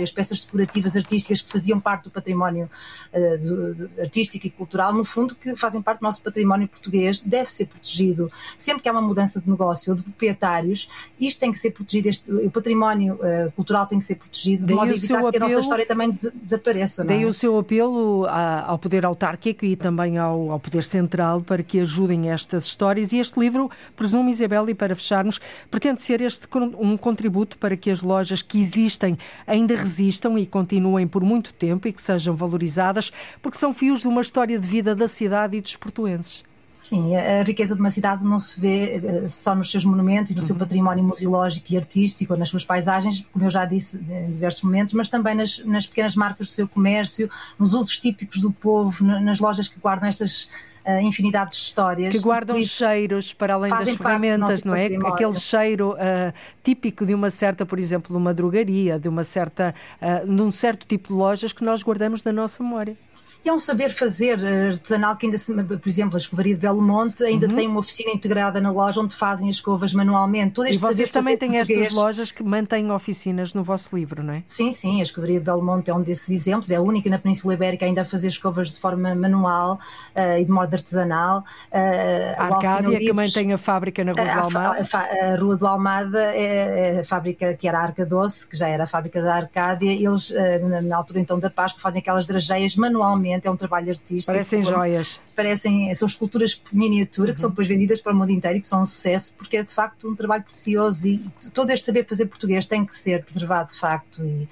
as 0.03 0.11
peças 0.11 0.41
decorativas 0.41 0.97
artísticas 0.97 1.43
que 1.43 1.51
faziam 1.51 1.81
parte 1.81 2.05
do 2.05 2.11
património 2.11 2.71
uh, 3.13 3.39
do, 3.39 3.75
do, 3.75 4.01
artístico 4.01 4.47
e 4.47 4.51
cultural, 4.51 4.93
no 4.93 5.05
fundo, 5.05 5.35
que 5.35 5.57
fazem 5.57 5.83
parte 5.83 6.01
do 6.01 6.05
nosso 6.05 6.23
património 6.23 6.69
português, 6.69 7.23
deve 7.23 7.51
ser 7.51 7.67
protegido. 7.67 8.31
Sempre 8.59 8.83
que 8.83 8.89
há 8.89 8.93
uma 8.93 9.03
mudança 9.03 9.41
de 9.41 9.49
negócio 9.49 9.93
ou 9.93 9.97
de 9.97 10.03
proprietários, 10.03 10.89
isto 11.19 11.41
tem 11.41 11.53
que 11.53 11.59
ser 11.59 11.71
protegido, 11.71 12.09
este, 12.09 12.33
o 12.33 12.51
património 12.51 13.15
uh, 13.15 13.51
cultural 13.53 13.87
tem 13.87 13.99
que 13.99 14.05
ser 14.05 14.17
protegido, 14.17 14.67
de 14.67 14.75
modo 14.75 14.91
a 14.93 14.95
evitar 14.95 15.21
que 15.21 15.27
apelo, 15.27 15.45
a 15.45 15.49
nossa 15.49 15.61
história 15.61 15.87
também 15.87 16.11
des 16.11 16.33
desapareça. 16.33 17.05
Daí 17.05 17.23
é? 17.23 17.27
o 17.27 17.33
seu 17.33 17.59
apelo 17.59 18.27
ao 18.27 18.79
poder 18.79 19.05
autárquico 19.05 19.65
e 19.65 19.77
também 19.77 20.19
ao, 20.19 20.51
ao 20.51 20.61
poder 20.61 20.83
central 20.85 21.41
para 21.43 21.63
que 21.63 21.81
ajudem 21.81 22.31
estas 22.31 22.65
histórias. 22.65 23.13
E 23.13 23.19
este 23.19 23.39
livro, 23.39 23.71
presumo, 23.97 24.29
Isabel, 24.29 24.69
e 24.69 24.75
para 24.75 24.95
fecharmos, 24.95 25.41
pretende 25.71 26.03
ser 26.03 26.21
este 26.21 26.47
um 26.79 26.97
contributo 26.97 27.59
para 27.59 27.77
que 27.77 27.91
as 27.91 28.03
lojas 28.03 28.43
que 28.43 28.63
existem 28.63 29.19
ainda 29.47 29.77
resistam 29.77 30.39
e 30.39 30.47
continuem 30.47 31.07
por 31.07 31.23
muito 31.23 31.53
tempo 31.53 31.89
e 31.89 31.93
que 31.93 32.03
sejam 32.03 32.35
valorizadas, 32.35 33.13
porque 33.43 33.59
são 33.59 33.73
fios 33.73 34.01
de 34.01 34.09
uma 34.09 34.21
história 34.21 34.59
de 34.59 34.67
vida 34.67 34.95
da 34.95 35.09
cidade 35.09 35.57
e 35.57 35.61
dos 35.61 35.77
portuenses. 35.77 36.45
Sim, 36.85 37.17
a 37.17 37.43
riqueza 37.43 37.75
de 37.75 37.81
uma 37.81 37.91
cidade 37.91 38.23
não 38.23 38.39
se 38.39 38.61
vê 38.61 39.01
eh, 39.03 39.29
só 39.29 39.55
nos 39.55 39.71
seus 39.71 39.87
monumentos 39.87 40.31
e 40.31 40.35
no 40.35 40.43
uhum. 40.43 40.47
seu 40.47 40.55
património 40.55 41.03
museológico 41.03 41.73
e 41.73 41.79
artístico, 41.79 42.35
ou 42.35 42.39
nas 42.39 42.51
suas 42.51 42.63
paisagens, 42.63 43.27
como 43.33 43.47
eu 43.47 43.51
já 43.51 43.65
disse 43.65 43.97
em 43.97 44.33
diversos 44.33 44.63
momentos, 44.63 44.93
mas 44.93 45.09
também 45.09 45.35
nas, 45.35 45.65
nas 45.65 45.87
pequenas 45.87 46.15
marcas 46.15 46.49
do 46.49 46.53
seu 46.53 46.69
comércio, 46.69 47.31
nos 47.59 47.73
usos 47.73 47.99
típicos 47.99 48.39
do 48.39 48.53
povo, 48.53 49.03
nas 49.03 49.41
lojas 49.41 49.67
que 49.67 49.81
guardam 49.81 50.09
estas 50.09 50.47
uh, 50.87 51.01
infinidade 51.01 51.53
de 51.53 51.57
histórias. 51.57 52.13
Que 52.13 52.21
guardam 52.21 52.61
cheiros 52.61 53.33
para 53.33 53.55
além 53.55 53.71
das 53.71 53.91
ferramentas, 53.91 54.65
não 54.65 54.75
é? 54.75 54.83
Património. 54.83 55.15
Aquele 55.15 55.35
cheiro 55.35 55.93
uh, 55.93 56.35
típico 56.63 57.07
de 57.07 57.15
uma 57.15 57.31
certa, 57.31 57.65
por 57.65 57.79
exemplo, 57.79 58.13
de 58.13 58.19
uma 58.19 58.35
drogaria, 58.35 58.99
de 58.99 59.09
uma 59.09 59.25
certa, 59.25 59.75
uh, 60.01 60.27
de 60.27 60.43
um 60.43 60.53
certo 60.53 60.87
tipo 60.87 61.09
de 61.09 61.15
lojas 61.15 61.53
que 61.53 61.65
nós 61.65 61.83
guardamos 61.83 62.23
na 62.23 62.33
nossa 62.33 62.63
memória. 62.63 62.97
E 63.45 63.49
é 63.51 63.53
um 63.53 63.59
saber 63.59 63.93
fazer 63.93 64.43
eh, 64.43 64.69
artesanal 64.71 65.17
que 65.17 65.27
ainda 65.27 65.37
se, 65.37 65.53
por 65.53 65.87
exemplo, 65.87 66.17
a 66.17 66.19
escovaria 66.19 66.55
de 66.55 66.63
Belo 66.63 66.81
Monte 66.81 67.23
ainda 67.25 67.47
uhum. 67.47 67.55
tem 67.55 67.69
uma 67.69 67.81
oficina 67.81 68.11
integrada 68.11 68.59
na 68.59 68.71
loja 68.71 68.99
onde 68.99 69.15
fazem 69.15 69.51
as 69.51 69.57
escovas 69.57 69.93
manualmente. 69.93 70.55
Todo 70.55 70.65
este 70.65 70.77
e 70.77 70.79
vocês 70.79 71.11
também 71.11 71.37
têm 71.37 71.51
português... 71.51 71.81
estas 71.83 71.95
lojas 71.95 72.33
que 72.33 72.43
mantêm 72.43 72.91
oficinas 72.91 73.53
no 73.53 73.63
vosso 73.63 73.95
livro, 73.95 74.23
não 74.23 74.33
é? 74.33 74.43
Sim, 74.47 74.73
sim, 74.73 75.01
a 75.01 75.03
escovaria 75.03 75.39
de 75.41 75.45
Belo 75.45 75.63
Monte 75.63 75.91
é 75.91 75.95
um 75.95 76.01
desses 76.01 76.31
exemplos, 76.31 76.71
é 76.71 76.77
a 76.77 76.81
única 76.81 77.11
na 77.11 77.19
Península 77.19 77.53
Ibérica 77.53 77.85
ainda 77.85 78.01
a 78.01 78.05
fazer 78.07 78.29
escovas 78.29 78.73
de 78.73 78.81
forma 78.81 79.15
manual 79.15 79.79
uh, 80.17 80.41
e 80.41 80.45
de 80.47 80.51
modo 80.51 80.73
artesanal. 80.73 81.41
Uh, 81.71 82.41
a 82.41 82.45
Arcádia, 82.47 82.99
que 82.99 83.33
tem 83.35 83.53
a 83.53 83.59
fábrica 83.59 84.03
na 84.05 84.13
Rua 84.13 84.25
do 84.25 84.41
Almada. 84.41 84.89
A, 84.91 84.99
a, 84.99 85.33
a, 85.35 85.37
Rua 85.37 85.57
do 85.59 85.67
Almada 85.67 86.35
é, 86.35 86.97
é, 86.97 87.01
a 87.01 87.05
fábrica 87.05 87.55
que 87.55 87.69
era 87.69 87.79
a 87.79 87.83
Arca 87.83 88.07
Doce, 88.07 88.49
que 88.49 88.57
já 88.57 88.69
era 88.69 88.85
a 88.85 88.87
fábrica 88.87 89.21
da 89.21 89.35
Arcádia. 89.35 89.93
Eles, 89.93 90.31
uh, 90.31 90.67
na, 90.67 90.81
na 90.81 90.97
altura 90.97 91.21
então 91.21 91.39
da 91.39 91.51
Páscoa, 91.51 91.83
fazem 91.83 92.01
aquelas 92.01 92.27
drageias 92.27 92.75
manualmente 92.75 93.34
é 93.43 93.51
um 93.51 93.57
trabalho 93.57 93.91
artístico. 93.91 94.33
Parecem 94.33 94.63
joias. 94.63 95.21
Parecem, 95.35 95.95
são 95.95 96.07
esculturas 96.07 96.61
miniatura 96.73 97.29
uhum. 97.29 97.35
que 97.35 97.41
são 97.41 97.49
uhum. 97.49 97.53
depois 97.53 97.69
vendidas 97.69 98.01
para 98.01 98.13
o 98.13 98.17
mundo 98.17 98.31
inteiro 98.31 98.59
e 98.59 98.61
que 98.61 98.67
são 98.67 98.83
um 98.83 98.87
sucesso 98.87 99.35
porque 99.37 99.57
é 99.57 99.63
de 99.63 99.73
facto 99.73 100.09
um 100.09 100.15
trabalho 100.15 100.45
precioso 100.45 101.07
e 101.07 101.25
todo 101.53 101.71
este 101.71 101.87
saber 101.87 102.07
fazer 102.07 102.27
português 102.27 102.67
tem 102.67 102.85
que 102.85 102.99
ser 102.99 103.25
preservado 103.25 103.73
de 103.73 103.79
facto 103.79 104.25
e 104.25 104.49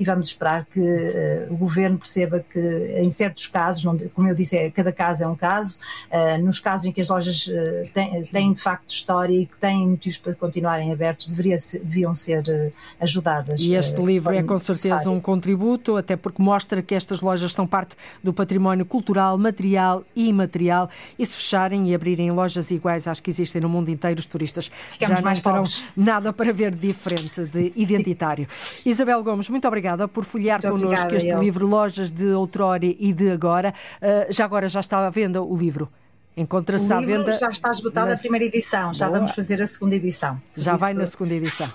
e 0.00 0.04
vamos 0.04 0.28
esperar 0.28 0.64
que 0.64 0.80
uh, 0.80 1.52
o 1.52 1.56
governo 1.58 1.98
perceba 1.98 2.42
que 2.50 2.58
em 2.58 3.10
certos 3.10 3.46
casos, 3.46 3.84
onde, 3.84 4.08
como 4.08 4.26
eu 4.26 4.34
disse, 4.34 4.56
é, 4.56 4.70
cada 4.70 4.90
caso 4.90 5.22
é 5.22 5.28
um 5.28 5.36
caso, 5.36 5.78
uh, 6.10 6.42
nos 6.42 6.58
casos 6.58 6.86
em 6.86 6.92
que 6.92 7.02
as 7.02 7.10
lojas 7.10 7.46
uh, 7.46 7.86
têm, 7.92 8.24
têm, 8.24 8.52
de 8.54 8.62
facto 8.62 8.88
história 8.88 9.38
e 9.38 9.44
que 9.44 9.58
têm 9.58 9.86
motivos 9.86 10.16
para 10.16 10.34
continuarem 10.34 10.90
abertos, 10.90 11.28
deveria 11.28 11.56
deviam 11.84 12.14
ser 12.14 12.72
ajudadas. 12.98 13.60
E 13.60 13.74
este 13.74 14.00
livro 14.00 14.34
é 14.34 14.42
com 14.42 14.56
certeza 14.56 14.94
necessário. 14.94 15.12
um 15.12 15.20
contributo, 15.20 15.98
até 15.98 16.16
porque 16.16 16.42
mostra 16.42 16.80
que 16.80 16.94
estas 16.94 17.20
lojas 17.20 17.52
são 17.52 17.66
parte 17.66 17.94
do 18.24 18.32
património 18.32 18.86
cultural, 18.86 19.36
material 19.36 20.02
e 20.16 20.30
imaterial 20.30 20.88
e 21.18 21.26
se 21.26 21.36
fecharem 21.36 21.90
e 21.90 21.94
abrirem 21.94 22.30
lojas 22.30 22.70
iguais 22.70 23.06
às 23.06 23.20
que 23.20 23.28
existem 23.28 23.60
no 23.60 23.68
mundo 23.68 23.90
inteiro, 23.90 24.18
os 24.18 24.26
turistas 24.26 24.70
Ficamos 24.92 25.20
já 25.20 25.22
não 25.22 25.34
terão 25.34 25.64
nada 25.94 26.32
para 26.32 26.54
ver 26.54 26.74
diferente 26.74 27.44
de 27.44 27.70
identitário. 27.76 28.48
Isabel 28.86 29.22
Gomes, 29.22 29.50
muito 29.50 29.68
obrigada 29.68 29.89
obrigada 29.90 30.08
por 30.08 30.24
folhear 30.24 30.60
Muito 30.62 30.84
connosco 30.84 31.14
este 31.14 31.28
eu. 31.28 31.40
livro 31.40 31.66
Lojas 31.66 32.10
de 32.10 32.26
Outrora 32.32 32.84
e 32.84 33.12
de 33.12 33.30
Agora. 33.30 33.74
Uh, 34.00 34.32
já 34.32 34.44
agora 34.44 34.68
já 34.68 34.80
está 34.80 35.06
à 35.06 35.10
venda 35.10 35.42
o 35.42 35.56
livro? 35.56 35.88
Encontra-se 36.36 36.92
à 36.92 37.00
venda. 37.00 37.32
Já 37.32 37.50
está 37.50 37.70
esgotada 37.70 38.14
a 38.14 38.16
primeira 38.16 38.44
edição, 38.44 38.94
já 38.94 39.06
Boa. 39.06 39.18
vamos 39.18 39.34
fazer 39.34 39.60
a 39.60 39.66
segunda 39.66 39.96
edição. 39.96 40.40
Já 40.56 40.76
vai 40.76 40.94
na 40.94 41.04
segunda 41.04 41.34
edição. 41.34 41.70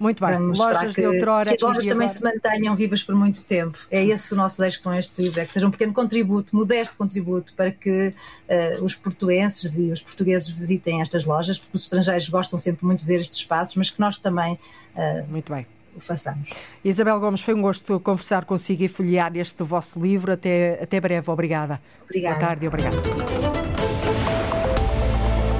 Muito 0.00 0.24
bem, 0.24 0.38
lojas 0.38 0.94
que, 0.94 1.00
de 1.00 1.06
outrora. 1.08 1.50
Que 1.50 1.56
as 1.56 1.62
lojas 1.62 1.86
também 1.86 2.08
se 2.08 2.22
mantenham 2.22 2.74
vivas 2.76 3.02
por 3.02 3.16
muito 3.16 3.44
tempo. 3.44 3.76
É 3.90 4.04
esse 4.04 4.32
o 4.32 4.36
nosso 4.36 4.56
desejo 4.56 4.80
com 4.82 4.94
este 4.94 5.20
livro, 5.20 5.40
é 5.40 5.44
que 5.44 5.52
seja 5.52 5.66
um 5.66 5.72
pequeno 5.72 5.92
contributo, 5.92 6.54
modesto 6.54 6.96
contributo, 6.96 7.52
para 7.54 7.72
que 7.72 8.08
uh, 8.08 8.84
os 8.84 8.94
portuenses 8.94 9.76
e 9.76 9.90
os 9.90 10.00
portugueses 10.00 10.48
visitem 10.48 11.02
estas 11.02 11.26
lojas, 11.26 11.58
porque 11.58 11.76
os 11.76 11.82
estrangeiros 11.82 12.28
gostam 12.28 12.58
sempre 12.58 12.86
muito 12.86 13.00
de 13.00 13.06
ver 13.06 13.20
estes 13.20 13.38
espaços, 13.38 13.74
mas 13.74 13.90
que 13.90 14.00
nós 14.00 14.18
também. 14.18 14.58
Uh, 14.94 15.26
muito 15.28 15.52
bem 15.52 15.66
o 15.98 16.00
façamos. 16.00 16.48
Isabel 16.84 17.20
Gomes, 17.20 17.40
foi 17.40 17.54
um 17.54 17.62
gosto 17.62 18.00
conversar 18.00 18.44
consigo 18.44 18.82
e 18.82 18.88
folhear 18.88 19.36
este 19.36 19.62
vosso 19.62 20.00
livro. 20.00 20.32
Até, 20.32 20.82
até 20.82 21.00
breve. 21.00 21.30
Obrigada. 21.30 21.80
Obrigada. 22.04 22.36
Boa 22.36 22.48
tarde 22.48 22.64
e 22.64 22.68
obrigada. 22.68 22.96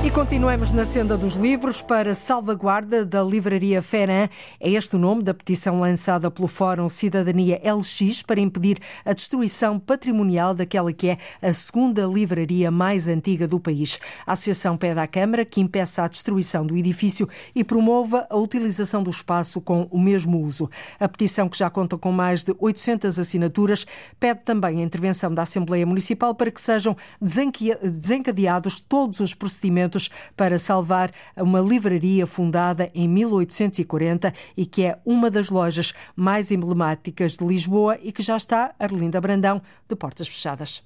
E 0.09 0.11
continuamos 0.11 0.73
na 0.73 0.87
senda 0.87 1.19
dos 1.19 1.35
livros 1.35 1.83
para 1.83 2.15
salvaguarda 2.15 3.05
da 3.05 3.23
Livraria 3.23 3.83
Feran. 3.83 4.31
É 4.59 4.71
este 4.71 4.97
o 4.97 4.99
nome 4.99 5.23
da 5.23 5.35
petição 5.35 5.81
lançada 5.81 6.31
pelo 6.31 6.49
Fórum 6.49 6.89
Cidadania 6.89 7.61
LX 7.63 8.23
para 8.23 8.41
impedir 8.41 8.79
a 9.05 9.13
destruição 9.13 9.79
patrimonial 9.79 10.55
daquela 10.55 10.95
que 10.95 11.11
é 11.11 11.19
a 11.43 11.53
segunda 11.53 12.07
livraria 12.07 12.71
mais 12.71 13.07
antiga 13.07 13.47
do 13.47 13.61
país. 13.61 13.99
A 14.27 14.33
associação 14.33 14.79
pede 14.79 14.99
à 14.99 15.07
Câmara 15.07 15.45
que 15.45 15.61
impeça 15.61 16.03
a 16.03 16.09
destruição 16.09 16.65
do 16.65 16.75
edifício 16.75 17.29
e 17.55 17.63
promova 17.63 18.27
a 18.31 18.37
utilização 18.39 19.03
do 19.03 19.11
espaço 19.11 19.61
com 19.61 19.89
o 19.91 20.01
mesmo 20.01 20.41
uso. 20.41 20.71
A 20.99 21.07
petição, 21.07 21.51
que 21.51 21.59
já 21.59 21.69
conta 21.69 21.99
com 21.99 22.11
mais 22.11 22.43
de 22.43 22.57
800 22.59 23.19
assinaturas, 23.19 23.87
pede 24.19 24.41
também 24.41 24.81
a 24.81 24.85
intervenção 24.85 25.35
da 25.35 25.43
Assembleia 25.43 25.85
Municipal 25.85 26.35
para 26.35 26.51
que 26.51 26.63
sejam 26.63 26.97
desencadeados 27.21 28.81
todos 28.81 29.21
os 29.21 29.35
procedimentos 29.35 29.98
para 30.37 30.59
salvar 30.59 31.11
uma 31.37 31.61
livraria 31.61 32.27
fundada 32.27 32.91
em 32.95 33.09
1840 33.09 34.33
e 34.57 34.65
que 34.67 34.85
é 34.85 34.99
uma 35.05 35.31
das 35.31 35.51
lojas 35.51 35.93
mais 36.15 36.53
emblemáticas 36.53 37.37
de 37.37 37.45
Lisboa 37.45 37.99
e 38.01 38.13
que 38.13 38.23
já 38.23 38.37
está, 38.37 38.75
Arlinda 38.79 39.21
Brandão, 39.21 39.61
de 39.89 39.97
portas 39.97 40.29
fechadas. 40.29 40.85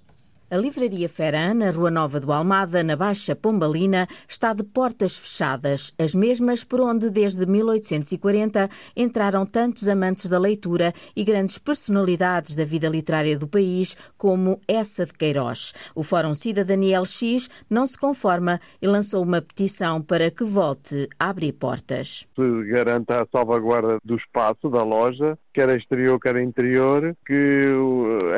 A 0.52 0.56
Livraria 0.58 1.08
Feran, 1.08 1.54
na 1.54 1.70
Rua 1.70 1.90
Nova 1.90 2.20
do 2.20 2.30
Almada, 2.30 2.82
na 2.82 2.94
Baixa 2.94 3.34
Pombalina, 3.34 4.06
está 4.28 4.52
de 4.52 4.62
portas 4.62 5.16
fechadas, 5.16 5.94
as 5.98 6.12
mesmas 6.12 6.62
por 6.62 6.82
onde, 6.82 7.08
desde 7.08 7.46
1840, 7.46 8.68
entraram 8.94 9.46
tantos 9.46 9.88
amantes 9.88 10.28
da 10.28 10.38
leitura 10.38 10.92
e 11.16 11.24
grandes 11.24 11.56
personalidades 11.56 12.54
da 12.54 12.66
vida 12.66 12.86
literária 12.86 13.38
do 13.38 13.48
país, 13.48 13.96
como 14.18 14.60
essa 14.68 15.06
de 15.06 15.14
Queiroz. 15.14 15.72
O 15.94 16.04
Fórum 16.04 16.34
Cidadania 16.34 17.00
LX 17.00 17.48
não 17.70 17.86
se 17.86 17.96
conforma 17.96 18.60
e 18.82 18.86
lançou 18.86 19.22
uma 19.22 19.40
petição 19.40 20.02
para 20.02 20.30
que 20.30 20.44
volte 20.44 21.08
a 21.18 21.30
abrir 21.30 21.54
portas. 21.54 22.26
Se 22.36 22.64
garanta 22.64 23.22
a 23.22 23.26
salvaguarda 23.32 23.96
do 24.04 24.16
espaço 24.16 24.68
da 24.68 24.82
loja, 24.82 25.38
quer 25.52 25.68
exterior, 25.76 26.18
quer 26.18 26.36
interior, 26.36 27.16
que 27.26 27.66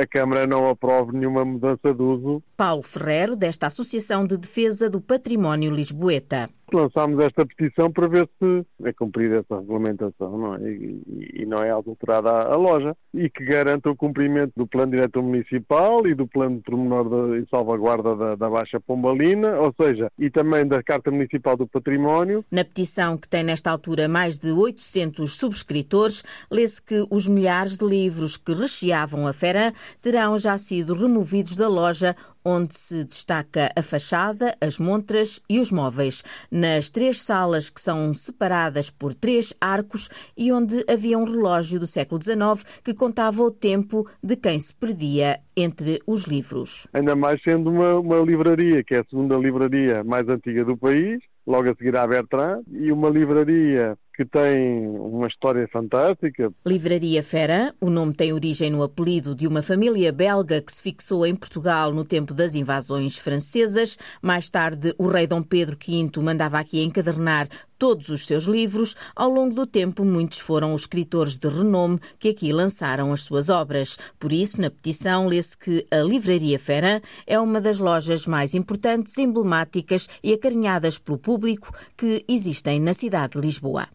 a 0.01 0.07
Câmara 0.07 0.47
não 0.47 0.69
aprove 0.69 1.17
nenhuma 1.17 1.45
mudança 1.45 1.93
de 1.95 2.03
uso. 2.03 2.43
Paulo 2.57 2.83
Ferreiro, 2.83 3.37
desta 3.37 3.67
Associação 3.67 4.27
de 4.27 4.37
Defesa 4.37 4.89
do 4.91 5.01
Património 5.01 5.71
Lisboeta 5.71 6.49
lançámos 6.73 7.19
esta 7.21 7.47
petição 7.47 7.91
para 7.91 8.09
ver 8.09 8.29
se 8.39 8.67
é 8.85 8.93
cumprida 8.93 9.37
essa 9.37 9.59
regulamentação 9.59 10.39
não 10.39 10.55
é? 10.57 10.71
e, 10.71 11.03
e, 11.35 11.47
não 11.47 11.63
é 11.63 11.71
adulterada 11.71 12.31
a, 12.31 12.55
a, 12.55 12.57
loja 12.57 12.97
e 13.13 13.29
que 13.31 13.45
garanta 13.45 13.91
o 13.91 13.97
cumprimento 13.97 14.53
do 14.57 14.67
plano 14.67 14.93
diretor 14.93 15.23
municipal 15.23 16.07
e 16.07 16.15
do 16.15 16.27
plano 16.27 16.57
de 16.57 16.63
pormenor 16.63 17.37
e 17.37 17.47
salvaguarda 17.49 18.17
da, 18.17 18.35
da, 18.35 18.51
Baixa 18.51 18.81
Pombalina, 18.81 19.59
ou 19.59 19.75
seja, 19.81 20.11
e 20.19 20.31
também 20.31 20.67
da 20.67 20.83
Carta 20.83 21.11
Municipal 21.11 21.57
do 21.57 21.67
Património. 21.67 22.45
Na 22.51 22.65
petição, 22.65 23.17
que 23.17 23.29
tem 23.29 23.43
nesta 23.43 23.71
altura 23.71 24.09
mais 24.09 24.39
de 24.39 24.51
800 24.51 25.37
subscritores, 25.37 26.23
lê-se 26.51 26.81
que 26.81 27.04
os 27.11 27.27
milhares 27.27 27.77
de 27.77 27.87
livros 27.87 28.37
que 28.37 28.53
recheavam 28.55 29.27
a 29.27 29.33
feira 29.33 29.73
terão 30.01 30.39
já 30.39 30.57
sido 30.59 30.95
removidos 30.95 31.57
da 31.57 31.69
loja 31.69 32.17
onde 32.45 32.79
se 32.79 33.05
destaca 33.05 33.71
a 33.75 33.83
fachada, 33.83 34.55
as 34.61 34.79
montras 34.79 35.41
e 35.49 35.59
os 35.59 35.73
móveis, 35.73 36.23
nas 36.51 36.91
três 36.91 37.23
salas 37.23 37.71
que 37.71 37.81
são 37.81 38.13
separadas 38.13 38.91
por 38.91 39.15
três 39.15 39.55
arcos 39.61 40.11
e 40.37 40.53
onde 40.53 40.85
havia 40.87 41.19
um 41.19 41.25
relógio 41.25 41.81
do 41.81 41.87
século 41.87 42.21
XIX 42.23 42.65
que 42.83 42.93
contava 42.93 43.43
o 43.43 43.51
tempo 43.51 44.07
de 44.23 44.37
quem 44.37 44.59
se 44.59 44.75
perdia 44.75 45.41
entre 45.57 46.03
os 46.07 46.25
livros. 46.25 46.87
Ainda 46.93 47.17
mais 47.17 47.43
sendo 47.43 47.71
uma, 47.71 47.95
uma 47.95 48.19
livraria, 48.19 48.85
que 48.85 48.95
é 48.95 49.01
a 49.01 49.05
segunda 49.05 49.37
livraria 49.37 50.05
mais 50.05 50.29
antiga 50.29 50.65
do 50.65 50.77
país, 50.77 51.21
logo 51.47 51.71
a 51.71 51.75
seguir 51.75 51.97
à 51.97 52.07
Bertrand, 52.07 52.63
e 52.71 52.93
uma 52.93 53.09
livraria 53.09 53.97
que 54.15 54.25
tem 54.25 54.87
uma 54.89 55.27
história 55.27 55.67
fantástica. 55.69 56.53
Livraria 56.65 57.23
Fera, 57.23 57.75
o 57.81 57.91
nome 57.91 58.15
tem 58.15 58.33
origem 58.33 58.71
no 58.71 58.83
apelido 58.83 59.35
de 59.35 59.47
uma 59.47 59.61
família 59.61 60.13
belga 60.13 60.63
que 60.63 60.73
se 60.73 60.81
fixou 60.81 61.27
em 61.27 61.35
Portugal 61.35 61.93
no 61.93 62.05
tempo 62.05 62.33
das 62.33 62.55
invasões 62.55 63.19
francesas. 63.19 63.99
Mais 64.23 64.49
tarde, 64.49 64.95
o 64.99 65.09
rei 65.09 65.27
Dom 65.27 65.43
Pedro 65.43 65.77
V 65.77 66.23
mandava 66.23 66.59
aqui 66.59 66.81
encadernar 66.81 67.49
todos 67.77 68.09
os 68.09 68.25
seus 68.25 68.45
livros. 68.45 68.95
Ao 69.17 69.29
longo 69.29 69.55
do 69.55 69.67
tempo, 69.67 70.05
muitos 70.05 70.39
foram 70.39 70.73
os 70.75 70.83
escritores 70.83 71.37
de 71.37 71.49
renome 71.49 71.99
que 72.19 72.29
aqui 72.29 72.53
lançaram 72.53 73.13
as 73.13 73.23
suas 73.23 73.49
obras. 73.49 73.99
Por 74.19 74.33
isso, 74.33 74.61
na 74.61 74.71
petição, 74.71 75.27
lê-se 75.27 75.59
que 75.59 75.87
a 75.91 75.97
Livraria 75.97 76.59
Fera 76.59 77.03
é 77.27 77.39
uma 77.39 77.61
das 77.61 77.81
lojas 77.81 78.27
mais 78.27 78.55
importantes, 78.55 79.19
emblemáticas 79.19 80.09
e 80.23 80.33
acarinhadas 80.33 80.99
pelo 80.99 81.19
público 81.19 81.73
que 81.97 82.25
existem 82.29 82.81
na 82.81 82.93
cidade 82.93 83.35
de 83.35 83.41
Lisboa. 83.41 83.89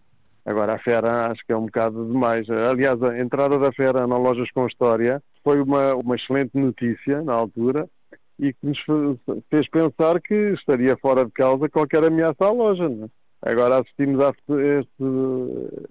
Agora, 0.50 0.74
a 0.74 0.80
Fera 0.80 1.28
acho 1.28 1.46
que 1.46 1.54
é 1.54 1.56
um 1.56 1.68
bocado 1.68 2.08
demais. 2.08 2.50
Aliás, 2.50 3.00
a 3.04 3.20
entrada 3.20 3.60
da 3.60 3.72
Fera 3.72 4.08
na 4.08 4.18
Lojas 4.18 4.50
com 4.50 4.66
História 4.66 5.22
foi 5.44 5.62
uma, 5.62 5.94
uma 5.94 6.16
excelente 6.16 6.58
notícia 6.58 7.22
na 7.22 7.34
altura 7.34 7.88
e 8.40 8.52
que 8.52 8.66
nos 8.66 8.80
fez 9.48 9.70
pensar 9.70 10.20
que 10.20 10.34
estaria 10.54 10.98
fora 10.98 11.24
de 11.24 11.32
causa 11.34 11.70
qualquer 11.70 12.04
ameaça 12.04 12.46
à 12.46 12.52
loja. 12.52 12.86
É? 13.44 13.52
Agora 13.52 13.78
assistimos 13.78 14.20
a 14.22 14.34
este 14.80 15.04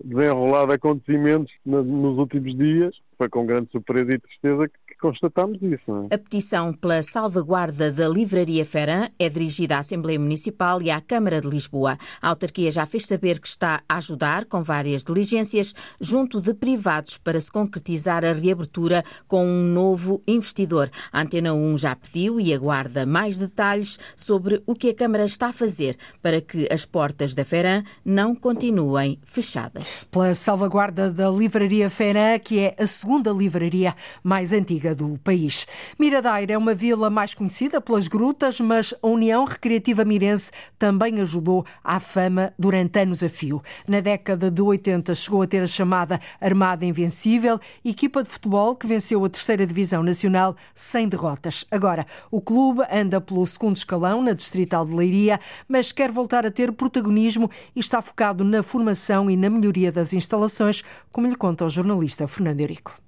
desenrolar 0.02 0.66
de 0.66 0.72
acontecimentos 0.72 1.54
nos 1.64 2.18
últimos 2.18 2.52
dias. 2.56 2.96
Foi 3.16 3.28
com 3.28 3.46
grande 3.46 3.70
surpresa 3.70 4.12
e 4.12 4.18
tristeza 4.18 4.68
que 4.68 4.87
constatamos 4.98 5.62
isso. 5.62 6.08
É? 6.10 6.14
A 6.14 6.18
petição 6.18 6.72
pela 6.72 7.02
salvaguarda 7.02 7.90
da 7.90 8.08
Livraria 8.08 8.64
Fera 8.64 9.10
é 9.18 9.28
dirigida 9.28 9.76
à 9.76 9.78
Assembleia 9.78 10.18
Municipal 10.18 10.82
e 10.82 10.90
à 10.90 11.00
Câmara 11.00 11.40
de 11.40 11.48
Lisboa. 11.48 11.98
A 12.20 12.28
autarquia 12.28 12.70
já 12.70 12.86
fez 12.86 13.06
saber 13.06 13.40
que 13.40 13.48
está 13.48 13.82
a 13.88 13.96
ajudar 13.96 14.44
com 14.46 14.62
várias 14.62 15.02
diligências 15.02 15.74
junto 16.00 16.40
de 16.40 16.54
privados 16.54 17.16
para 17.18 17.40
se 17.40 17.50
concretizar 17.50 18.24
a 18.24 18.32
reabertura 18.32 19.04
com 19.26 19.44
um 19.44 19.62
novo 19.62 20.20
investidor. 20.26 20.90
A 21.12 21.22
Antena 21.22 21.54
1 21.54 21.78
já 21.78 21.94
pediu 21.94 22.40
e 22.40 22.52
aguarda 22.52 23.06
mais 23.06 23.38
detalhes 23.38 23.98
sobre 24.16 24.62
o 24.66 24.74
que 24.74 24.90
a 24.90 24.94
Câmara 24.94 25.24
está 25.24 25.48
a 25.48 25.52
fazer 25.52 25.96
para 26.22 26.40
que 26.40 26.68
as 26.70 26.84
portas 26.84 27.34
da 27.34 27.44
Fera 27.44 27.84
não 28.04 28.34
continuem 28.34 29.18
fechadas. 29.24 30.06
Pela 30.10 30.34
salvaguarda 30.34 31.10
da 31.10 31.30
Livraria 31.30 31.88
Fera, 31.90 32.38
que 32.38 32.58
é 32.58 32.74
a 32.78 32.86
segunda 32.86 33.30
livraria 33.30 33.94
mais 34.22 34.52
antiga 34.52 34.87
do 34.94 35.18
país. 35.18 35.66
Miradaire 35.98 36.52
é 36.52 36.58
uma 36.58 36.74
vila 36.74 37.10
mais 37.10 37.34
conhecida 37.34 37.80
pelas 37.80 38.08
grutas, 38.08 38.60
mas 38.60 38.94
a 39.02 39.06
União 39.06 39.44
Recreativa 39.44 40.04
Mirense 40.04 40.50
também 40.78 41.20
ajudou 41.20 41.64
à 41.82 42.00
fama 42.00 42.52
durante 42.58 42.98
anos 42.98 43.22
a 43.22 43.28
fio. 43.28 43.62
Na 43.86 44.00
década 44.00 44.50
de 44.50 44.62
80 44.62 45.14
chegou 45.14 45.42
a 45.42 45.46
ter 45.46 45.62
a 45.62 45.66
chamada 45.66 46.20
Armada 46.40 46.84
Invencível, 46.84 47.60
equipa 47.84 48.22
de 48.22 48.30
futebol 48.30 48.76
que 48.76 48.86
venceu 48.86 49.24
a 49.24 49.28
terceira 49.28 49.66
divisão 49.66 50.02
nacional 50.02 50.56
sem 50.74 51.08
derrotas. 51.08 51.64
Agora, 51.70 52.06
o 52.30 52.40
clube 52.40 52.82
anda 52.90 53.20
pelo 53.20 53.44
segundo 53.46 53.76
escalão 53.76 54.22
na 54.22 54.32
Distrital 54.32 54.86
de 54.86 54.94
Leiria, 54.94 55.40
mas 55.68 55.92
quer 55.92 56.10
voltar 56.10 56.46
a 56.46 56.50
ter 56.50 56.72
protagonismo 56.72 57.50
e 57.74 57.80
está 57.80 58.00
focado 58.00 58.44
na 58.44 58.62
formação 58.62 59.30
e 59.30 59.36
na 59.36 59.50
melhoria 59.50 59.92
das 59.92 60.12
instalações, 60.12 60.82
como 61.12 61.26
lhe 61.26 61.36
conta 61.36 61.64
o 61.64 61.68
jornalista 61.68 62.26
Fernando 62.26 62.60
Eurico. 62.60 63.07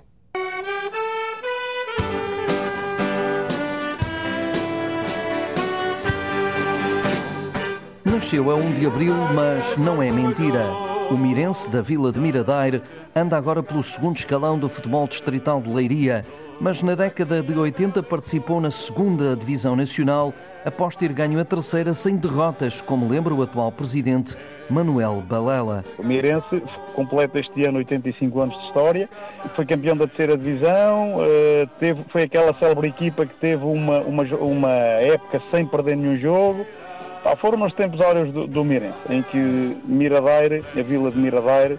Nasceu 8.30 8.48
a 8.48 8.54
1 8.54 8.74
de 8.74 8.86
abril, 8.86 9.14
mas 9.34 9.76
não 9.76 10.00
é 10.00 10.08
mentira. 10.08 10.64
O 11.10 11.16
Mirense 11.18 11.68
da 11.68 11.82
Vila 11.82 12.12
de 12.12 12.20
Miradeire 12.20 12.80
anda 13.12 13.36
agora 13.36 13.60
pelo 13.60 13.82
segundo 13.82 14.18
escalão 14.18 14.56
do 14.56 14.68
futebol 14.68 15.08
distrital 15.08 15.60
de 15.60 15.68
Leiria, 15.68 16.24
mas 16.60 16.80
na 16.80 16.94
década 16.94 17.42
de 17.42 17.52
80 17.52 18.00
participou 18.04 18.60
na 18.60 18.70
segunda 18.70 19.34
divisão 19.34 19.74
nacional 19.74 20.32
após 20.64 20.94
ter 20.94 21.12
ganho 21.12 21.40
a 21.40 21.44
terceira 21.44 21.92
sem 21.92 22.14
derrotas, 22.14 22.80
como 22.80 23.08
lembra 23.08 23.34
o 23.34 23.42
atual 23.42 23.72
presidente 23.72 24.36
Manuel 24.68 25.24
Balela. 25.28 25.84
O 25.98 26.04
Mirense 26.04 26.62
completa 26.94 27.40
este 27.40 27.64
ano 27.64 27.78
85 27.78 28.40
anos 28.40 28.56
de 28.60 28.66
história, 28.66 29.08
foi 29.56 29.66
campeão 29.66 29.96
da 29.96 30.06
terceira 30.06 30.38
divisão, 30.38 31.16
eh, 31.26 31.66
teve, 31.80 32.04
foi 32.10 32.22
aquela 32.22 32.56
célebre 32.60 32.90
equipa 32.90 33.26
que 33.26 33.34
teve 33.34 33.64
uma, 33.64 33.98
uma, 34.02 34.22
uma 34.22 34.70
época 34.70 35.42
sem 35.50 35.66
perder 35.66 35.96
nenhum 35.96 36.16
jogo, 36.16 36.64
ah, 37.24 37.36
foram 37.36 37.58
nos 37.58 37.72
tempos 37.74 38.00
áureos 38.00 38.32
do, 38.32 38.46
do 38.46 38.64
Mirense, 38.64 38.98
em 39.08 39.22
que 39.22 39.76
Miradeire, 39.84 40.64
a 40.76 40.82
vila 40.82 41.10
de 41.10 41.18
Miradeire, 41.18 41.78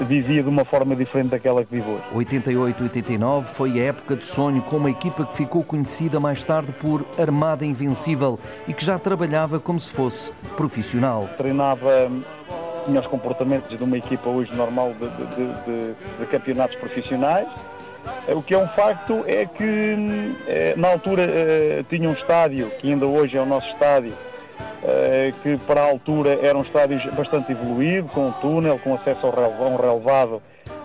vivia 0.00 0.42
de 0.42 0.48
uma 0.48 0.64
forma 0.64 0.94
diferente 0.94 1.30
daquela 1.30 1.64
que 1.64 1.74
vive 1.74 1.90
hoje. 1.90 2.04
88-89 2.14 3.44
foi 3.44 3.80
a 3.80 3.84
época 3.86 4.16
de 4.16 4.24
sonho 4.24 4.62
com 4.62 4.76
uma 4.76 4.90
equipa 4.90 5.24
que 5.24 5.36
ficou 5.36 5.64
conhecida 5.64 6.20
mais 6.20 6.44
tarde 6.44 6.72
por 6.72 7.04
Armada 7.18 7.66
Invencível 7.66 8.38
e 8.68 8.72
que 8.72 8.84
já 8.84 8.98
trabalhava 8.98 9.58
como 9.58 9.80
se 9.80 9.90
fosse 9.90 10.32
profissional. 10.56 11.28
Treinava 11.36 12.08
tinha 12.88 13.00
os 13.00 13.06
comportamentos 13.06 13.76
de 13.76 13.84
uma 13.84 13.98
equipa 13.98 14.28
hoje 14.30 14.54
normal 14.54 14.94
de, 14.94 15.08
de, 15.08 15.46
de, 15.64 15.94
de 16.20 16.26
campeonatos 16.26 16.76
profissionais. 16.76 17.46
O 18.28 18.42
que 18.42 18.54
é 18.54 18.58
um 18.58 18.68
facto 18.68 19.22
é 19.26 19.44
que 19.44 20.34
eh, 20.46 20.74
na 20.76 20.88
altura 20.88 21.24
eh, 21.24 21.84
tinha 21.90 22.08
um 22.08 22.14
estádio, 22.14 22.70
que 22.80 22.90
ainda 22.90 23.04
hoje 23.06 23.36
é 23.36 23.40
o 23.40 23.44
nosso 23.44 23.68
estádio, 23.68 24.14
eh, 24.14 24.27
que 25.42 25.56
para 25.66 25.82
a 25.82 25.84
altura 25.84 26.38
era 26.42 26.56
um 26.56 26.62
estádio 26.62 27.00
bastante 27.12 27.52
evoluído, 27.52 28.08
com 28.08 28.28
um 28.28 28.32
túnel, 28.32 28.78
com 28.78 28.94
acesso 28.94 29.26
a 29.26 29.64
um 29.64 29.76
relevado 29.76 30.40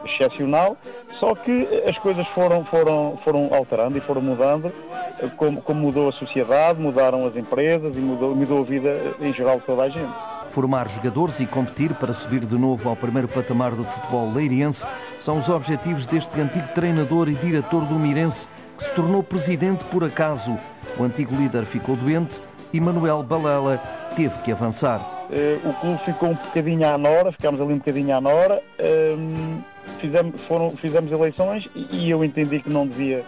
excepcional, 0.05 0.77
só 1.19 1.33
que 1.35 1.67
as 1.87 1.97
coisas 1.99 2.27
foram, 2.29 2.65
foram, 2.65 3.19
foram 3.23 3.53
alterando 3.53 3.97
e 3.97 4.01
foram 4.01 4.21
mudando, 4.21 4.71
eh, 5.19 5.27
como, 5.37 5.61
como 5.61 5.79
mudou 5.79 6.09
a 6.09 6.11
sociedade, 6.11 6.79
mudaram 6.79 7.25
as 7.25 7.35
empresas 7.35 7.95
e 7.95 7.99
mudou, 7.99 8.35
mudou 8.35 8.61
a 8.61 8.63
vida 8.63 9.15
em 9.21 9.33
geral 9.33 9.59
de 9.59 9.65
toda 9.65 9.83
a 9.83 9.89
gente. 9.89 10.13
Formar 10.51 10.87
jogadores 10.87 11.39
e 11.39 11.45
competir 11.45 11.93
para 11.95 12.13
subir 12.13 12.41
de 12.45 12.55
novo 12.57 12.87
ao 12.87 12.95
primeiro 12.95 13.27
patamar 13.27 13.71
do 13.71 13.83
futebol 13.83 14.31
leiriense 14.31 14.85
são 15.19 15.37
os 15.39 15.49
objetivos 15.49 16.05
deste 16.05 16.39
antigo 16.39 16.67
treinador 16.75 17.27
e 17.27 17.33
diretor 17.33 17.81
do 17.85 17.95
Mirense, 17.95 18.47
que 18.77 18.83
se 18.83 18.91
tornou 18.91 19.23
presidente 19.23 19.83
por 19.85 20.03
acaso. 20.03 20.57
O 20.97 21.03
antigo 21.03 21.35
líder 21.35 21.65
ficou 21.65 21.95
doente 21.95 22.39
e 22.73 22.81
Manuel 22.81 23.23
Balela 23.23 23.77
teve 24.15 24.35
que 24.39 24.51
avançar. 24.51 24.99
Uh, 25.29 25.69
o 25.69 25.73
clube 25.75 26.03
ficou 26.03 26.29
um 26.29 26.33
bocadinho 26.33 26.87
à 26.87 26.97
nora, 26.97 27.31
ficámos 27.31 27.61
ali 27.61 27.73
um 27.73 27.77
bocadinho 27.77 28.15
à 28.15 28.19
nora, 28.19 28.61
uh, 28.79 29.63
fizemos, 29.99 30.41
foram, 30.41 30.71
fizemos 30.77 31.11
eleições 31.11 31.69
e, 31.75 32.09
eu 32.09 32.23
entendi 32.23 32.59
que 32.59 32.69
não 32.69 32.85
devia, 32.85 33.23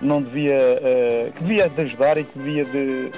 não 0.00 0.22
devia, 0.22 0.56
uh, 0.56 1.32
que 1.32 1.44
devia 1.44 1.68
de 1.68 1.82
ajudar 1.82 2.18
e 2.18 2.24
que 2.24 2.38
devia 2.38 2.64
de, 2.64 3.10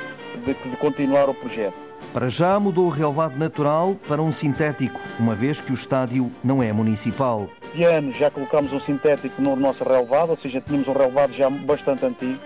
de, 0.44 0.54
de 0.54 0.76
continuar 0.76 1.28
o 1.28 1.34
projeto. 1.34 1.74
Para 2.12 2.28
já 2.28 2.58
mudou 2.58 2.86
o 2.86 2.88
relevado 2.88 3.36
natural 3.36 3.96
para 4.08 4.20
um 4.20 4.32
sintético, 4.32 5.00
uma 5.18 5.34
vez 5.34 5.60
que 5.60 5.70
o 5.70 5.74
estádio 5.74 6.30
não 6.42 6.60
é 6.60 6.72
municipal. 6.72 7.48
Este 7.62 7.84
ano 7.84 8.12
já 8.12 8.30
colocamos 8.30 8.72
um 8.72 8.80
sintético 8.80 9.40
no 9.40 9.54
nosso 9.54 9.84
relevado, 9.84 10.30
ou 10.30 10.36
seja, 10.36 10.60
tínhamos 10.60 10.88
um 10.88 10.92
relevado 10.92 11.32
já 11.34 11.48
bastante 11.48 12.04
antigo 12.04 12.40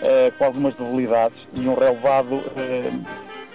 uh, 0.00 0.32
com 0.36 0.44
algumas 0.44 0.74
debilidades 0.74 1.38
e 1.54 1.68
um 1.68 1.74
relevado. 1.74 2.34
Uh, 2.34 3.04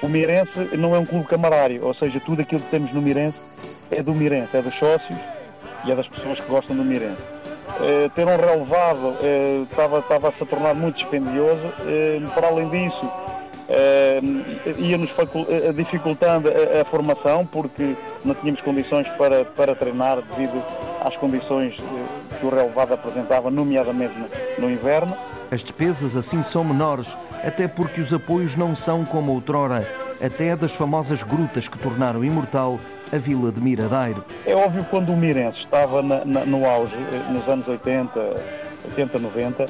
o 0.02 0.08
Mirense 0.08 0.78
não 0.78 0.93
é 0.93 1.00
um 1.00 1.06
clube 1.06 1.26
camarário, 1.26 1.84
ou 1.84 1.93
seja, 1.93 2.20
tudo 2.20 2.41
aquilo 2.41 2.62
que 2.62 2.70
temos 2.70 2.93
no 2.93 3.02
Mirense 3.02 3.38
é 3.89 4.04
do 4.04 4.14
Mirense, 4.14 4.56
é 4.56 4.62
dos 4.62 4.78
sócios 4.78 5.18
e 5.86 5.91
é 5.91 5.96
das 5.96 6.08
pessoas 6.08 6.39
que 6.39 6.48
gostam 6.48 6.76
do 6.76 6.84
Mirense. 6.84 7.22
Uh, 7.22 8.10
ter 8.14 8.26
um 8.26 8.38
relevado 8.38 9.16
estava, 9.70 10.00
estava 10.00 10.30
a 10.30 10.32
se 10.34 10.46
tornar 10.46 10.74
muito 10.76 10.98
dispendioso. 10.98 11.62
Para 12.34 12.48
além 12.48 12.70
disso, 12.70 13.12
ia-nos 14.78 15.10
dificultando 15.76 16.50
a, 16.50 16.86
formação 16.86 17.46
porque 17.46 17.96
não 18.24 18.36
tínhamos 18.36 18.62
condições 18.62 19.08
para, 19.18 19.43
para 19.46 19.76
treinar 19.76 20.22
devido 20.22 20.62
às 21.04 21.16
condições 21.18 21.76
que 22.39 22.46
o 22.46 22.50
relevado 22.50 22.93
apresentava, 22.93 23.50
nomeadamente 23.50 24.14
no, 24.18 24.68
no 24.68 24.72
inverno. 24.72 25.16
As 25.52 25.62
despesas 25.62 26.18
assim 26.18 26.41
são 26.41 26.64
menores, 26.64 27.16
até 27.43 27.68
porque 27.68 28.02
os 28.02 28.14
apoios 28.14 28.56
não 28.56 28.76
são 28.76 29.06
como 29.06 29.32
outrora, 29.32 29.88
até 30.22 30.56
das 30.56 30.74
famosas 30.74 31.22
grutas 31.22 31.68
que 31.68 31.78
tornaram 31.78 32.24
imortal 32.24 32.80
a 33.14 33.18
vila 33.18 33.52
de 33.52 33.62
Miradeiro. 33.62 34.24
É 34.46 34.56
óbvio 34.56 34.86
quando 34.89 35.12
o 35.12 35.18
Mirense 35.18 35.60
estava 35.60 36.02
na, 36.02 36.26
na, 36.26 36.46
no 36.46 36.66
auge, 36.66 36.96
eh, 36.96 37.32
nos 37.32 37.48
anos 37.48 37.68
80, 37.68 38.20
80, 38.86 39.20
90, 39.20 39.66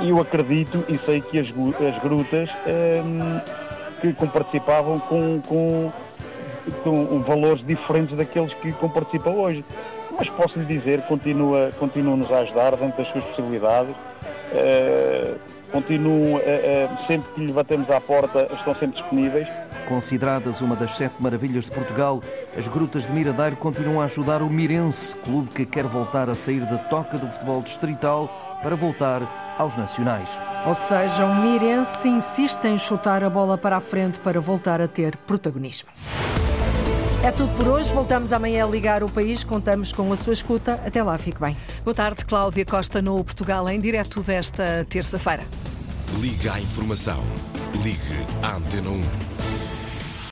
eu 0.00 0.18
acredito 0.20 0.84
e 0.88 0.96
sei 0.98 1.20
que 1.20 1.38
as, 1.38 1.46
as 1.48 2.02
grutas 2.02 2.48
ehm, 2.66 3.40
que 4.00 4.26
participavam 4.26 4.98
com, 4.98 5.40
com, 5.42 5.92
com 6.82 7.20
valores 7.20 7.64
diferentes 7.66 8.16
daqueles 8.16 8.52
que 8.54 8.72
participam 8.72 9.32
hoje. 9.32 9.64
Mas 10.16 10.28
posso 10.30 10.58
lhe 10.58 10.64
dizer, 10.64 11.02
continua, 11.02 11.70
continua-nos 11.78 12.30
a 12.32 12.38
ajudar 12.40 12.76
dentro 12.76 13.02
das 13.02 13.12
suas 13.12 13.24
possibilidades. 13.24 13.94
Uh, 14.52 15.38
continuam, 15.70 16.40
sempre 17.06 17.30
que 17.32 17.46
lhe 17.46 17.52
batemos 17.52 17.88
à 17.90 18.00
porta, 18.00 18.48
estão 18.52 18.74
sempre 18.74 19.00
disponíveis. 19.00 19.48
Consideradas 19.88 20.60
uma 20.60 20.74
das 20.74 20.96
sete 20.96 21.14
maravilhas 21.20 21.64
de 21.64 21.70
Portugal, 21.70 22.20
as 22.56 22.66
Grutas 22.66 23.06
de 23.06 23.12
Miradeiro 23.12 23.56
continuam 23.56 24.00
a 24.00 24.04
ajudar 24.04 24.42
o 24.42 24.50
Mirense, 24.50 25.14
clube 25.16 25.48
que 25.50 25.64
quer 25.64 25.84
voltar 25.84 26.28
a 26.28 26.34
sair 26.34 26.60
da 26.60 26.76
toca 26.76 27.18
do 27.18 27.28
futebol 27.28 27.62
distrital 27.62 28.58
para 28.62 28.74
voltar 28.74 29.22
aos 29.58 29.76
nacionais. 29.76 30.40
Ou 30.66 30.74
seja, 30.74 31.24
o 31.24 31.34
Mirense 31.36 32.08
insiste 32.08 32.64
em 32.66 32.76
chutar 32.76 33.22
a 33.22 33.30
bola 33.30 33.56
para 33.56 33.76
a 33.76 33.80
frente 33.80 34.18
para 34.18 34.40
voltar 34.40 34.80
a 34.80 34.88
ter 34.88 35.16
protagonismo. 35.18 35.88
É 37.22 37.30
tudo 37.30 37.54
por 37.56 37.68
hoje. 37.68 37.92
Voltamos 37.92 38.32
amanhã 38.32 38.64
a 38.64 38.68
ligar 38.68 39.02
o 39.02 39.08
país. 39.08 39.44
Contamos 39.44 39.92
com 39.92 40.10
a 40.10 40.16
sua 40.16 40.32
escuta. 40.32 40.80
Até 40.86 41.02
lá, 41.02 41.18
fique 41.18 41.38
bem. 41.38 41.54
Boa 41.84 41.94
tarde, 41.94 42.24
Cláudia 42.24 42.64
Costa 42.64 43.02
no 43.02 43.22
Portugal, 43.22 43.68
em 43.68 43.78
direto 43.78 44.22
desta 44.22 44.86
terça-feira. 44.88 45.44
Liga 46.18 46.54
à 46.54 46.60
informação. 46.60 47.22
Ligue 47.82 48.26
à 48.42 48.56
Antena 48.56 48.88
1. 48.88 49.29